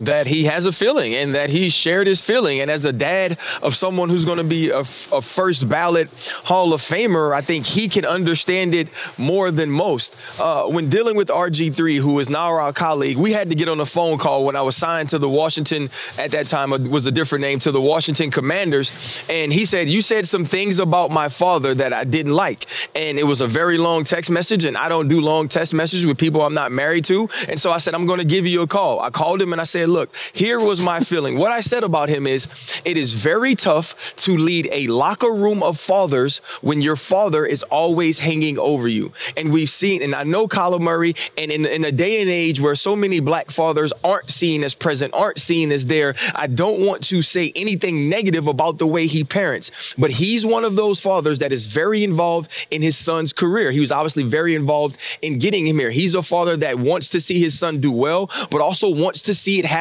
That 0.00 0.28
he 0.28 0.44
has 0.44 0.64
a 0.64 0.72
feeling 0.72 1.14
and 1.14 1.34
that 1.34 1.50
he 1.50 1.68
shared 1.68 2.06
his 2.06 2.24
feeling. 2.24 2.60
And 2.60 2.70
as 2.70 2.84
a 2.84 2.92
dad 2.92 3.36
of 3.62 3.74
someone 3.74 4.08
who's 4.08 4.24
going 4.24 4.38
to 4.38 4.44
be 4.44 4.70
a, 4.70 4.80
a, 4.80 5.20
first 5.20 5.68
ballot 5.68 6.08
Hall 6.44 6.72
of 6.72 6.80
Famer, 6.80 7.34
I 7.34 7.40
think 7.40 7.66
he 7.66 7.88
can 7.88 8.04
understand 8.04 8.74
it 8.74 8.88
more 9.18 9.50
than 9.50 9.70
most. 9.70 10.16
Uh, 10.40 10.66
when 10.66 10.88
dealing 10.88 11.16
with 11.16 11.28
RG3, 11.28 11.98
who 11.98 12.20
is 12.20 12.30
now 12.30 12.46
our 12.46 12.72
colleague, 12.72 13.16
we 13.16 13.32
had 13.32 13.50
to 13.50 13.56
get 13.56 13.68
on 13.68 13.80
a 13.80 13.86
phone 13.86 14.18
call 14.18 14.44
when 14.44 14.54
I 14.54 14.62
was 14.62 14.76
signed 14.76 15.08
to 15.10 15.18
the 15.18 15.28
Washington, 15.28 15.90
at 16.16 16.30
that 16.30 16.46
time 16.46 16.72
it 16.72 16.82
was 16.82 17.06
a 17.06 17.12
different 17.12 17.42
name, 17.42 17.58
to 17.60 17.72
the 17.72 17.80
Washington 17.80 18.30
Commanders. 18.30 19.24
And 19.28 19.52
he 19.52 19.64
said, 19.64 19.88
You 19.88 20.00
said 20.00 20.28
some 20.28 20.44
things 20.44 20.78
about 20.78 21.10
my 21.10 21.28
father 21.28 21.74
that 21.74 21.92
I 21.92 22.04
didn't 22.04 22.34
like. 22.34 22.66
And 22.94 23.18
it 23.18 23.24
was 23.24 23.40
a 23.40 23.48
very 23.48 23.78
long 23.78 24.04
text 24.04 24.30
message. 24.30 24.64
And 24.64 24.76
I 24.76 24.88
don't 24.88 25.08
do 25.08 25.20
long 25.20 25.48
text 25.48 25.74
messages 25.74 26.06
with 26.06 26.18
people 26.18 26.42
I'm 26.42 26.54
not 26.54 26.70
married 26.70 27.04
to. 27.06 27.28
And 27.48 27.58
so 27.58 27.72
I 27.72 27.78
said, 27.78 27.94
I'm 27.94 28.06
going 28.06 28.20
to 28.20 28.24
give 28.24 28.46
you 28.46 28.62
a 28.62 28.66
call. 28.68 29.00
I 29.00 29.10
called 29.10 29.42
him 29.42 29.52
and 29.52 29.60
I 29.60 29.64
said, 29.64 29.87
look, 29.88 30.14
here 30.32 30.60
was 30.60 30.80
my 30.80 31.00
feeling. 31.00 31.38
What 31.38 31.52
I 31.52 31.60
said 31.60 31.84
about 31.84 32.08
him 32.08 32.26
is 32.26 32.48
it 32.84 32.96
is 32.96 33.14
very 33.14 33.54
tough 33.54 34.14
to 34.16 34.36
lead 34.36 34.68
a 34.72 34.86
locker 34.88 35.32
room 35.32 35.62
of 35.62 35.78
fathers 35.78 36.38
when 36.60 36.82
your 36.82 36.96
father 36.96 37.44
is 37.46 37.62
always 37.64 38.18
hanging 38.18 38.58
over 38.58 38.88
you. 38.88 39.12
And 39.36 39.52
we've 39.52 39.70
seen, 39.70 40.02
and 40.02 40.14
I 40.14 40.24
know 40.24 40.48
Kyler 40.48 40.80
Murray, 40.80 41.14
and 41.36 41.50
in, 41.50 41.66
in 41.66 41.84
a 41.84 41.92
day 41.92 42.20
and 42.20 42.30
age 42.30 42.60
where 42.60 42.74
so 42.74 42.94
many 42.94 43.20
black 43.20 43.50
fathers 43.50 43.92
aren't 44.04 44.30
seen 44.30 44.62
as 44.64 44.74
present, 44.74 45.14
aren't 45.14 45.38
seen 45.38 45.72
as 45.72 45.86
there, 45.86 46.14
I 46.34 46.46
don't 46.46 46.84
want 46.84 47.02
to 47.04 47.22
say 47.22 47.52
anything 47.56 48.08
negative 48.08 48.46
about 48.46 48.78
the 48.78 48.86
way 48.86 49.06
he 49.06 49.24
parents, 49.24 49.94
but 49.96 50.10
he's 50.10 50.44
one 50.44 50.64
of 50.64 50.76
those 50.76 51.00
fathers 51.00 51.38
that 51.38 51.52
is 51.52 51.66
very 51.66 52.04
involved 52.04 52.50
in 52.70 52.82
his 52.82 52.96
son's 52.96 53.32
career. 53.32 53.70
He 53.70 53.80
was 53.80 53.92
obviously 53.92 54.24
very 54.24 54.54
involved 54.54 54.98
in 55.22 55.38
getting 55.38 55.66
him 55.66 55.78
here. 55.78 55.90
He's 55.90 56.14
a 56.14 56.22
father 56.22 56.56
that 56.58 56.78
wants 56.78 57.10
to 57.10 57.20
see 57.20 57.40
his 57.40 57.58
son 57.58 57.80
do 57.80 57.92
well, 57.92 58.30
but 58.50 58.60
also 58.60 58.94
wants 58.94 59.22
to 59.24 59.34
see 59.34 59.58
it 59.58 59.64
happen 59.64 59.77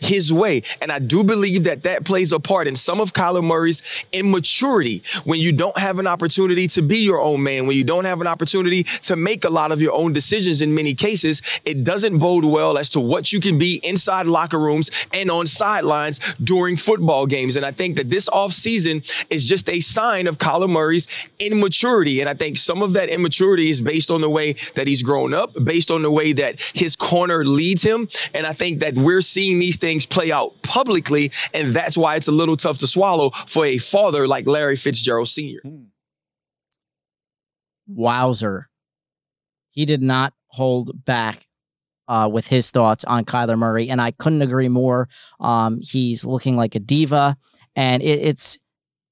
his 0.00 0.32
way. 0.32 0.62
And 0.80 0.92
I 0.92 0.98
do 0.98 1.24
believe 1.24 1.64
that 1.64 1.82
that 1.82 2.04
plays 2.04 2.32
a 2.32 2.40
part 2.40 2.66
in 2.66 2.76
some 2.76 3.00
of 3.00 3.12
Kyler 3.12 3.44
Murray's 3.44 3.82
immaturity 4.12 5.02
when 5.24 5.40
you 5.40 5.52
don't 5.52 5.76
have 5.78 5.98
an 5.98 6.06
opportunity 6.06 6.68
to 6.68 6.82
be 6.82 6.98
your 6.98 7.20
own 7.20 7.42
man, 7.42 7.66
when 7.66 7.76
you 7.76 7.84
don't 7.84 8.04
have 8.04 8.20
an 8.20 8.26
opportunity 8.26 8.84
to 9.02 9.16
make 9.16 9.44
a 9.44 9.50
lot 9.50 9.72
of 9.72 9.80
your 9.80 9.92
own 9.92 10.12
decisions 10.12 10.62
in 10.62 10.74
many 10.74 10.94
cases, 10.94 11.42
it 11.64 11.84
doesn't 11.84 12.18
bode 12.18 12.44
well 12.44 12.78
as 12.78 12.90
to 12.90 13.00
what 13.00 13.32
you 13.32 13.40
can 13.40 13.58
be 13.58 13.80
inside 13.82 14.26
locker 14.26 14.58
rooms 14.58 14.90
and 15.12 15.30
on 15.30 15.46
sidelines 15.46 16.18
during 16.42 16.76
football 16.76 17.26
games. 17.26 17.56
And 17.56 17.64
I 17.64 17.72
think 17.72 17.96
that 17.96 18.10
this 18.10 18.28
offseason 18.28 19.02
is 19.30 19.48
just 19.48 19.68
a 19.68 19.80
sign 19.80 20.26
of 20.26 20.38
Kyler 20.38 20.68
Murray's 20.68 21.06
immaturity. 21.38 22.20
And 22.20 22.28
I 22.28 22.34
think 22.34 22.56
some 22.56 22.82
of 22.82 22.92
that 22.94 23.08
immaturity 23.08 23.70
is 23.70 23.80
based 23.80 24.10
on 24.10 24.20
the 24.20 24.30
way 24.30 24.54
that 24.74 24.86
he's 24.86 25.02
grown 25.02 25.34
up, 25.34 25.52
based 25.64 25.90
on 25.90 26.02
the 26.02 26.10
way 26.10 26.32
that 26.32 26.60
his 26.74 26.96
corner 26.96 27.44
leads 27.44 27.82
him. 27.82 28.08
And 28.34 28.46
I 28.46 28.52
think 28.52 28.80
that 28.80 28.94
we're 28.94 29.20
seeing 29.32 29.58
these 29.58 29.76
things 29.78 30.06
play 30.06 30.30
out 30.30 30.62
publicly. 30.62 31.32
And 31.54 31.74
that's 31.74 31.96
why 31.96 32.16
it's 32.16 32.28
a 32.28 32.32
little 32.32 32.56
tough 32.56 32.78
to 32.78 32.86
swallow 32.86 33.30
for 33.46 33.64
a 33.64 33.78
father 33.78 34.26
like 34.28 34.46
Larry 34.46 34.76
Fitzgerald 34.76 35.28
Sr. 35.28 35.60
Wowzer. 37.86 38.68
He 39.70 39.84
did 39.84 40.02
not 40.02 40.34
hold 40.48 41.04
back 41.04 41.46
uh, 42.08 42.28
with 42.30 42.46
his 42.48 42.70
thoughts 42.70 43.04
on 43.04 43.24
Kyler 43.24 43.58
Murray, 43.58 43.88
and 43.88 44.00
I 44.00 44.10
couldn't 44.10 44.42
agree 44.42 44.68
more. 44.68 45.08
Um, 45.40 45.80
he's 45.82 46.24
looking 46.24 46.56
like 46.56 46.74
a 46.74 46.80
diva, 46.80 47.36
and 47.74 48.02
it, 48.02 48.20
it's 48.20 48.58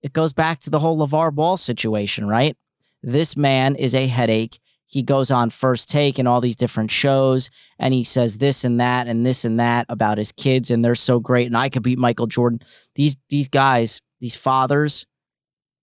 it 0.02 0.12
goes 0.12 0.32
back 0.32 0.60
to 0.60 0.70
the 0.70 0.78
whole 0.78 0.98
LaVar 0.98 1.34
Ball 1.34 1.56
situation, 1.56 2.26
right? 2.26 2.56
This 3.02 3.36
man 3.36 3.76
is 3.76 3.94
a 3.94 4.06
headache. 4.06 4.58
He 4.90 5.04
goes 5.04 5.30
on 5.30 5.50
first 5.50 5.88
take 5.88 6.18
and 6.18 6.26
all 6.26 6.40
these 6.40 6.56
different 6.56 6.90
shows, 6.90 7.48
and 7.78 7.94
he 7.94 8.02
says 8.02 8.38
this 8.38 8.64
and 8.64 8.80
that 8.80 9.06
and 9.06 9.24
this 9.24 9.44
and 9.44 9.60
that 9.60 9.86
about 9.88 10.18
his 10.18 10.32
kids, 10.32 10.68
and 10.68 10.84
they're 10.84 10.96
so 10.96 11.20
great, 11.20 11.46
and 11.46 11.56
I 11.56 11.68
could 11.68 11.84
beat 11.84 11.98
Michael 11.98 12.26
Jordan. 12.26 12.60
These 12.96 13.16
these 13.28 13.46
guys, 13.46 14.00
these 14.20 14.34
fathers, 14.34 15.06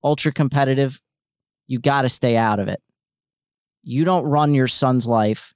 ultra 0.03 0.33
competitive. 0.33 1.01
You 1.67 1.79
got 1.79 2.01
to 2.01 2.09
stay 2.09 2.35
out 2.35 2.59
of 2.59 2.67
it. 2.67 2.81
You 3.81 4.03
don't 4.03 4.25
run 4.25 4.53
your 4.53 4.67
son's 4.67 5.07
life. 5.07 5.53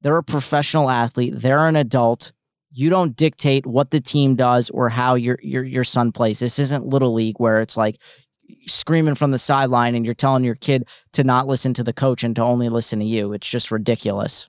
They're 0.00 0.16
a 0.16 0.24
professional 0.24 0.90
athlete. 0.90 1.34
They're 1.36 1.68
an 1.68 1.76
adult. 1.76 2.32
You 2.72 2.90
don't 2.90 3.14
dictate 3.14 3.64
what 3.64 3.92
the 3.92 4.00
team 4.00 4.34
does 4.34 4.70
or 4.70 4.88
how 4.88 5.14
your 5.14 5.38
your 5.40 5.62
your 5.62 5.84
son 5.84 6.10
plays. 6.10 6.40
This 6.40 6.58
isn't 6.58 6.84
little 6.84 7.14
league 7.14 7.38
where 7.38 7.60
it's 7.60 7.76
like 7.76 8.00
screaming 8.66 9.14
from 9.14 9.30
the 9.30 9.38
sideline 9.38 9.94
and 9.94 10.04
you're 10.04 10.14
telling 10.14 10.44
your 10.44 10.54
kid 10.54 10.86
to 11.12 11.24
not 11.24 11.46
listen 11.46 11.74
to 11.74 11.82
the 11.82 11.92
coach 11.92 12.24
and 12.24 12.34
to 12.36 12.42
only 12.42 12.68
listen 12.68 12.98
to 12.98 13.04
you. 13.04 13.32
It's 13.32 13.48
just 13.48 13.70
ridiculous. 13.70 14.48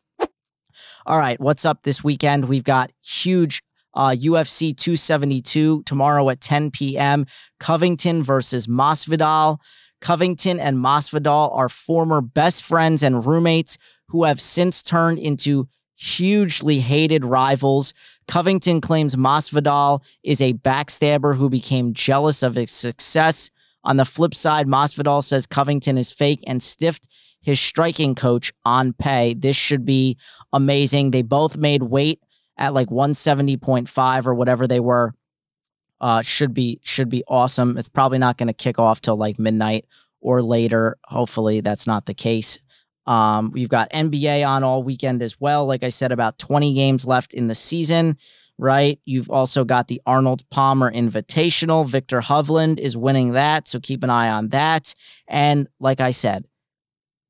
All 1.06 1.18
right, 1.18 1.40
what's 1.40 1.66
up 1.66 1.84
this 1.84 2.04
weekend? 2.04 2.46
We've 2.46 2.64
got 2.64 2.92
huge 3.02 3.64
uh, 3.94 4.10
UFC 4.10 4.76
272 4.76 5.84
tomorrow 5.84 6.30
at 6.30 6.42
10 6.42 6.72
p.m. 6.72 7.26
Covington 7.60 8.22
versus 8.22 8.68
Masvidal. 8.68 9.60
Covington 10.02 10.60
and 10.60 10.78
Masvidal 10.78 11.56
are 11.56 11.70
former 11.70 12.22
best 12.22 12.64
friends 12.64 13.04
and 13.04 13.26
roommates 13.26 13.78
who 14.10 14.24
have 14.24 14.40
since 14.40 14.82
turned 14.82 15.20
into 15.20 15.68
hugely 15.96 16.80
hated 16.80 17.26
rivals. 17.26 17.94
Covington 18.28 18.80
claims 18.80 19.16
Masvidal 19.16 20.04
is 20.24 20.40
a 20.40 20.54
backstabber 20.54 21.36
who 21.36 21.50
became 21.50 21.94
jealous 21.94 22.42
of 22.42 22.56
his 22.56 22.72
success. 22.72 23.50
On 23.84 23.98
the 23.98 24.06
flip 24.06 24.36
side, 24.36 24.68
Masvidal 24.68 25.24
says 25.24 25.46
Covington 25.46 25.98
is 25.98 26.12
fake 26.12 26.44
and 26.46 26.62
stiffed 26.62 27.08
his 27.42 27.60
striking 27.60 28.16
coach 28.16 28.52
on 28.66 28.94
pay. 28.94 29.34
This 29.34 29.56
should 29.56 29.86
be 29.86 30.18
amazing. 30.52 31.12
They 31.12 31.22
both 31.22 31.58
made 31.58 31.84
weight 31.84 32.22
at 32.58 32.74
like 32.74 32.90
170.5 32.90 34.28
or 34.28 34.36
whatever 34.36 34.68
they 34.68 34.80
were. 34.80 35.14
Uh, 36.02 36.22
should 36.22 36.54
be 36.54 36.80
should 36.82 37.10
be 37.10 37.24
awesome. 37.28 37.78
It's 37.78 37.90
probably 37.90 38.20
not 38.20 38.38
going 38.38 38.48
to 38.48 38.54
kick 38.54 38.80
off 38.80 39.02
till 39.02 39.18
like 39.18 39.38
midnight 39.38 39.86
or 40.22 40.42
later. 40.42 40.98
Hopefully, 41.06 41.60
that's 41.60 41.88
not 41.88 42.06
the 42.06 42.14
case. 42.14 42.58
Um, 43.06 43.52
we've 43.52 43.70
got 43.70 43.92
NBA 43.92 44.48
on 44.48 44.64
all 44.64 44.84
weekend 44.84 45.22
as 45.22 45.40
well. 45.42 45.66
Like 45.66 45.84
I 45.84 45.90
said, 45.90 46.12
about 46.12 46.38
20 46.38 46.74
games 46.74 47.06
left 47.06 47.34
in 47.34 47.48
the 47.48 47.56
season, 47.56 48.18
right? 48.60 49.00
You've 49.06 49.30
also 49.30 49.64
got 49.64 49.88
the 49.88 50.02
Arnold 50.06 50.48
Palmer 50.50 50.92
Invitational. 50.92 51.88
Viktor 51.88 52.20
Hovland 52.20 52.78
is 52.78 52.98
winning 52.98 53.32
that. 53.32 53.70
So 53.70 53.80
keep 53.80 54.04
an 54.04 54.10
eye 54.10 54.30
on 54.30 54.50
that. 54.50 54.94
And 55.30 55.70
like 55.80 56.02
I 56.02 56.12
said, 56.12 56.46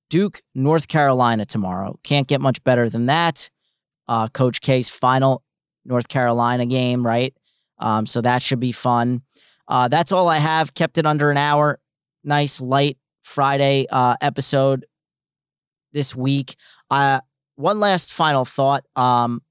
Duke, 0.09 0.41
North 0.55 0.87
Carolina 0.87 1.45
tomorrow. 1.45 1.99
Can't 2.03 2.27
get 2.27 2.41
much 2.41 2.63
better 2.63 2.89
than 2.89 3.05
that. 3.05 3.47
Uh, 4.07 4.27
Coach 4.27 4.59
K's 4.61 4.89
final 4.89 5.43
North 5.85 6.07
Carolina 6.07 6.65
game, 6.65 7.05
right? 7.05 7.33
Um, 7.77 8.07
so 8.07 8.21
that 8.21 8.41
should 8.41 8.59
be 8.59 8.71
fun. 8.71 9.21
Uh, 9.67 9.87
that's 9.87 10.11
all 10.11 10.27
I 10.27 10.37
have. 10.37 10.73
Kept 10.73 10.97
it 10.97 11.05
under 11.05 11.29
an 11.29 11.37
hour. 11.37 11.79
Nice, 12.23 12.59
light 12.59 12.97
Friday 13.21 13.85
uh, 13.91 14.15
episode 14.19 14.87
this 15.93 16.15
week. 16.15 16.55
Uh, 16.89 17.19
one 17.55 17.79
last 17.79 18.11
final 18.11 18.45
thought. 18.45 18.83
Um, 18.95 19.43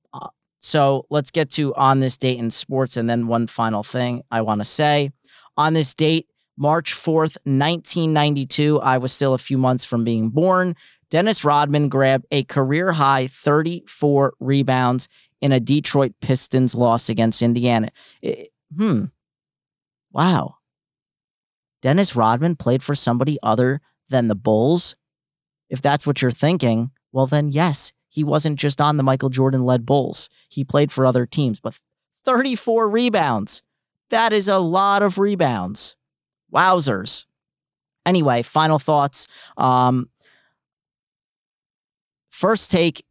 so 0.60 1.06
let's 1.10 1.30
get 1.30 1.50
to 1.52 1.74
on 1.74 2.00
this 2.00 2.16
date 2.16 2.38
in 2.38 2.50
sports, 2.50 2.96
and 2.96 3.08
then 3.08 3.26
one 3.26 3.46
final 3.46 3.82
thing 3.82 4.22
I 4.30 4.42
want 4.42 4.60
to 4.60 4.64
say. 4.64 5.10
On 5.56 5.74
this 5.74 5.94
date, 5.94 6.26
March 6.56 6.92
4th, 6.92 7.36
1992, 7.44 8.80
I 8.80 8.98
was 8.98 9.12
still 9.12 9.34
a 9.34 9.38
few 9.38 9.58
months 9.58 9.84
from 9.84 10.04
being 10.04 10.30
born. 10.30 10.74
Dennis 11.10 11.44
Rodman 11.44 11.88
grabbed 11.88 12.26
a 12.30 12.44
career 12.44 12.92
high 12.92 13.28
34 13.28 14.34
rebounds 14.40 15.08
in 15.40 15.52
a 15.52 15.60
Detroit 15.60 16.12
Pistons 16.20 16.74
loss 16.74 17.08
against 17.08 17.42
Indiana. 17.42 17.90
It, 18.20 18.50
hmm. 18.76 19.04
Wow. 20.12 20.56
Dennis 21.80 22.16
Rodman 22.16 22.56
played 22.56 22.82
for 22.82 22.94
somebody 22.94 23.38
other 23.42 23.80
than 24.08 24.28
the 24.28 24.34
Bulls? 24.34 24.96
If 25.68 25.82
that's 25.82 26.06
what 26.06 26.22
you're 26.22 26.30
thinking, 26.30 26.90
well, 27.12 27.26
then 27.26 27.50
yes, 27.50 27.92
he 28.08 28.24
wasn't 28.24 28.58
just 28.58 28.80
on 28.80 28.96
the 28.96 29.02
Michael 29.02 29.28
Jordan 29.28 29.64
led 29.64 29.86
Bulls. 29.86 30.28
He 30.48 30.64
played 30.64 30.90
for 30.90 31.06
other 31.06 31.26
teams, 31.26 31.60
but 31.60 31.78
34 32.24 32.88
rebounds. 32.88 33.62
That 34.10 34.32
is 34.32 34.48
a 34.48 34.58
lot 34.58 35.02
of 35.02 35.18
rebounds. 35.18 35.96
Wowzers. 36.52 37.26
Anyway, 38.06 38.42
final 38.42 38.78
thoughts. 38.78 39.28
Um, 39.56 40.08
first 42.30 42.70
take, 42.70 43.04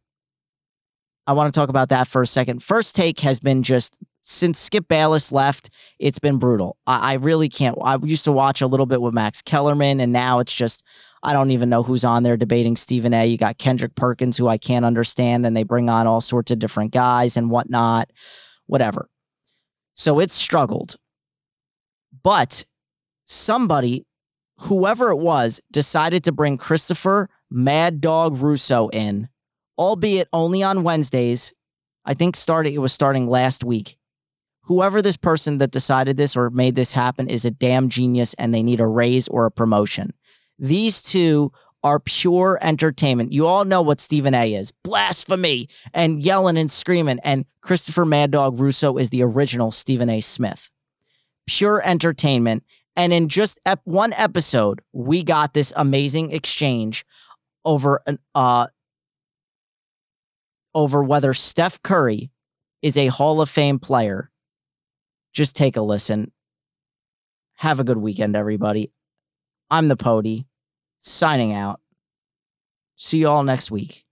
I 1.26 1.32
want 1.32 1.52
to 1.52 1.58
talk 1.58 1.68
about 1.68 1.90
that 1.90 2.08
for 2.08 2.22
a 2.22 2.26
second. 2.26 2.62
First 2.62 2.96
take 2.96 3.20
has 3.20 3.38
been 3.38 3.62
just 3.62 3.96
since 4.22 4.58
Skip 4.58 4.88
Bayless 4.88 5.32
left, 5.32 5.70
it's 5.98 6.18
been 6.18 6.38
brutal. 6.38 6.76
I, 6.86 7.12
I 7.12 7.14
really 7.14 7.48
can't. 7.48 7.78
I 7.82 7.96
used 8.02 8.24
to 8.24 8.32
watch 8.32 8.60
a 8.60 8.66
little 8.66 8.86
bit 8.86 9.00
with 9.00 9.14
Max 9.14 9.40
Kellerman, 9.40 10.00
and 10.00 10.12
now 10.12 10.38
it's 10.38 10.54
just 10.54 10.84
I 11.22 11.32
don't 11.32 11.50
even 11.50 11.68
know 11.68 11.82
who's 11.82 12.04
on 12.04 12.22
there 12.22 12.36
debating 12.36 12.76
Stephen 12.76 13.12
A. 13.12 13.26
You 13.26 13.36
got 13.36 13.58
Kendrick 13.58 13.94
Perkins, 13.94 14.36
who 14.36 14.48
I 14.48 14.58
can't 14.58 14.84
understand, 14.84 15.44
and 15.44 15.56
they 15.56 15.64
bring 15.64 15.88
on 15.88 16.06
all 16.06 16.20
sorts 16.20 16.50
of 16.50 16.58
different 16.58 16.92
guys 16.92 17.36
and 17.36 17.50
whatnot, 17.50 18.10
whatever. 18.66 19.08
So 19.94 20.20
it's 20.20 20.34
struggled. 20.34 20.96
But 22.22 22.64
somebody, 23.24 24.06
whoever 24.60 25.10
it 25.10 25.18
was, 25.18 25.60
decided 25.72 26.24
to 26.24 26.32
bring 26.32 26.56
Christopher 26.56 27.28
Mad 27.50 28.00
Dog 28.00 28.38
Russo 28.38 28.88
in, 28.88 29.28
albeit 29.76 30.28
only 30.32 30.62
on 30.62 30.82
Wednesdays. 30.82 31.52
I 32.04 32.14
think 32.14 32.36
starting 32.36 32.74
it 32.74 32.78
was 32.78 32.92
starting 32.92 33.28
last 33.28 33.64
week. 33.64 33.96
Whoever 34.62 35.00
this 35.00 35.16
person 35.16 35.58
that 35.58 35.70
decided 35.70 36.16
this 36.16 36.36
or 36.36 36.50
made 36.50 36.74
this 36.74 36.92
happen 36.92 37.28
is 37.28 37.44
a 37.44 37.50
damn 37.50 37.88
genius 37.88 38.34
and 38.34 38.52
they 38.52 38.62
need 38.62 38.80
a 38.80 38.86
raise 38.86 39.26
or 39.28 39.46
a 39.46 39.50
promotion. 39.50 40.12
These 40.58 41.02
two 41.02 41.52
are 41.84 42.00
pure 42.00 42.58
entertainment. 42.60 43.32
You 43.32 43.46
all 43.46 43.64
know 43.64 43.82
what 43.82 44.00
Stephen 44.00 44.34
A 44.34 44.54
is 44.54 44.72
blasphemy 44.82 45.68
and 45.94 46.22
yelling 46.22 46.58
and 46.58 46.70
screaming. 46.70 47.20
And 47.22 47.44
Christopher 47.60 48.04
Mad 48.04 48.30
Dog 48.32 48.58
Russo 48.58 48.96
is 48.96 49.10
the 49.10 49.22
original 49.22 49.70
Stephen 49.70 50.10
A. 50.10 50.20
Smith. 50.20 50.70
Pure 51.46 51.82
entertainment. 51.84 52.64
And 52.96 53.12
in 53.12 53.28
just 53.28 53.60
ep- 53.64 53.80
one 53.84 54.12
episode, 54.14 54.82
we 54.92 55.22
got 55.22 55.54
this 55.54 55.72
amazing 55.76 56.32
exchange 56.32 57.06
over 57.64 58.02
an 58.06 58.18
uh 58.34 58.66
over 60.74 61.02
whether 61.02 61.32
Steph 61.32 61.80
Curry 61.82 62.30
is 62.82 62.96
a 62.96 63.06
Hall 63.06 63.40
of 63.40 63.48
Fame 63.48 63.78
player. 63.78 64.30
Just 65.32 65.56
take 65.56 65.76
a 65.76 65.80
listen. 65.80 66.32
Have 67.56 67.80
a 67.80 67.84
good 67.84 67.98
weekend, 67.98 68.36
everybody. 68.36 68.92
I'm 69.70 69.88
the 69.88 69.96
Pody, 69.96 70.46
signing 71.08 71.52
out. 71.52 71.80
See 72.96 73.18
you 73.18 73.28
all 73.28 73.42
next 73.44 73.70
week. 73.70 74.04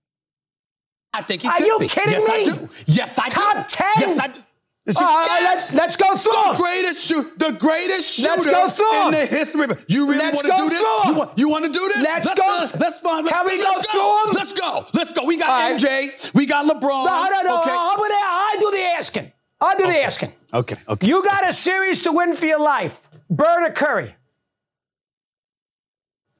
I 1.13 1.23
think 1.23 1.43
he 1.43 1.49
Are 1.49 1.57
could 1.57 1.67
you 1.67 1.79
be. 1.81 1.89
kidding 1.89 2.13
yes, 2.13 2.29
me? 2.29 2.35
I 2.53 2.55
do. 2.57 2.69
Yes, 2.87 3.19
I 3.19 3.29
Top 3.29 3.69
do. 3.69 3.75
10? 3.77 3.89
Yes, 4.01 4.19
I 4.19 4.27
do. 4.29 4.43
Did 4.87 4.97
All 4.99 5.03
right, 5.03 5.41
let's- 5.43 5.75
let's 5.75 5.97
go 5.97 6.15
through 6.15 6.31
The 6.31 6.49
'em. 6.51 6.57
greatest 6.57 7.05
shoot, 7.05 7.39
the 7.41 7.51
greatest 7.51 8.13
shooter 8.15 8.29
Let's 8.29 8.47
go 8.47 8.69
through 8.69 9.01
in 9.01 9.07
'em. 9.07 9.11
the 9.13 9.27
history. 9.27 9.67
You 9.89 10.07
really 10.07 10.19
Let's 10.19 10.37
want 10.37 10.47
to 10.47 10.63
do 10.63 10.69
this? 10.71 10.79
through 10.79 11.01
'em. 11.01 11.09
You 11.09 11.15
want, 11.15 11.39
you 11.39 11.49
want 11.49 11.65
to 11.65 11.73
do 11.73 11.89
this? 11.89 11.97
Let's 12.05 12.27
let's 12.27 12.39
go. 12.41 12.47
Let's, 12.61 12.75
let's 12.77 12.99
fine. 13.01 13.25
Let's, 13.25 13.37
Can 13.37 13.47
we 13.47 13.59
let's 13.61 13.87
go 13.89 13.93
through 13.93 14.31
'em? 14.31 14.37
Let's 14.37 14.53
go. 14.53 14.87
Let's 14.93 15.13
go. 15.13 15.25
We 15.25 15.37
got 15.39 15.49
All 15.49 15.57
right. 15.59 15.73
MJ. 15.81 16.31
We 16.35 16.47
got 16.47 16.67
LeBron. 16.67 17.05
No, 17.05 17.29
no, 17.29 17.43
no. 17.43 17.61
Okay. 17.63 17.71
I'm 17.73 17.97
gonna, 17.97 18.15
I 18.15 18.57
do 18.61 18.71
the 18.71 18.83
asking. 18.97 19.33
I 19.61 19.75
do 19.75 19.87
the 19.89 20.03
asking. 20.05 20.33
Okay. 20.55 20.77
Okay. 20.89 21.07
You 21.09 21.25
got 21.25 21.49
a 21.49 21.53
series 21.53 22.05
to 22.05 22.13
win 22.13 22.35
for 22.37 22.47
your 22.47 22.61
life. 22.61 23.11
Bird 23.29 23.65
or 23.65 23.71
Curry? 23.73 24.15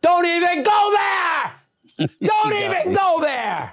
Don't 0.07 0.25
even 0.27 0.63
go 0.63 0.95
there. 0.97 1.53
Don't 2.23 2.53
even 2.53 2.95
go 2.95 3.19
there. 3.21 3.73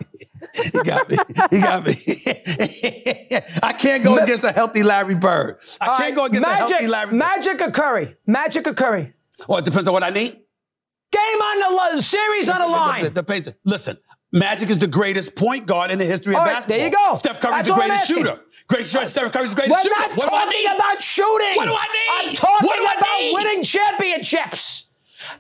He 0.55 0.71
got 0.83 1.09
me. 1.09 1.17
He 1.51 1.59
got 1.59 1.85
me. 1.85 1.93
I 3.61 3.73
can't 3.73 4.03
go 4.03 4.17
against 4.17 4.43
a 4.43 4.51
healthy 4.51 4.81
Larry 4.81 5.13
Bird. 5.15 5.57
I 5.79 5.87
All 5.87 5.97
can't 5.97 6.07
right, 6.09 6.15
go 6.15 6.25
against 6.25 6.47
Magic, 6.47 6.63
a 6.65 6.69
healthy 6.71 6.87
Larry 6.87 7.05
Bird. 7.11 7.15
Magic 7.17 7.61
or 7.61 7.71
Curry? 7.71 8.15
Magic 8.25 8.67
or 8.67 8.73
Curry? 8.73 9.13
Well, 9.47 9.59
it 9.59 9.65
depends 9.65 9.87
on 9.87 9.93
what 9.93 10.03
I 10.03 10.09
need. 10.09 10.31
Game 10.31 11.21
on 11.49 11.59
the 11.91 11.95
li- 11.97 12.01
series 12.01 12.49
on 12.49 12.61
the 12.61 12.67
line. 12.67 13.03
The, 13.03 13.09
the, 13.11 13.21
the, 13.21 13.55
listen, 13.65 13.97
Magic 14.31 14.69
is 14.71 14.79
the 14.79 14.87
greatest 14.87 15.35
point 15.35 15.67
guard 15.67 15.91
in 15.91 15.99
the 15.99 16.05
history 16.05 16.33
of 16.33 16.39
All 16.39 16.45
right, 16.45 16.53
basketball. 16.53 16.77
there 16.77 16.87
you 16.87 16.93
go. 16.93 17.13
Steph 17.13 17.39
Curry's 17.39 17.55
That's 17.55 17.67
the 17.69 17.75
greatest 17.75 18.07
shooter. 18.07 18.39
Great 18.67 18.85
shooter. 18.87 19.05
Steph 19.05 19.31
Curry's 19.31 19.53
the 19.53 19.61
We're 19.61 19.67
greatest 19.67 19.83
shooter. 19.83 19.99
not 19.99 20.17
What 20.17 20.29
talking 20.29 20.65
about 20.75 21.03
shooting. 21.03 21.55
What 21.57 21.65
do 21.65 21.75
I 21.77 21.87
need? 22.23 22.29
I'm 22.29 22.35
talking 22.35 22.67
What 22.67 22.77
do 22.77 22.83
I 22.87 22.93
about 22.97 23.19
need? 23.19 23.33
winning 23.35 23.63
championships. 23.63 24.85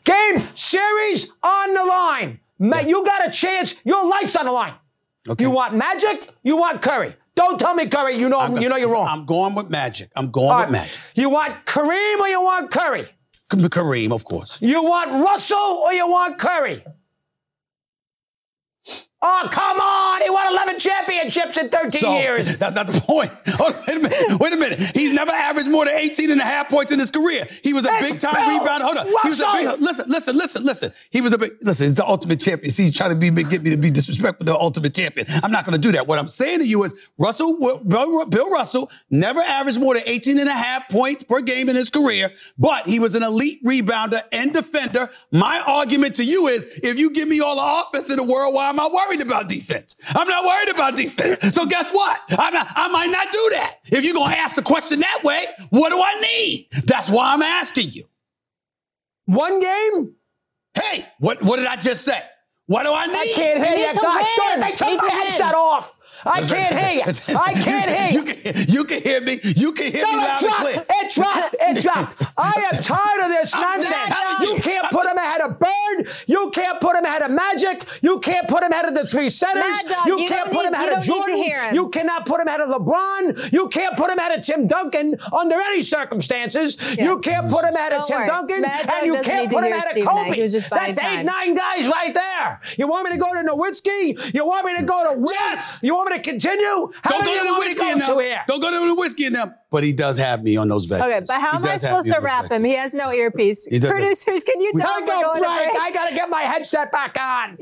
Game, 0.03 0.39
series 0.55 1.31
on 1.43 1.73
the 1.73 1.83
line. 1.83 2.39
Ma- 2.59 2.79
You 2.79 3.05
got 3.05 3.27
a 3.27 3.31
chance. 3.31 3.75
Your 3.83 4.05
life's 4.07 4.35
on 4.35 4.45
the 4.45 4.51
line. 4.51 4.73
Okay. 5.27 5.43
You 5.43 5.49
want 5.51 5.75
Magic? 5.75 6.29
You 6.43 6.57
want 6.57 6.81
Curry? 6.81 7.15
Don't 7.35 7.57
tell 7.59 7.73
me 7.73 7.87
Curry. 7.87 8.15
You 8.17 8.29
know 8.29 8.39
I'm- 8.39 8.57
you 8.57 8.69
know 8.69 8.75
you're 8.75 8.89
wrong. 8.89 9.07
I'm 9.07 9.25
going 9.25 9.55
with 9.55 9.69
Magic. 9.69 10.09
I'm 10.15 10.29
going 10.31 10.49
All 10.51 10.61
with. 10.61 10.69
Magic. 10.71 10.99
You 11.15 11.29
want 11.29 11.65
Kareem 11.65 12.19
or 12.19 12.27
you 12.27 12.41
want 12.41 12.69
Curry? 12.71 13.07
Kareem, 13.49 14.11
of 14.11 14.23
course. 14.25 14.57
You 14.61 14.81
want 14.83 15.11
Russell 15.11 15.57
or 15.83 15.93
you 15.93 16.07
want 16.07 16.37
Curry? 16.39 16.83
Oh, 19.25 19.47
come 19.51 19.79
on. 19.79 20.21
He 20.21 20.29
won 20.29 20.51
11 20.51 20.79
championships 20.79 21.57
in 21.57 21.69
13 21.69 22.01
So 22.01 22.17
years. 22.17 22.57
that's 22.59 22.75
not 22.75 22.87
the 22.87 22.99
point. 22.99 23.31
Wait 23.87 23.95
a 23.95 23.99
minute. 23.99 24.39
Wait 24.39 24.53
a 24.53 24.57
minute. 24.57 24.79
He's 24.93 25.13
never 25.13 25.31
averaged 25.31 25.69
more 25.69 25.85
than 25.85 25.95
18 25.95 26.29
and 26.29 26.41
a 26.41 26.43
half 26.43 26.67
points 26.69 26.91
in 26.91 26.99
his 26.99 27.09
career. 27.09 27.47
He 27.63 27.73
was 27.73 27.85
a 27.85 27.87
That's 27.87 28.11
big 28.11 28.19
time 28.19 28.33
Bill 28.33 28.59
rebounder. 28.59 28.81
Hold 28.81 28.97
on. 28.97 29.07
He 29.07 29.29
was 29.29 29.39
a 29.39 29.45
big, 29.53 29.81
listen, 29.81 30.05
listen, 30.09 30.37
listen, 30.37 30.63
listen. 30.65 30.91
He 31.09 31.21
was 31.21 31.31
a 31.31 31.37
big, 31.37 31.53
listen, 31.61 31.87
he's 31.87 31.93
the 31.95 32.05
ultimate 32.05 32.41
champion. 32.41 32.69
See, 32.71 32.83
he's 32.83 32.97
trying 32.97 33.11
to 33.11 33.15
be, 33.15 33.29
get 33.43 33.63
me 33.63 33.69
to 33.69 33.77
be 33.77 33.89
disrespectful 33.89 34.45
to 34.45 34.51
the 34.51 34.59
ultimate 34.59 34.93
champion. 34.93 35.25
I'm 35.41 35.51
not 35.51 35.63
going 35.65 35.73
to 35.73 35.81
do 35.81 35.93
that. 35.93 36.05
What 36.05 36.19
I'm 36.19 36.27
saying 36.27 36.59
to 36.59 36.65
you 36.67 36.83
is 36.83 36.93
Russell, 37.17 37.79
Bill, 37.87 38.25
Bill 38.25 38.49
Russell 38.51 38.91
never 39.09 39.39
averaged 39.39 39.79
more 39.79 39.93
than 39.93 40.03
18 40.05 40.37
and 40.37 40.49
a 40.49 40.53
half 40.53 40.89
points 40.89 41.23
per 41.23 41.39
game 41.39 41.69
in 41.69 41.77
his 41.77 41.89
career, 41.89 42.31
but 42.57 42.87
he 42.87 42.99
was 42.99 43.15
an 43.15 43.23
elite 43.23 43.63
rebounder 43.63 44.21
and 44.33 44.53
defender. 44.53 45.09
My 45.31 45.61
argument 45.61 46.17
to 46.17 46.25
you 46.25 46.47
is 46.47 46.65
if 46.83 46.99
you 46.99 47.11
give 47.11 47.29
me 47.29 47.39
all 47.39 47.55
the 47.55 47.87
offense 47.87 48.11
in 48.11 48.17
the 48.17 48.23
world, 48.23 48.53
why 48.53 48.67
am 48.67 48.81
I 48.81 48.89
worried 48.91 49.12
about 49.21 49.49
defense? 49.49 49.95
I'm 50.09 50.27
not 50.27 50.43
worried 50.43 50.69
about 50.69 50.95
defense. 50.95 51.55
So 51.55 51.65
guess 51.65 51.91
what? 51.91 52.19
I'm 52.31 52.53
not, 52.53 52.67
I 52.75 52.87
might 52.87 53.09
not 53.09 53.31
do 53.31 53.49
that. 53.53 53.77
If 53.85 54.03
you're 54.03 54.13
going 54.13 54.31
to 54.31 54.37
ask 54.37 54.55
the 54.55 54.61
question 54.61 54.99
that 55.01 55.21
way, 55.23 55.45
what 55.69 55.89
do 55.89 56.01
I 56.01 56.19
need? 56.21 56.67
That's 56.85 57.09
why 57.09 57.33
I'm 57.33 57.41
asking 57.41 57.91
you. 57.91 58.05
One 59.25 59.59
game? 59.59 60.15
Hey, 60.73 61.07
what 61.19 61.41
what 61.41 61.57
did 61.57 61.67
I 61.67 61.75
just 61.75 62.03
say? 62.03 62.19
What 62.65 62.83
do 62.83 62.93
I 62.93 63.05
need? 63.07 63.15
I 63.15 63.33
can't 63.35 63.65
hear 63.65 63.77
need 63.77 63.87
you. 63.87 63.93
to 63.93 63.99
Gosh, 63.99 64.37
they 64.59 64.71
took 64.71 64.97
my 64.97 65.09
to 65.09 65.15
headset 65.15 65.53
off. 65.53 65.95
I 66.25 66.41
can't 66.41 66.77
hear 66.77 66.91
you. 67.05 67.37
I 67.37 67.53
can't 67.53 67.89
hear 67.89 68.21
you. 68.21 68.27
You 68.27 68.33
can, 68.33 68.67
you 68.67 68.83
can 68.85 69.01
hear 69.01 69.21
me. 69.21 69.39
You 69.43 69.71
can 69.73 69.91
hear 69.91 70.05
me 70.05 70.11
No, 70.11 70.19
it 70.19 70.27
loud 70.27 70.43
and 70.43 70.51
clear. 70.53 70.85
It 70.89 71.13
dropped. 71.13 71.55
It 71.59 71.81
dropped. 71.83 72.23
I 72.37 72.69
am 72.71 72.83
tired 72.83 73.21
of 73.23 73.29
this 73.29 73.53
nonsense. 73.53 74.17
You 74.41 74.55
you. 74.55 74.61
can't 74.61 74.89
put 74.91 75.05
him 75.05 75.17
ahead 75.17 75.41
of 75.41 75.59
Bird. 75.59 76.07
You 76.27 76.49
can't 76.51 76.79
put 76.79 76.95
him 76.95 77.05
ahead 77.05 77.21
of 77.23 77.31
Magic. 77.31 77.85
You 78.01 78.19
can't 78.19 78.47
put 78.47 78.63
him 78.63 78.71
ahead 78.71 78.85
of 78.85 78.93
the 78.93 79.05
three 79.05 79.29
centers. 79.29 79.63
Dog, 79.83 80.07
you 80.07 80.19
you 80.19 80.27
can't 80.29 80.45
don't 80.51 80.55
put 80.55 80.65
him 80.65 80.73
ahead 80.73 80.93
of 80.93 81.05
don't 81.05 81.27
need 81.27 81.43
to 81.43 81.49
Jordan. 81.49 81.69
him. 81.69 81.75
You 81.75 81.89
cannot 81.89 82.25
put 82.25 82.39
him 82.41 82.47
ahead 82.47 82.61
of 82.61 82.69
LeBron. 82.69 83.51
You 83.53 83.67
can't 83.67 83.95
put 83.97 84.09
him 84.09 84.17
ahead 84.17 84.39
of 84.39 84.45
Tim 84.45 84.67
Duncan 84.67 85.15
under 85.31 85.55
any 85.55 85.81
circumstances. 85.83 86.77
You 86.97 87.19
can't 87.19 87.49
put 87.49 87.65
him 87.65 87.75
ahead 87.75 87.93
of 87.93 88.07
Tim 88.07 88.17
worry. 88.17 88.27
Duncan, 88.27 88.61
Mad 88.61 88.89
and 88.89 89.05
you 89.07 89.21
can't 89.21 89.51
put 89.51 89.63
him 89.63 89.73
ahead 89.73 89.97
of 89.97 90.05
Kobe. 90.05 90.35
He 90.35 90.41
was 90.41 90.51
just 90.53 90.69
buying 90.69 90.93
That's 90.95 91.07
eight, 91.07 91.23
nine 91.23 91.55
guys 91.55 91.87
right 91.87 92.13
there. 92.13 92.61
You 92.77 92.87
want 92.87 93.05
me 93.09 93.15
to 93.15 93.19
go 93.19 93.33
to 93.33 93.47
Nowitzki? 93.47 94.33
You 94.33 94.45
want 94.45 94.65
me 94.65 94.77
to 94.77 94.83
go 94.83 95.13
to 95.13 95.19
Wiz? 95.19 95.31
Yes. 95.33 95.79
You 95.81 95.95
want 95.95 96.09
me 96.11 96.12
to 96.15 96.21
continue? 96.21 96.91
How 97.01 97.11
Don't 97.11 97.25
many 97.25 97.37
go 97.37 97.43
to 97.43 97.53
the 97.53 97.59
whiskey 97.59 97.75
to 97.75 97.91
and 97.91 98.01
them. 98.01 98.39
Don't 98.47 98.59
go 98.61 98.71
to 98.71 98.87
the 98.87 98.95
whiskey 98.95 99.25
and 99.25 99.35
them. 99.35 99.53
But 99.71 99.83
he 99.83 99.93
does 99.93 100.17
have 100.17 100.43
me 100.43 100.57
on 100.57 100.67
those 100.67 100.87
vectors. 100.87 101.01
Okay, 101.07 101.21
but 101.27 101.41
how 101.41 101.51
He 101.51 101.57
am 101.57 101.65
I 101.65 101.77
supposed 101.77 102.11
to 102.11 102.19
wrap 102.21 102.51
him? 102.51 102.63
He 102.63 102.75
has 102.75 102.93
no 102.93 103.11
earpiece. 103.11 103.67
Producers, 103.67 104.43
can 104.43 104.61
you 104.61 104.71
tell 104.73 104.87
Time 104.89 105.01
him 105.01 105.07
we're 105.07 105.13
go 105.15 105.21
going 105.21 105.43
to 105.43 105.49
break. 105.49 105.71
break? 105.73 105.81
I 105.81 105.91
gotta 105.91 106.15
get 106.15 106.29
my 106.29 106.41
headset 106.41 106.91
back 106.91 107.17
on. 107.19 107.57